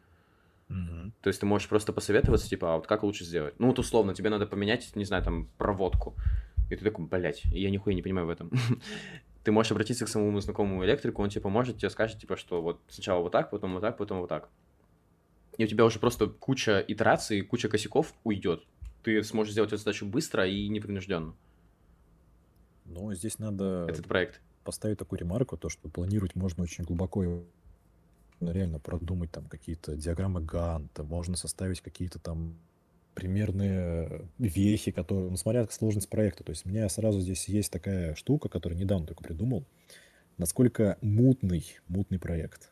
Мгм. 0.68 1.12
То 1.20 1.28
есть 1.28 1.40
ты 1.40 1.44
можешь 1.44 1.68
просто 1.68 1.92
посоветоваться, 1.92 2.48
типа, 2.48 2.72
а 2.72 2.76
вот 2.78 2.86
как 2.86 3.02
лучше 3.02 3.24
сделать? 3.24 3.52
Ну 3.58 3.66
вот 3.66 3.78
условно, 3.78 4.14
тебе 4.14 4.30
надо 4.30 4.46
поменять, 4.46 4.90
не 4.96 5.04
знаю, 5.04 5.22
там, 5.22 5.50
проводку. 5.58 6.16
И 6.70 6.76
ты 6.76 6.84
такой, 6.84 7.06
блядь, 7.06 7.44
я 7.44 7.70
нихуя 7.70 7.94
не 7.94 8.02
понимаю 8.02 8.26
в 8.26 8.30
этом. 8.30 8.50
Ты 9.44 9.52
можешь 9.52 9.72
обратиться 9.72 10.04
к 10.04 10.08
самому 10.08 10.40
знакомому 10.40 10.84
электрику, 10.84 11.22
он 11.22 11.30
тебе 11.30 11.40
поможет, 11.42 11.78
тебе 11.78 11.90
скажет, 11.90 12.18
типа, 12.20 12.36
что 12.36 12.60
вот 12.60 12.80
сначала 12.88 13.20
вот 13.22 13.32
так, 13.32 13.50
потом 13.50 13.74
вот 13.74 13.80
так, 13.80 13.96
потом 13.96 14.20
вот 14.20 14.28
так. 14.28 14.48
И 15.56 15.64
у 15.64 15.66
тебя 15.66 15.84
уже 15.84 15.98
просто 15.98 16.26
куча 16.28 16.84
итераций, 16.86 17.40
куча 17.42 17.68
косяков 17.68 18.14
уйдет. 18.24 18.64
Ты 19.02 19.22
сможешь 19.24 19.52
сделать 19.52 19.72
эту 19.72 19.78
задачу 19.78 20.06
быстро 20.06 20.46
и 20.46 20.68
непринужденно. 20.68 21.34
Но 22.84 23.12
здесь 23.14 23.38
надо 23.38 23.86
Этот 23.88 24.06
проект. 24.06 24.40
поставить 24.64 24.98
такую 24.98 25.18
ремарку, 25.20 25.56
то, 25.56 25.68
что 25.68 25.88
планировать 25.88 26.34
можно 26.34 26.62
очень 26.62 26.84
глубоко 26.84 27.24
и 27.24 27.28
ну, 28.40 28.52
реально 28.52 28.78
продумать 28.78 29.30
там 29.32 29.46
какие-то 29.46 29.96
диаграммы 29.96 30.40
Ганта, 30.40 31.02
можно 31.02 31.36
составить 31.36 31.80
какие-то 31.80 32.18
там 32.18 32.56
примерные 33.18 34.28
вехи, 34.38 34.92
которые, 34.92 35.28
ну, 35.28 35.36
смотря 35.36 35.62
как 35.62 35.72
сложность 35.72 36.08
проекта. 36.08 36.44
То 36.44 36.50
есть 36.50 36.64
у 36.64 36.68
меня 36.68 36.88
сразу 36.88 37.20
здесь 37.20 37.48
есть 37.48 37.72
такая 37.72 38.14
штука, 38.14 38.48
которую 38.48 38.78
недавно 38.78 39.08
только 39.08 39.24
придумал, 39.24 39.64
насколько 40.36 40.98
мутный, 41.00 41.64
мутный 41.88 42.20
проект. 42.20 42.70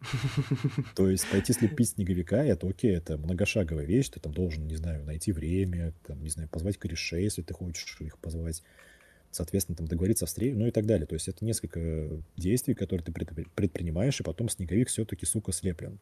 То 0.96 1.08
есть 1.08 1.30
пойти 1.30 1.52
слепить 1.52 1.90
снеговика, 1.90 2.44
это 2.44 2.66
окей, 2.66 2.96
это 2.96 3.16
многошаговая 3.16 3.84
вещь, 3.84 4.08
ты 4.08 4.18
там 4.18 4.34
должен, 4.34 4.66
не 4.66 4.74
знаю, 4.74 5.04
найти 5.04 5.30
время, 5.30 5.94
там, 6.08 6.20
не 6.24 6.30
знаю, 6.30 6.48
позвать 6.48 6.76
корешей, 6.76 7.22
если 7.22 7.42
ты 7.42 7.54
хочешь 7.54 8.00
их 8.00 8.18
позвать, 8.18 8.64
соответственно, 9.30 9.76
там 9.76 9.86
договориться 9.86 10.24
о 10.24 10.26
встрече, 10.26 10.56
ну 10.56 10.66
и 10.66 10.72
так 10.72 10.86
далее. 10.86 11.06
То 11.06 11.14
есть 11.14 11.28
это 11.28 11.44
несколько 11.44 12.20
действий, 12.36 12.74
которые 12.74 13.04
ты 13.04 13.12
предпри- 13.12 13.46
предпринимаешь, 13.54 14.18
и 14.18 14.24
потом 14.24 14.48
снеговик 14.48 14.88
все-таки, 14.88 15.24
сука, 15.24 15.52
слеплен. 15.52 16.00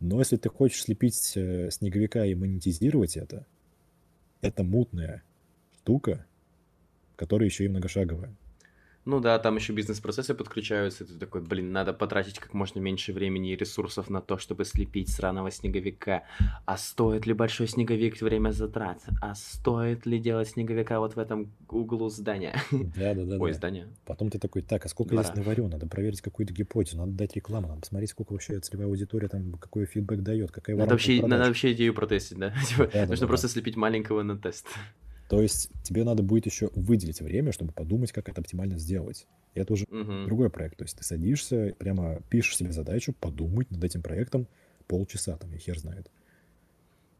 Но 0.00 0.18
если 0.18 0.36
ты 0.36 0.48
хочешь 0.48 0.82
слепить 0.82 1.32
э, 1.36 1.70
снеговика 1.70 2.24
и 2.24 2.34
монетизировать 2.34 3.16
это, 3.16 3.46
это 4.40 4.62
мутная 4.64 5.22
штука, 5.78 6.26
которая 7.16 7.48
еще 7.48 7.64
и 7.64 7.68
многошаговая. 7.68 8.34
Ну 9.04 9.20
да, 9.20 9.38
там 9.38 9.56
еще 9.56 9.74
бизнес-процессы 9.74 10.34
подключаются, 10.34 11.04
и 11.04 11.06
ты 11.06 11.14
такой, 11.14 11.42
блин, 11.42 11.72
надо 11.72 11.92
потратить 11.92 12.38
как 12.38 12.54
можно 12.54 12.80
меньше 12.80 13.12
времени 13.12 13.52
и 13.52 13.56
ресурсов 13.56 14.08
на 14.08 14.22
то, 14.22 14.38
чтобы 14.38 14.64
слепить 14.64 15.10
сраного 15.10 15.50
снеговика. 15.50 16.22
А 16.64 16.78
стоит 16.78 17.26
ли 17.26 17.34
большой 17.34 17.68
снеговик 17.68 18.20
время 18.20 18.50
затрат? 18.50 19.02
А 19.20 19.34
стоит 19.34 20.06
ли 20.06 20.18
делать 20.18 20.48
снеговика 20.48 21.00
вот 21.00 21.16
в 21.16 21.18
этом 21.18 21.52
углу 21.68 22.08
здания? 22.08 22.56
Да-да-да. 22.70 23.36
Ой, 23.38 23.52
здания. 23.52 23.88
Потом 24.06 24.30
ты 24.30 24.38
такой, 24.38 24.62
так, 24.62 24.86
а 24.86 24.88
сколько 24.88 25.14
я 25.14 25.20
Двора. 25.20 25.34
здесь 25.34 25.44
наварю? 25.44 25.68
Надо 25.68 25.86
проверить 25.86 26.22
какую-то 26.22 26.54
гипотезу, 26.54 26.96
надо 26.96 27.12
дать 27.12 27.36
рекламу, 27.36 27.68
надо 27.68 27.82
посмотреть, 27.82 28.10
сколько 28.10 28.32
вообще 28.32 28.58
целевая 28.60 28.88
аудитория 28.88 29.28
там, 29.28 29.52
какой 29.54 29.84
фидбэк 29.84 30.22
дает, 30.22 30.50
какая 30.50 30.76
Надо 30.76 30.92
вообще, 30.92 31.20
надо 31.26 31.44
вообще 31.44 31.72
идею 31.72 31.92
протестить, 31.92 32.38
да? 32.38 32.54
Типа, 32.68 32.84
Да-да-да-да. 32.84 33.10
нужно 33.10 33.26
просто 33.26 33.48
слепить 33.48 33.76
маленького 33.76 34.22
на 34.22 34.38
тест. 34.38 34.66
То 35.28 35.40
есть 35.40 35.70
тебе 35.82 36.04
надо 36.04 36.22
будет 36.22 36.46
еще 36.46 36.70
выделить 36.74 37.20
время, 37.20 37.52
чтобы 37.52 37.72
подумать, 37.72 38.12
как 38.12 38.28
это 38.28 38.40
оптимально 38.40 38.78
сделать. 38.78 39.26
И 39.54 39.60
это 39.60 39.72
уже 39.72 39.84
Мгм. 39.90 40.26
другой 40.26 40.50
проект. 40.50 40.76
То 40.78 40.84
есть 40.84 40.96
ты 40.98 41.04
садишься, 41.04 41.74
прямо 41.78 42.20
пишешь 42.28 42.56
себе 42.56 42.72
задачу, 42.72 43.12
подумать 43.12 43.70
над 43.70 43.82
этим 43.82 44.02
проектом 44.02 44.46
полчаса, 44.86 45.36
там, 45.36 45.52
я 45.52 45.58
хер 45.58 45.78
знает. 45.78 46.10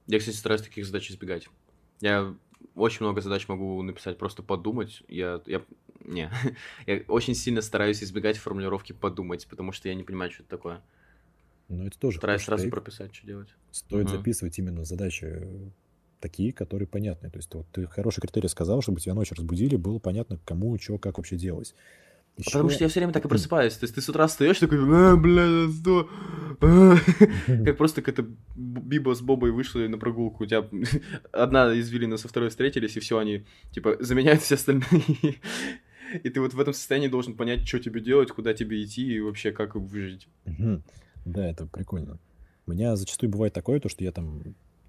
Я, 0.06 0.18
кстати, 0.18 0.36
стараюсь 0.36 0.62
таких 0.62 0.84
задач 0.84 1.10
избегать. 1.10 1.48
Я 2.00 2.34
очень 2.74 3.04
много 3.04 3.20
задач 3.20 3.48
могу 3.48 3.80
написать, 3.82 4.18
просто 4.18 4.42
подумать. 4.42 5.02
Я, 5.08 5.40
я, 5.46 5.62
не, 6.04 6.30
я 6.86 7.02
очень 7.08 7.34
сильно 7.34 7.62
стараюсь 7.62 8.02
избегать 8.02 8.36
формулировки 8.36 8.92
подумать, 8.92 9.46
потому 9.48 9.72
что 9.72 9.88
я 9.88 9.94
не 9.94 10.02
понимаю, 10.02 10.30
что 10.30 10.42
это 10.42 10.50
такое. 10.50 10.82
Но 11.68 11.86
это 11.86 11.98
тоже 11.98 12.18
Стараюсь 12.18 12.42
хороший 12.42 12.58
сразу 12.58 12.70
прописать, 12.70 13.14
что 13.14 13.26
делать. 13.26 13.48
Стоит 13.70 14.08
Мгм. 14.08 14.18
записывать 14.18 14.58
именно 14.58 14.84
задачи 14.84 15.72
такие, 16.24 16.54
которые 16.54 16.88
понятны. 16.88 17.28
То 17.30 17.36
есть 17.36 17.54
вот 17.54 17.66
ты 17.70 17.86
хороший 17.86 18.22
критерий 18.22 18.48
сказал, 18.48 18.80
чтобы 18.80 18.98
тебя 18.98 19.12
ночью 19.14 19.36
разбудили, 19.36 19.76
было 19.76 19.98
понятно, 19.98 20.40
кому, 20.46 20.78
что, 20.78 20.96
как 20.96 21.18
вообще 21.18 21.36
делать. 21.36 21.74
А 22.36 22.42
Потому 22.44 22.68
Еще- 22.68 22.74
что 22.76 22.84
я 22.84 22.88
все 22.88 23.00
время 23.00 23.12
так 23.12 23.24
и 23.26 23.28
просыпаюсь. 23.28 23.74
То 23.74 23.84
есть 23.84 23.94
ты 23.94 24.00
с 24.00 24.08
утра 24.08 24.26
встаешь 24.26 24.58
такой, 24.58 24.78
а, 24.80 25.16
бля, 25.16 25.70
что? 25.70 26.08
А». 26.62 26.96
Как 27.64 27.76
просто 27.76 28.00
какая-то 28.02 28.26
Биба 28.56 29.14
с 29.14 29.20
Бобой 29.20 29.52
вышли 29.52 29.86
на 29.86 29.98
прогулку. 29.98 30.44
У 30.44 30.46
тебя 30.46 30.66
одна 31.32 31.78
извилина 31.78 32.16
со 32.16 32.26
второй 32.26 32.48
встретились, 32.48 32.96
и 32.96 33.00
все, 33.00 33.18
они, 33.18 33.44
типа, 33.70 33.98
заменяют 34.00 34.40
все 34.40 34.54
остальные. 34.54 35.36
И 36.22 36.28
ты 36.30 36.40
вот 36.40 36.54
в 36.54 36.60
этом 36.60 36.72
состоянии 36.72 37.08
должен 37.08 37.34
понять, 37.36 37.68
что 37.68 37.78
тебе 37.78 38.00
делать, 38.00 38.30
куда 38.30 38.54
тебе 38.54 38.82
идти 38.82 39.14
и 39.14 39.20
вообще 39.20 39.52
как 39.52 39.74
выжить. 39.76 40.26
Да, 41.24 41.46
это 41.46 41.66
прикольно. 41.66 42.18
У 42.66 42.72
меня 42.72 42.96
зачастую 42.96 43.30
бывает 43.30 43.52
такое, 43.52 43.78
то, 43.78 43.88
что 43.88 44.04
я 44.04 44.10
там 44.12 44.42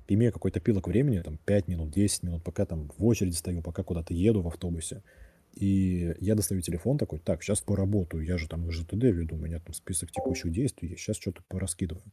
имею 0.07 0.31
какой-то 0.31 0.59
пилок 0.59 0.87
времени, 0.87 1.21
там 1.21 1.37
5 1.45 1.67
минут, 1.67 1.91
10 1.91 2.23
минут, 2.23 2.43
пока 2.43 2.65
там 2.65 2.89
в 2.97 3.05
очереди 3.05 3.35
стою, 3.35 3.61
пока 3.61 3.83
куда-то 3.83 4.13
еду 4.13 4.41
в 4.41 4.47
автобусе. 4.47 5.03
И 5.53 6.13
я 6.19 6.35
достаю 6.35 6.61
телефон 6.61 6.97
такой, 6.97 7.19
так, 7.19 7.41
сейчас 7.41 7.61
поработаю, 7.61 8.23
я 8.23 8.37
же 8.37 8.47
там 8.47 8.69
ЖТД 8.69 9.03
веду, 9.03 9.35
у 9.35 9.39
меня 9.39 9.59
там 9.59 9.73
список 9.73 10.11
текущих 10.11 10.51
действий, 10.51 10.89
я 10.89 10.97
сейчас 10.97 11.15
что-то 11.17 11.43
пораскидываю. 11.47 12.03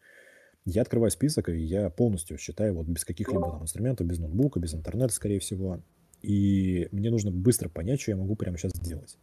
Я 0.64 0.82
открываю 0.82 1.10
список, 1.10 1.48
и 1.48 1.58
я 1.58 1.90
полностью 1.90 2.38
считаю 2.38 2.74
вот 2.74 2.86
без 2.86 3.04
каких-либо 3.04 3.50
там 3.50 3.62
инструментов, 3.62 4.06
без 4.06 4.20
ноутбука, 4.20 4.60
без 4.60 4.74
интернета, 4.74 5.12
скорее 5.12 5.40
всего. 5.40 5.82
И 6.22 6.88
мне 6.92 7.10
нужно 7.10 7.32
быстро 7.32 7.68
понять, 7.68 8.00
что 8.00 8.12
я 8.12 8.16
могу 8.16 8.36
прямо 8.36 8.56
сейчас 8.56 8.72
сделать. 8.74 9.18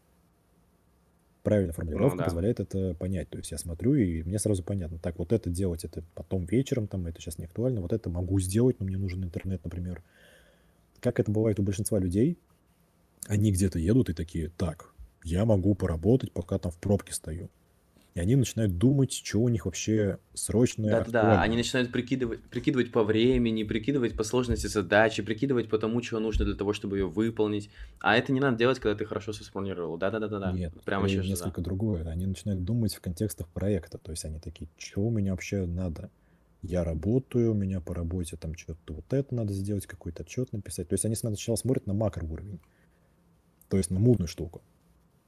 Правильная 1.44 1.74
формулировка 1.74 2.18
да. 2.18 2.24
позволяет 2.26 2.60
это 2.60 2.94
понять. 2.96 3.30
То 3.30 3.38
есть 3.38 3.52
я 3.52 3.58
смотрю, 3.58 3.96
и 3.96 4.24
мне 4.24 4.40
сразу 4.40 4.64
понятно, 4.64 5.00
так, 5.00 5.18
вот 5.20 5.32
это 5.32 5.50
делать, 5.50 5.86
это 5.86 6.04
потом 6.14 6.46
вечером, 6.46 6.88
там, 6.88 7.08
это 7.08 7.22
сейчас 7.22 7.38
не 7.38 7.46
актуально, 7.46 7.82
вот 7.82 7.94
это 7.94 8.10
могу 8.10 8.40
сделать, 8.40 8.80
но 8.80 8.86
мне 8.86 8.98
нужен 8.98 9.24
интернет, 9.24 9.64
например. 9.64 10.04
Как 11.00 11.20
это 11.20 11.32
бывает 11.32 11.60
у 11.60 11.64
большинства 11.64 11.98
людей, 11.98 12.38
они 13.28 13.52
где-то 13.52 13.80
едут 13.80 14.10
и 14.10 14.14
такие, 14.14 14.50
так, 14.58 14.94
я 15.24 15.46
могу 15.46 15.76
поработать, 15.76 16.32
пока 16.32 16.58
там 16.58 16.72
в 16.72 16.78
пробке 16.78 17.14
стою. 17.14 17.50
И 18.16 18.20
они 18.20 18.36
начинают 18.36 18.78
думать, 18.78 19.14
что 19.14 19.39
у 19.39 19.49
них 19.49 19.66
вообще 19.66 20.18
срочное, 20.34 20.89
Да-да-да, 20.89 21.20
актуальное. 21.20 21.43
они 21.43 21.57
начинают 21.57 21.91
прикидывать, 21.91 22.41
прикидывать 22.41 22.91
по 22.91 23.03
времени, 23.03 23.64
прикидывать 23.64 24.18
по 24.18 24.24
сложности 24.24 24.68
задачи, 24.68 25.22
прикидывать 25.22 25.70
по 25.70 25.78
тому, 25.78 26.01
чего 26.01 26.20
нужно 26.20 26.43
для 26.45 26.55
того, 26.55 26.74
чтобы 26.74 26.97
ее 26.97 27.07
выполнить. 27.07 27.70
А 27.99 28.18
это 28.18 28.34
не 28.34 28.39
надо 28.39 28.57
делать, 28.57 28.80
когда 28.80 28.97
ты 28.97 29.05
хорошо 29.05 29.32
все 29.32 29.43
спланировал. 29.43 29.97
Да-да-да-да. 29.97 30.51
Нет, 30.51 30.74
Прямо 30.84 31.03
скорее 31.03 31.14
сейчас 31.18 31.26
же, 31.26 31.30
да. 31.30 31.45
несколько 31.45 31.62
другое. 31.62 32.03
Они 32.10 32.26
начинают 32.26 32.64
думать 32.64 32.95
в 32.95 32.99
контекстах 32.99 33.47
проекта. 33.47 33.99
То 33.99 34.12
есть 34.12 34.26
они 34.26 34.39
такие, 34.39 34.70
что 34.78 35.01
у 35.01 35.12
меня 35.12 35.32
вообще 35.32 35.66
надо? 35.66 36.10
Я 36.62 36.84
работаю, 36.84 37.51
у 37.51 37.53
меня 37.53 37.80
по 37.80 37.93
работе 37.93 38.36
там 38.36 38.57
что-то 38.57 38.93
вот 38.95 39.14
это 39.14 39.34
надо 39.34 39.53
сделать, 39.53 39.86
какой-то 39.86 40.24
отчет 40.24 40.51
написать. 40.51 40.89
То 40.89 40.93
есть 40.93 41.05
они 41.05 41.16
сначала 41.16 41.55
смотрят 41.55 41.88
на 41.88 41.93
макроуровень, 41.93 42.60
то 43.70 43.78
есть 43.78 43.91
на 43.91 43.99
мутную 43.99 44.28
штуку. 44.28 44.62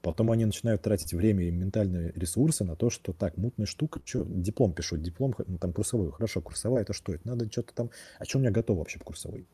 Потом 0.02 0.32
они 0.32 0.46
начинают 0.46 0.82
тратить 0.82 1.14
время 1.14 1.46
и 1.46 1.52
ментальные 1.52 2.12
ресурсы 2.16 2.64
на 2.64 2.76
то, 2.76 2.90
что 2.90 3.14
так, 3.14 3.38
мутная 3.38 3.68
штука, 3.68 4.02
что, 4.04 4.26
диплом 4.26 4.74
пишу, 4.74 4.98
диплом, 4.98 5.36
ну, 5.46 5.58
там 5.60 5.74
курсовой, 5.74 6.12
хорошо, 6.12 6.42
курсовая, 6.42 6.82
это 6.82 6.94
что, 6.94 7.14
это 7.14 7.28
надо 7.28 7.52
что-то 7.52 7.74
там, 7.76 7.92
а 8.18 8.26
что 8.26 8.40
у 8.40 8.42
меня 8.42 8.52
готово 8.52 8.80
вообще 8.80 8.98
по 8.98 9.06
курсовой? 9.06 9.48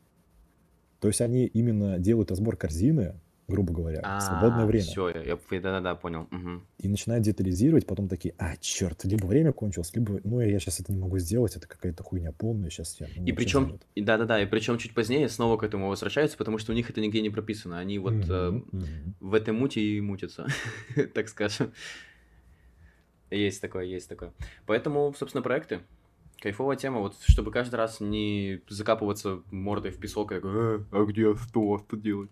То 1.00 1.08
есть 1.08 1.20
они 1.20 1.44
именно 1.46 1.98
делают 1.98 2.30
разбор 2.30 2.56
корзины, 2.56 3.20
грубо 3.48 3.72
говоря, 3.72 4.18
в 4.18 4.22
свободное 4.22 4.66
время. 4.66 4.84
Все, 4.84 5.08
я, 5.08 5.22
я- 5.22 5.38
да-да-да, 5.50 5.94
понял. 5.94 6.28
Мгм. 6.30 6.62
и 6.78 6.88
начинают 6.88 7.24
детализировать, 7.24 7.86
потом 7.86 8.08
такие, 8.08 8.34
а, 8.38 8.56
черт, 8.58 9.04
либо 9.04 9.26
время 9.26 9.52
кончилось, 9.52 9.90
либо, 9.94 10.20
ну, 10.22 10.40
я 10.40 10.58
сейчас 10.60 10.80
это 10.80 10.92
не 10.92 10.98
могу 10.98 11.18
сделать, 11.18 11.56
это 11.56 11.66
какая-то 11.66 12.02
хуйня 12.04 12.32
полная, 12.32 12.68
сейчас 12.70 13.00
я 13.00 13.08
ну, 13.16 13.24
И 13.24 13.32
причем, 13.32 13.66
занят». 13.66 13.86
и 13.94 14.02
да-да-да, 14.02 14.42
и 14.42 14.46
причем 14.46 14.76
чуть 14.76 14.94
позднее 14.94 15.28
снова 15.28 15.56
к 15.56 15.62
этому 15.62 15.88
возвращаются, 15.88 16.36
потому 16.36 16.58
что 16.58 16.72
у 16.72 16.74
них 16.74 16.90
это 16.90 17.00
нигде 17.00 17.22
не 17.22 17.30
прописано. 17.30 17.78
Они 17.78 17.98
вот 17.98 18.28
э, 18.28 18.60
в 19.20 19.34
этой 19.34 19.54
муте 19.54 19.80
и 19.80 20.00
мутятся, 20.00 20.46
так 21.14 21.28
скажем. 21.28 21.72
Есть 23.30 23.60
такое, 23.60 23.84
есть 23.84 24.08
такое. 24.08 24.32
Поэтому, 24.66 25.14
собственно, 25.18 25.42
проекты. 25.42 25.80
Кайфовая 26.40 26.76
тема, 26.76 27.00
вот 27.00 27.16
чтобы 27.26 27.50
каждый 27.50 27.76
раз 27.76 28.00
не 28.00 28.60
закапываться 28.68 29.42
мордой 29.50 29.90
в 29.90 29.98
песок 29.98 30.32
и 30.32 30.36
«Э, 30.36 30.80
а 30.92 31.04
где 31.04 31.34
что, 31.34 31.78
что 31.78 31.96
делать? 31.96 32.30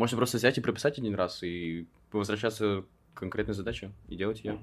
Можно 0.00 0.16
просто 0.16 0.38
взять 0.38 0.56
и 0.56 0.62
прописать 0.62 0.98
один 0.98 1.14
раз 1.14 1.42
и 1.42 1.86
возвращаться 2.10 2.86
к 3.12 3.18
конкретной 3.18 3.52
задаче 3.52 3.92
и 4.08 4.16
делать 4.16 4.42
ее. 4.42 4.58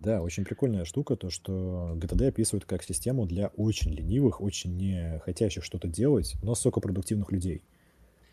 Да, 0.00 0.20
очень 0.20 0.44
прикольная 0.44 0.84
штука, 0.84 1.14
то, 1.14 1.30
что 1.30 1.92
GTD 1.94 2.26
описывают 2.26 2.64
как 2.64 2.82
систему 2.82 3.24
для 3.24 3.46
очень 3.56 3.92
ленивых, 3.92 4.40
очень 4.40 4.76
не 4.76 5.20
хотящих 5.24 5.62
что-то 5.62 5.86
делать, 5.86 6.34
но 6.42 6.50
высокопродуктивных 6.50 7.30
людей. 7.30 7.62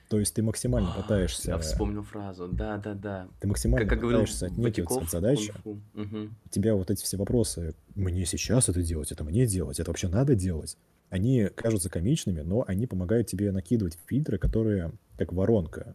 То 0.10 0.20
есть 0.20 0.34
ты 0.34 0.42
максимально 0.42 0.90
А, 0.90 1.04
пытаешься, 1.04 1.52
Я 1.52 1.60
вспомнил 1.60 2.02
фразу. 2.02 2.48
Да, 2.52 2.78
да, 2.78 2.96
да. 2.96 3.28
ты 3.40 3.42
Как, 3.42 3.50
максимально 3.50 3.88
как 3.88 4.00
говорил 4.00 4.22
пытаешься 4.22 4.48
отнекиваться 4.48 4.96
от 4.98 5.04
Батяков 5.04 5.12
задачи, 5.12 5.54
кунг-фу. 5.64 5.82
Мгм. 5.94 6.36
у 6.48 6.50
тебя 6.50 6.74
вот 6.74 6.90
эти 6.90 7.04
все 7.04 7.18
вопросы, 7.18 7.76
мне 7.94 8.26
сейчас 8.26 8.70
это 8.70 8.82
делать, 8.82 9.12
это 9.12 9.24
мне 9.24 9.46
делать, 9.46 9.80
это 9.80 9.92
вообще 9.92 10.08
надо 10.08 10.34
делать, 10.34 10.78
они 11.12 11.48
кажутся 11.56 11.92
комичными, 11.92 12.42
но 12.42 12.66
они 12.68 12.88
помогают 12.88 13.28
тебе 13.28 13.52
накидывать 13.52 14.00
фильтры, 14.08 14.40
которые 14.40 14.94
как 15.16 15.32
воронка 15.32 15.94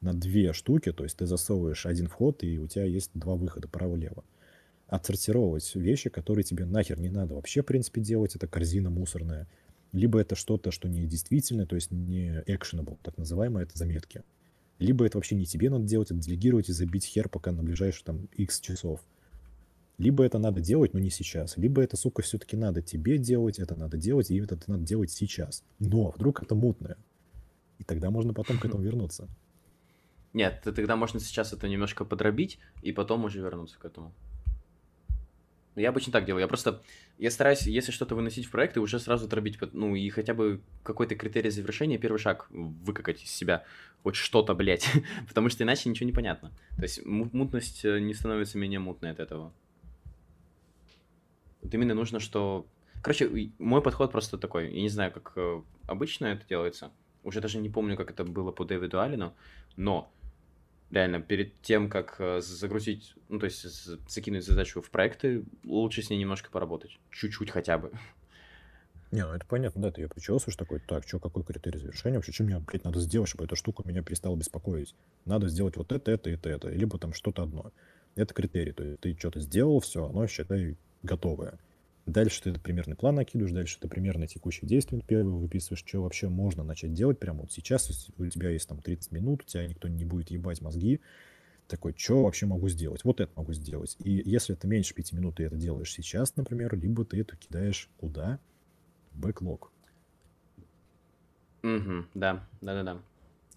на 0.00 0.12
две 0.12 0.52
штуки, 0.52 0.92
то 0.92 1.04
есть 1.04 1.16
ты 1.16 1.26
засовываешь 1.26 1.86
один 1.86 2.08
вход, 2.08 2.42
и 2.42 2.58
у 2.58 2.66
тебя 2.66 2.84
есть 2.84 3.10
два 3.14 3.34
выхода, 3.34 3.68
право-лево. 3.68 4.24
Отсортировать 4.86 5.74
вещи, 5.74 6.08
которые 6.08 6.44
тебе 6.44 6.64
нахер 6.64 6.98
не 6.98 7.10
надо 7.10 7.34
вообще, 7.34 7.62
в 7.62 7.66
принципе, 7.66 8.00
делать, 8.00 8.36
это 8.36 8.46
корзина 8.46 8.90
мусорная. 8.90 9.48
Либо 9.92 10.18
это 10.18 10.34
что-то, 10.34 10.70
что 10.70 10.88
не 10.88 11.06
действительно, 11.06 11.66
то 11.66 11.74
есть 11.74 11.90
не 11.90 12.42
actionable, 12.46 12.98
так 13.02 13.16
называемое, 13.18 13.64
это 13.64 13.76
заметки. 13.76 14.22
Либо 14.78 15.04
это 15.04 15.18
вообще 15.18 15.34
не 15.34 15.44
тебе 15.44 15.70
надо 15.70 15.84
делать, 15.84 16.10
это 16.10 16.20
делегировать 16.20 16.68
и 16.68 16.72
забить 16.72 17.04
хер 17.04 17.28
пока 17.28 17.52
на 17.52 17.62
ближайшие 17.62 18.04
там 18.04 18.28
x 18.36 18.60
часов. 18.60 19.00
Либо 19.98 20.24
это 20.24 20.38
надо 20.38 20.60
делать, 20.60 20.94
но 20.94 21.00
не 21.00 21.10
сейчас. 21.10 21.56
Либо 21.56 21.82
это, 21.82 21.96
сука, 21.96 22.22
все-таки 22.22 22.56
надо 22.56 22.82
тебе 22.82 23.18
делать, 23.18 23.58
это 23.58 23.74
надо 23.74 23.96
делать, 23.96 24.30
и 24.30 24.38
это 24.38 24.56
надо 24.68 24.84
делать 24.84 25.10
сейчас. 25.10 25.64
Но 25.80 26.12
вдруг 26.12 26.40
это 26.42 26.54
мутное. 26.54 26.96
И 27.78 27.84
тогда 27.84 28.10
можно 28.10 28.32
потом 28.32 28.58
к 28.58 28.64
этому 28.64 28.82
вернуться. 28.84 29.28
Нет, 30.38 30.60
т- 30.62 30.70
тогда 30.70 30.94
можно 30.94 31.18
сейчас 31.18 31.52
это 31.52 31.66
немножко 31.66 32.04
подробить 32.04 32.60
и 32.82 32.92
потом 32.92 33.24
уже 33.24 33.40
вернуться 33.40 33.76
к 33.76 33.84
этому. 33.84 34.14
Ну, 35.74 35.82
Я 35.82 35.88
обычно 35.88 36.12
так 36.12 36.26
делаю. 36.26 36.42
Я 36.42 36.46
просто, 36.46 36.80
я 37.18 37.32
стараюсь, 37.32 37.62
если 37.62 37.90
что-то 37.90 38.14
выносить 38.14 38.46
в 38.46 38.50
проекты, 38.52 38.78
уже 38.78 39.00
сразу 39.00 39.26
дробить, 39.26 39.58
ну, 39.72 39.96
и 39.96 40.08
хотя 40.10 40.34
бы 40.34 40.60
какой-то 40.84 41.16
критерий 41.16 41.50
завершения, 41.50 41.98
первый 41.98 42.18
шаг 42.18 42.46
выкакать 42.50 43.20
из 43.24 43.30
себя 43.32 43.64
хоть 44.04 44.14
что-то, 44.14 44.54
блядь, 44.54 44.88
потому 45.28 45.48
что 45.48 45.64
иначе 45.64 45.88
ничего 45.88 46.06
не 46.06 46.12
понятно. 46.12 46.52
То 46.76 46.82
есть 46.82 47.04
му- 47.04 47.30
мутность 47.32 47.84
э, 47.84 47.98
не 47.98 48.14
становится 48.14 48.58
менее 48.58 48.78
мутной 48.78 49.10
от 49.10 49.18
этого. 49.18 49.52
Вот 51.62 51.74
именно 51.74 51.94
нужно, 51.94 52.20
что... 52.20 52.64
Короче, 53.02 53.50
мой 53.58 53.82
подход 53.82 54.12
просто 54.12 54.38
такой. 54.38 54.72
Я 54.72 54.82
не 54.82 54.88
знаю, 54.88 55.10
как 55.10 55.32
э, 55.34 55.62
обычно 55.88 56.26
это 56.26 56.46
делается. 56.46 56.92
Уже 57.24 57.40
даже 57.40 57.58
не 57.58 57.68
помню, 57.68 57.96
как 57.96 58.12
это 58.12 58.22
было 58.22 58.52
по 58.52 58.64
Дэвиду 58.64 59.00
Аллену, 59.00 59.34
но 59.76 60.12
реально 60.90 61.20
перед 61.20 61.60
тем, 61.62 61.88
как 61.88 62.16
э, 62.18 62.40
загрузить, 62.40 63.14
ну, 63.28 63.38
то 63.38 63.46
есть 63.46 63.62
закинуть 64.08 64.44
задачу 64.44 64.80
в 64.80 64.90
проекты, 64.90 65.44
лучше 65.64 66.02
с 66.02 66.10
ней 66.10 66.18
немножко 66.18 66.50
поработать. 66.50 66.98
Чуть-чуть 67.10 67.50
хотя 67.50 67.78
бы. 67.78 67.92
Не, 69.10 69.24
ну 69.24 69.32
это 69.32 69.46
понятно, 69.46 69.80
да, 69.80 69.90
ты 69.90 70.02
ее 70.02 70.08
причесываешь 70.08 70.56
такой, 70.56 70.80
так, 70.80 71.06
что, 71.06 71.18
какой 71.18 71.42
критерий 71.42 71.78
завершения 71.78 72.16
вообще, 72.16 72.32
что 72.32 72.44
мне, 72.44 72.58
блядь, 72.58 72.84
надо 72.84 73.00
сделать, 73.00 73.28
чтобы 73.28 73.44
эта 73.44 73.56
штука 73.56 73.82
меня 73.86 74.02
перестала 74.02 74.36
беспокоить? 74.36 74.94
Надо 75.24 75.48
сделать 75.48 75.76
вот 75.76 75.92
это, 75.92 76.10
это, 76.10 76.28
это, 76.28 76.50
это, 76.50 76.68
либо 76.68 76.98
там 76.98 77.14
что-то 77.14 77.42
одно. 77.42 77.72
Это 78.16 78.34
критерий, 78.34 78.72
то 78.72 78.84
есть 78.84 79.00
ты 79.00 79.16
что-то 79.18 79.40
сделал, 79.40 79.80
все, 79.80 80.06
оно, 80.06 80.26
считай, 80.26 80.76
готовое. 81.02 81.58
Дальше 82.08 82.42
ты 82.42 82.54
примерный 82.54 82.96
план 82.96 83.16
накидываешь, 83.16 83.52
дальше 83.52 83.78
ты 83.78 83.86
примерно 83.86 84.26
текущие 84.26 84.66
действия 84.66 85.02
первые 85.06 85.36
выписываешь, 85.36 85.84
что 85.86 86.02
вообще 86.02 86.30
можно 86.30 86.64
начать 86.64 86.94
делать 86.94 87.18
прямо 87.18 87.42
вот 87.42 87.52
сейчас, 87.52 88.08
у 88.16 88.26
тебя 88.26 88.48
есть 88.48 88.66
там 88.66 88.80
30 88.80 89.12
минут, 89.12 89.42
у 89.42 89.44
тебя 89.44 89.66
никто 89.66 89.88
не 89.88 90.06
будет 90.06 90.30
ебать 90.30 90.62
мозги, 90.62 91.02
такой, 91.66 91.94
что 91.94 92.22
вообще 92.22 92.46
могу 92.46 92.66
сделать? 92.70 93.04
Вот 93.04 93.20
это 93.20 93.30
могу 93.36 93.52
сделать. 93.52 93.94
И 93.98 94.22
если 94.24 94.54
это 94.54 94.66
меньше 94.66 94.94
5 94.94 95.12
минут, 95.12 95.36
ты 95.36 95.44
это 95.44 95.56
делаешь 95.56 95.92
сейчас, 95.92 96.34
например, 96.36 96.74
либо 96.78 97.04
ты 97.04 97.20
это 97.20 97.36
кидаешь 97.36 97.90
куда? 97.98 98.40
Бэклог. 99.12 99.70
Угу, 101.62 102.06
да, 102.14 102.48
да-да-да, 102.62 103.02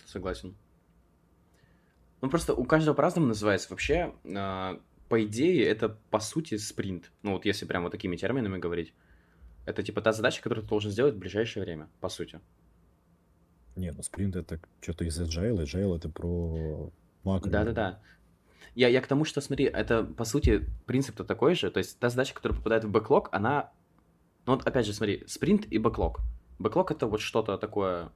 согласен. 0.06 0.56
Ну, 2.20 2.30
просто 2.30 2.54
у 2.54 2.66
каждого 2.66 2.96
по-разному 2.96 3.28
называется. 3.28 3.70
Вообще, 3.70 4.14
а, 4.36 4.82
по 5.12 5.22
идее, 5.26 5.66
это, 5.66 5.90
по 6.10 6.22
сути, 6.22 6.56
спринт. 6.56 7.12
Ну, 7.22 7.34
вот 7.34 7.44
если 7.44 7.66
прям 7.66 7.84
вот 7.84 7.92
такими 7.92 8.16
терминами 8.16 8.58
говорить. 8.58 8.94
Это, 9.66 9.84
типа, 9.84 10.00
та 10.02 10.14
задача, 10.14 10.42
которую 10.42 10.64
ты 10.64 10.70
должен 10.70 10.90
сделать 10.90 11.16
в 11.16 11.18
ближайшее 11.18 11.66
время, 11.66 11.90
по 12.00 12.08
сути. 12.08 12.40
Не, 13.76 13.92
ну 13.92 14.04
спринт 14.04 14.38
это 14.38 14.62
что-то 14.80 15.04
из 15.04 15.20
agile, 15.20 15.66
agile 15.66 15.98
это 15.98 16.08
про 16.08 16.94
макро. 17.26 17.50
Да-да-да. 17.50 18.00
Я, 18.74 18.88
я 18.88 19.02
к 19.02 19.08
тому, 19.08 19.26
что, 19.26 19.42
смотри, 19.42 19.66
это, 19.66 20.06
по 20.06 20.24
сути, 20.24 20.66
принцип-то 20.86 21.26
такой 21.26 21.56
же. 21.56 21.70
То 21.72 21.80
есть 21.80 22.00
та 22.00 22.10
задача, 22.10 22.34
которая 22.34 22.58
попадает 22.58 22.86
в 22.86 22.90
бэклог, 22.90 23.28
она... 23.34 23.70
Ну, 24.46 24.54
вот 24.56 24.66
опять 24.66 24.86
же, 24.86 24.94
смотри, 24.94 25.26
спринт 25.28 25.70
и 25.70 25.78
бэклог. 25.78 26.22
Бэклог— 26.58 26.90
это 26.92 27.08
вот 27.08 27.20
что-то 27.20 27.58
такое 27.58 28.14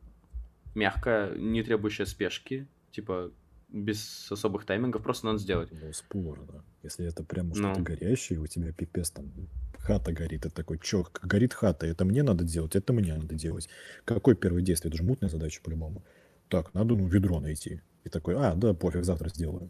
мягкое, 0.75 1.35
не 1.35 1.61
требующее 1.61 2.05
спешки, 2.05 2.69
типа 2.91 3.33
без 3.69 4.31
особых 4.31 4.65
таймингов, 4.65 5.03
просто 5.03 5.25
надо 5.25 5.39
сделать. 5.39 5.69
Ну, 5.71 5.91
спор, 5.93 6.39
да. 6.47 6.63
Если 6.83 7.05
это 7.05 7.23
прям 7.23 7.49
Ну. 7.49 7.55
что-то 7.55 7.81
горящее, 7.81 8.39
у 8.39 8.47
тебя 8.47 8.71
пипец 8.71 9.11
там 9.11 9.31
хата 9.79 10.11
горит, 10.11 10.43
ты 10.43 10.49
такой, 10.49 10.79
чё, 10.79 11.05
горит 11.21 11.53
хата, 11.53 11.85
это 11.85 12.05
мне 12.05 12.23
надо 12.23 12.43
делать, 12.43 12.75
это 12.75 12.93
мне 12.93 13.13
надо 13.15 13.35
делать. 13.35 13.69
Какое 14.05 14.35
первое 14.35 14.61
действие? 14.61 14.89
Это 14.89 14.97
же 14.97 15.03
мутная 15.03 15.29
задача 15.29 15.61
по-любому. 15.63 16.03
Так, 16.47 16.73
надо, 16.73 16.95
ну, 16.95 17.07
ведро 17.07 17.39
найти. 17.39 17.81
И 18.03 18.09
такой, 18.09 18.35
а, 18.35 18.55
да, 18.55 18.73
пофиг, 18.73 19.03
завтра 19.03 19.29
сделаю. 19.29 19.69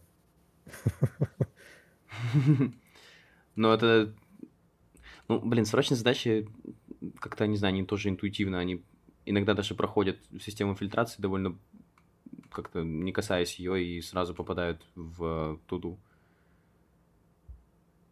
Но 3.55 3.73
это... 3.73 4.13
Ну, 5.27 5.39
блин, 5.39 5.65
срочные 5.65 5.97
задачи, 5.97 6.47
как-то, 7.19 7.47
не 7.47 7.57
знаю, 7.57 7.73
они 7.73 7.85
тоже 7.85 8.09
интуитивно, 8.09 8.59
они 8.59 8.83
иногда 9.25 9.53
даже 9.53 9.73
проходят 9.73 10.17
систему 10.39 10.75
фильтрации 10.75 11.21
довольно 11.21 11.57
как-то 12.55 12.83
не 12.83 13.11
касаясь 13.11 13.59
ее 13.59 13.83
и 13.83 14.01
сразу 14.01 14.33
попадают 14.33 14.81
в 14.95 15.59
туду. 15.67 15.99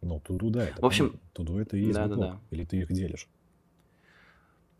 Ну, 0.02 0.20
туду, 0.20 0.50
да, 0.50 0.64
это 0.64 0.82
В 0.82 0.84
общем, 0.84 1.18
туду 1.32 1.58
это 1.58 1.76
и 1.76 1.84
есть 1.84 1.94
да-да-да. 1.94 2.22
бэклог. 2.22 2.42
Или 2.50 2.64
ты 2.64 2.76
их 2.78 2.92
делишь? 2.92 3.26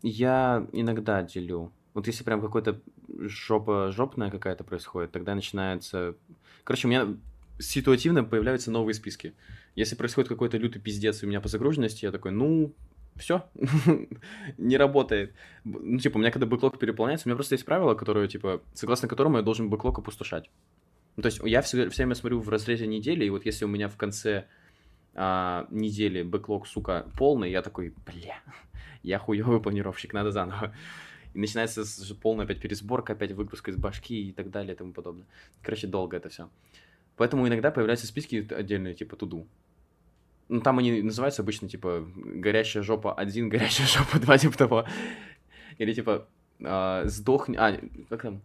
Я 0.03 0.67
иногда 0.71 1.23
делю. 1.23 1.71
Вот 1.95 2.07
если 2.07 2.23
прям 2.23 2.41
какой-то 2.41 2.79
жопа 3.19 3.91
жопная 3.91 4.29
какая-то 4.29 4.63
происходит, 4.63 5.11
тогда 5.11 5.33
начинается... 5.33 6.15
Короче, 6.63 6.87
у 6.87 6.91
меня 6.91 7.17
ситуативно 7.57 8.23
появляются 8.23 8.69
новые 8.69 8.93
списки. 8.93 9.33
Если 9.75 9.95
происходит 9.95 10.29
какой-то 10.29 10.57
лютый 10.57 10.79
пиздец 10.79 11.23
у 11.23 11.27
меня 11.27 11.41
по 11.41 11.47
загруженности, 11.47 12.05
я 12.05 12.11
такой, 12.11 12.31
ну, 12.31 12.73
все, 13.15 13.49
не 14.57 14.77
работает. 14.77 15.33
Ну, 15.63 15.97
типа, 15.97 16.17
у 16.17 16.19
меня 16.19 16.31
когда 16.31 16.45
бэклог 16.45 16.79
переполняется, 16.79 17.27
у 17.27 17.29
меня 17.29 17.35
просто 17.35 17.55
есть 17.55 17.65
правило, 17.65 17.95
которое, 17.95 18.27
типа, 18.27 18.61
согласно 18.73 19.07
которому 19.07 19.37
я 19.37 19.43
должен 19.43 19.69
бэклог 19.69 19.99
опустошать. 19.99 20.49
Ну, 21.15 21.23
то 21.23 21.27
есть 21.27 21.39
я 21.43 21.61
все, 21.61 21.89
все 21.89 22.03
время 22.03 22.15
смотрю 22.15 22.41
в 22.41 22.49
разрезе 22.49 22.87
недели, 22.87 23.25
и 23.25 23.29
вот 23.29 23.45
если 23.45 23.65
у 23.65 23.69
меня 23.69 23.87
в 23.87 23.95
конце 23.95 24.45
а, 25.13 25.65
недели 25.69 26.23
бэклог, 26.23 26.67
сука, 26.67 27.07
полный, 27.17 27.51
я 27.51 27.61
такой, 27.61 27.93
бля, 28.05 28.39
я 29.03 29.17
хуёвый 29.17 29.61
планировщик, 29.61 30.13
надо 30.13 30.31
заново. 30.31 30.75
И 31.33 31.39
начинается 31.39 31.83
полная 32.21 32.45
опять 32.45 32.61
пересборка, 32.61 33.13
опять 33.13 33.31
выгрузка 33.31 33.71
из 33.71 33.77
башки 33.77 34.29
и 34.29 34.31
так 34.31 34.51
далее 34.51 34.73
и 34.73 34.77
тому 34.77 34.93
подобное. 34.93 35.25
Короче, 35.61 35.87
долго 35.87 36.17
это 36.17 36.29
все. 36.29 36.49
Поэтому 37.17 37.47
иногда 37.47 37.71
появляются 37.71 38.07
списки 38.07 38.45
отдельные, 38.53 38.93
типа 38.93 39.15
туду. 39.15 39.47
Ну, 40.47 40.61
там 40.61 40.77
они 40.79 41.01
называются 41.01 41.41
обычно, 41.41 41.67
типа, 41.67 42.05
горящая 42.15 42.83
жопа 42.83 43.13
1, 43.13 43.49
горящая 43.49 43.87
жопа 43.87 44.19
2, 44.19 44.37
типа 44.37 44.57
того. 44.57 44.85
Или, 45.79 45.93
типа, 45.93 46.27
а, 46.63 47.03
сдохни... 47.05 47.57
А, 47.57 47.79
как 48.09 48.21
там? 48.21 48.41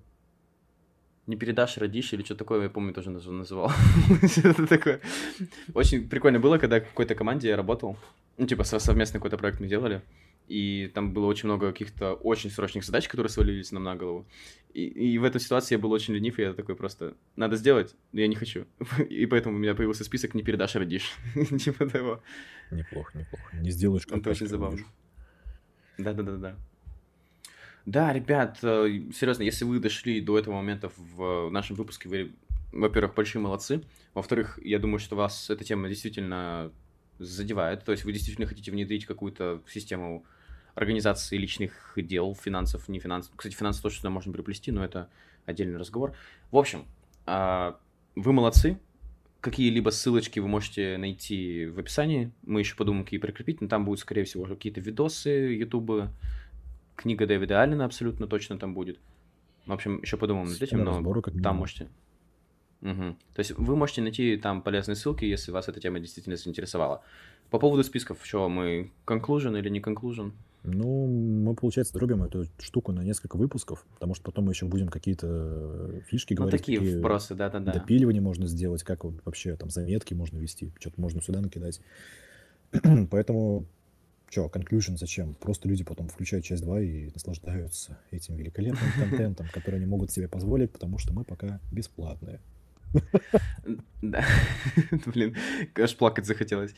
Не 1.26 1.36
передашь, 1.36 1.76
родишь, 1.78 2.12
или 2.12 2.24
что 2.24 2.34
такое, 2.34 2.62
я 2.62 2.70
помню, 2.70 2.92
тоже 2.92 3.10
наз- 3.10 3.30
называл. 3.30 3.70
Что-то 4.26 4.66
такое. 4.66 5.00
Очень 5.74 6.08
прикольно 6.08 6.40
было, 6.40 6.58
когда 6.58 6.80
в 6.80 6.84
какой-то 6.84 7.14
команде 7.14 7.48
я 7.48 7.56
работал. 7.56 7.96
Ну, 8.38 8.46
типа, 8.46 8.64
со- 8.64 8.80
совместно 8.80 9.18
какой-то 9.18 9.36
проект 9.36 9.60
мы 9.60 9.68
делали. 9.68 10.00
И 10.50 10.90
там 10.94 11.12
было 11.12 11.26
очень 11.26 11.46
много 11.46 11.70
каких-то 11.70 12.14
очень 12.14 12.50
срочных 12.50 12.84
задач, 12.84 13.06
которые 13.06 13.30
свалились 13.30 13.70
нам 13.70 13.84
на 13.84 13.94
голову. 13.94 14.26
И, 14.74 14.84
и 14.84 15.16
в 15.16 15.22
этой 15.22 15.40
ситуации 15.40 15.76
я 15.76 15.78
был 15.78 15.92
очень 15.92 16.12
ленив, 16.12 16.40
и 16.40 16.42
я 16.42 16.52
такой 16.54 16.74
просто, 16.74 17.14
надо 17.36 17.54
сделать, 17.54 17.94
но 18.10 18.20
я 18.20 18.26
не 18.26 18.34
хочу. 18.34 18.66
И 19.08 19.26
поэтому 19.26 19.54
у 19.54 19.58
меня 19.60 19.76
появился 19.76 20.02
список 20.02 20.34
«не 20.34 20.42
передашь, 20.42 20.74
родишь». 20.74 21.12
Типа 21.64 21.88
того. 21.88 22.20
Неплохо, 22.72 23.16
неплохо. 23.16 23.56
Не 23.58 23.70
сделаешь 23.70 24.04
Это 24.10 24.30
очень 24.30 24.48
забавно. 24.48 24.80
Да-да-да-да. 25.98 26.56
Да, 27.86 28.12
ребят, 28.12 28.58
э, 28.62 29.02
серьезно, 29.14 29.44
если 29.44 29.64
вы 29.64 29.78
дошли 29.78 30.20
до 30.20 30.36
этого 30.36 30.56
момента 30.56 30.90
в 30.96 31.48
нашем 31.50 31.76
выпуске, 31.76 32.08
вы, 32.08 32.32
во-первых, 32.72 33.14
большие 33.14 33.40
молодцы. 33.40 33.84
Во-вторых, 34.14 34.58
я 34.64 34.80
думаю, 34.80 34.98
что 34.98 35.14
вас 35.14 35.48
эта 35.48 35.62
тема 35.62 35.88
действительно 35.88 36.72
задевает. 37.20 37.84
То 37.84 37.92
есть 37.92 38.04
вы 38.04 38.12
действительно 38.12 38.48
хотите 38.48 38.72
внедрить 38.72 39.06
какую-то 39.06 39.62
систему 39.68 40.24
организации 40.74 41.36
личных 41.36 41.92
дел, 41.96 42.34
финансов, 42.34 42.88
не 42.88 42.98
финансов. 42.98 43.32
Кстати, 43.36 43.54
финансы 43.54 43.82
тоже 43.82 43.96
сюда 43.96 44.10
можно 44.10 44.32
приплести, 44.32 44.72
но 44.72 44.84
это 44.84 45.08
отдельный 45.46 45.78
разговор. 45.78 46.14
В 46.50 46.56
общем, 46.56 46.86
а, 47.26 47.78
вы 48.16 48.32
молодцы. 48.32 48.78
какие-либо 49.40 49.90
ссылочки 49.90 50.38
вы 50.38 50.48
можете 50.48 50.96
найти 50.98 51.66
в 51.66 51.78
описании. 51.78 52.30
Мы 52.42 52.60
еще 52.60 52.76
подумаем, 52.76 53.04
какие 53.04 53.20
прикрепить, 53.20 53.60
но 53.60 53.68
там 53.68 53.84
будут, 53.84 54.00
скорее 54.00 54.24
всего, 54.24 54.44
какие-то 54.44 54.80
видосы 54.80 55.30
Ютуба. 55.30 56.12
Книга 56.96 57.26
Дэвида 57.26 57.62
Аллена 57.62 57.86
абсолютно 57.86 58.26
точно 58.26 58.58
там 58.58 58.74
будет. 58.74 58.98
В 59.66 59.72
общем, 59.72 60.00
еще 60.02 60.16
подумаем 60.16 60.48
над 60.48 60.60
этим, 60.60 60.84
но 60.84 60.96
разборы, 60.96 61.22
как 61.22 61.40
там 61.42 61.56
можете. 61.56 61.88
Мгм. 62.82 63.16
То 63.34 63.40
есть 63.40 63.52
вы 63.52 63.76
можете 63.76 64.02
найти 64.02 64.36
там 64.36 64.62
полезные 64.62 64.96
ссылки, 64.96 65.24
если 65.24 65.52
вас 65.52 65.68
эта 65.68 65.80
тема 65.80 66.00
действительно 66.00 66.36
заинтересовала. 66.36 67.02
По 67.50 67.58
поводу 67.58 67.82
списков, 67.84 68.18
что 68.22 68.48
мы 68.48 68.90
conclusion 69.06 69.58
или 69.58 69.68
не 69.68 69.80
conclusion? 69.80 70.32
Ну, 70.62 71.06
мы, 71.06 71.54
получается, 71.54 71.94
дробим 71.94 72.22
эту 72.22 72.44
штуку 72.58 72.92
на 72.92 73.00
несколько 73.00 73.36
выпусков, 73.36 73.86
потому 73.94 74.14
что 74.14 74.24
потом 74.24 74.44
мы 74.44 74.52
еще 74.52 74.66
будем 74.66 74.88
какие-то 74.88 76.02
фишки 76.06 76.34
Ну, 76.34 76.42
говорить, 76.42 76.60
такие 76.60 76.78
какие 76.78 76.98
вбросы, 76.98 77.34
да-да-да. 77.34 77.72
допиливания 77.72 78.20
можно 78.20 78.46
сделать, 78.46 78.82
как 78.82 79.04
вообще 79.04 79.56
там 79.56 79.70
заметки 79.70 80.12
можно 80.12 80.38
вести, 80.38 80.72
что-то 80.78 81.00
можно 81.00 81.22
сюда 81.22 81.40
накидать. 81.40 81.80
Поэтому, 83.10 83.64
что, 84.28 84.46
conclusion 84.46 84.98
зачем? 84.98 85.34
Просто 85.34 85.66
люди 85.66 85.82
потом 85.82 86.08
включают 86.08 86.44
часть 86.44 86.62
2 86.62 86.80
и 86.82 87.10
наслаждаются 87.10 87.98
этим 88.10 88.36
великолепным 88.36 88.90
контентом, 88.98 89.46
который 89.54 89.76
они 89.76 89.86
могут 89.86 90.10
себе 90.10 90.28
позволить, 90.28 90.70
потому 90.72 90.98
что 90.98 91.14
мы 91.14 91.24
пока 91.24 91.58
бесплатные. 91.72 92.40
Да. 94.02 94.24
Блин, 95.06 95.36
аж 95.76 95.96
плакать 95.96 96.26
захотелось. 96.26 96.74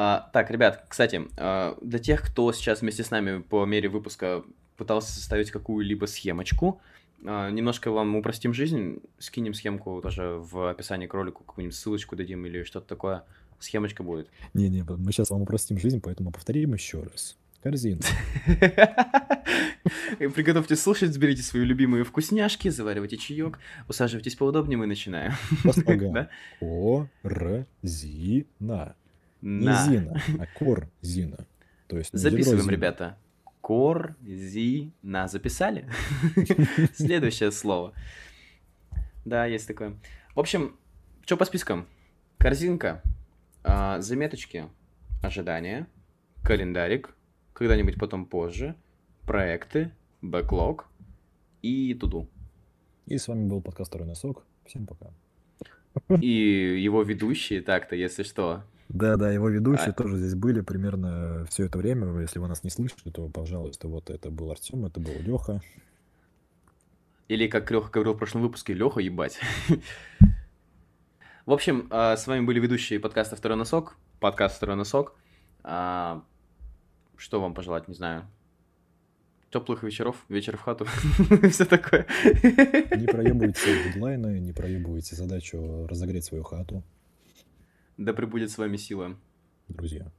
А, 0.00 0.30
так, 0.32 0.48
ребят, 0.52 0.84
кстати, 0.88 1.22
а, 1.36 1.76
для 1.82 1.98
тех, 1.98 2.22
кто 2.22 2.52
сейчас 2.52 2.82
вместе 2.82 3.02
с 3.02 3.10
нами 3.10 3.40
по 3.42 3.64
мере 3.64 3.88
выпуска 3.88 4.44
пытался 4.76 5.12
составить 5.12 5.50
какую-либо 5.50 6.06
схемочку, 6.06 6.80
а, 7.24 7.50
немножко 7.50 7.90
вам 7.90 8.14
упростим 8.14 8.54
жизнь, 8.54 9.00
скинем 9.18 9.54
схемку 9.54 10.00
тоже 10.00 10.36
в 10.38 10.70
описании 10.70 11.08
к 11.08 11.14
ролику, 11.14 11.42
какую-нибудь 11.42 11.74
ссылочку 11.74 12.14
дадим 12.14 12.46
или 12.46 12.62
что-то 12.62 12.86
такое. 12.86 13.24
Схемочка 13.58 14.04
будет. 14.04 14.28
Не-не, 14.54 14.84
мы 14.84 15.10
сейчас 15.10 15.30
вам 15.30 15.42
упростим 15.42 15.78
жизнь, 15.78 16.00
поэтому 16.00 16.30
повторим 16.30 16.74
еще 16.74 17.02
раз. 17.02 17.36
Корзина. 17.60 18.02
Приготовьте 20.16 20.76
слушать, 20.76 21.12
сберите 21.12 21.42
свои 21.42 21.64
любимые 21.64 22.04
вкусняшки, 22.04 22.68
заваривайте 22.68 23.16
чаек, 23.16 23.58
усаживайтесь 23.88 24.36
поудобнее, 24.36 24.78
мы 24.78 24.86
начинаем. 24.86 25.32
Корзина. 28.60 29.06
Не 29.40 29.66
На. 29.66 29.86
Зина, 29.86 30.20
а 30.38 30.46
корзина. 30.46 31.46
То 31.86 31.98
есть 31.98 32.10
Записываем, 32.12 32.62
Зина. 32.62 32.70
ребята. 32.70 33.18
Корзина. 33.62 35.28
Записали? 35.28 35.88
Следующее 36.94 37.50
слово. 37.52 37.94
Да, 39.24 39.46
есть 39.46 39.66
такое. 39.68 39.96
В 40.34 40.40
общем, 40.40 40.76
что 41.24 41.36
по 41.36 41.44
спискам? 41.44 41.86
Корзинка, 42.38 43.02
а, 43.64 44.00
заметочки, 44.00 44.68
ожидания, 45.22 45.86
календарик, 46.42 47.14
когда-нибудь 47.52 47.98
потом 47.98 48.26
позже, 48.26 48.74
проекты, 49.26 49.90
бэклог 50.22 50.86
и 51.62 51.94
туду. 51.94 52.28
И 53.06 53.18
с 53.18 53.28
вами 53.28 53.48
был 53.48 53.60
подкаст 53.60 53.90
«Второй 53.90 54.06
носок». 54.06 54.44
Всем 54.64 54.86
пока. 54.86 55.10
И 56.20 56.80
его 56.80 57.02
ведущие, 57.02 57.60
так-то, 57.62 57.96
если 57.96 58.22
что. 58.22 58.62
Да-да, 58.88 59.30
его 59.30 59.48
ведущие 59.50 59.88
А- 59.88 59.92
тоже 59.92 60.16
здесь 60.16 60.34
были 60.34 60.60
примерно 60.62 61.44
все 61.50 61.64
это 61.66 61.78
время. 61.78 62.20
Если 62.20 62.38
вы 62.38 62.48
нас 62.48 62.64
не 62.64 62.70
слышали, 62.70 63.10
то, 63.12 63.28
пожалуйста, 63.28 63.86
вот 63.88 64.08
это 64.10 64.30
был 64.30 64.50
Артем, 64.50 64.86
это 64.86 64.98
был 64.98 65.12
Леха. 65.20 65.60
Или, 67.28 67.46
как 67.48 67.70
Леха 67.70 67.90
говорил 67.90 68.14
в 68.14 68.18
прошлом 68.18 68.40
выпуске, 68.42 68.72
Леха 68.72 69.00
ебать. 69.00 69.38
В 71.44 71.52
общем, 71.52 71.86
а, 71.90 72.16
с 72.16 72.26
вами 72.26 72.44
были 72.44 72.60
ведущие 72.60 73.00
подкаста 73.00 73.36
«Второй 73.36 73.56
носок», 73.58 73.96
подкаст 74.20 74.56
«Второй 74.56 74.76
носок». 74.76 75.14
А, 75.62 76.22
Что 77.16 77.40
вам 77.40 77.52
пожелать, 77.52 77.88
не 77.88 77.94
знаю. 77.94 78.26
Теплых 79.50 79.82
вечеров, 79.82 80.24
вечер 80.28 80.56
в 80.56 80.60
хату, 80.60 80.84
все 81.50 81.64
такое. 81.64 82.06
Не 82.42 83.06
проебывайте 83.06 83.84
дедлайны, 83.84 84.38
не 84.40 84.52
проебывайте 84.52 85.16
задачу 85.16 85.86
разогреть 85.88 86.24
свою 86.26 86.44
хату, 86.44 86.82
Да 87.98 88.12
пребудет 88.12 88.50
с 88.50 88.58
вами 88.58 88.76
сила. 88.76 89.16
друзья. 89.66 90.10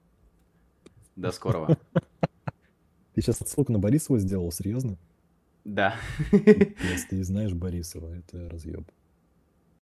До 1.16 1.32
скорого. 1.32 1.78
Ты 3.14 3.22
сейчас 3.22 3.42
отсылку 3.42 3.72
на 3.72 3.80
Борисова 3.80 4.20
сделал, 4.20 4.52
серьезно? 4.52 4.98
Да. 5.66 5.96
Если 6.32 7.08
ты 7.10 7.24
знаешь 7.24 7.54
Борисова, 7.54 8.14
это 8.16 8.50
разъеб. 8.50 8.90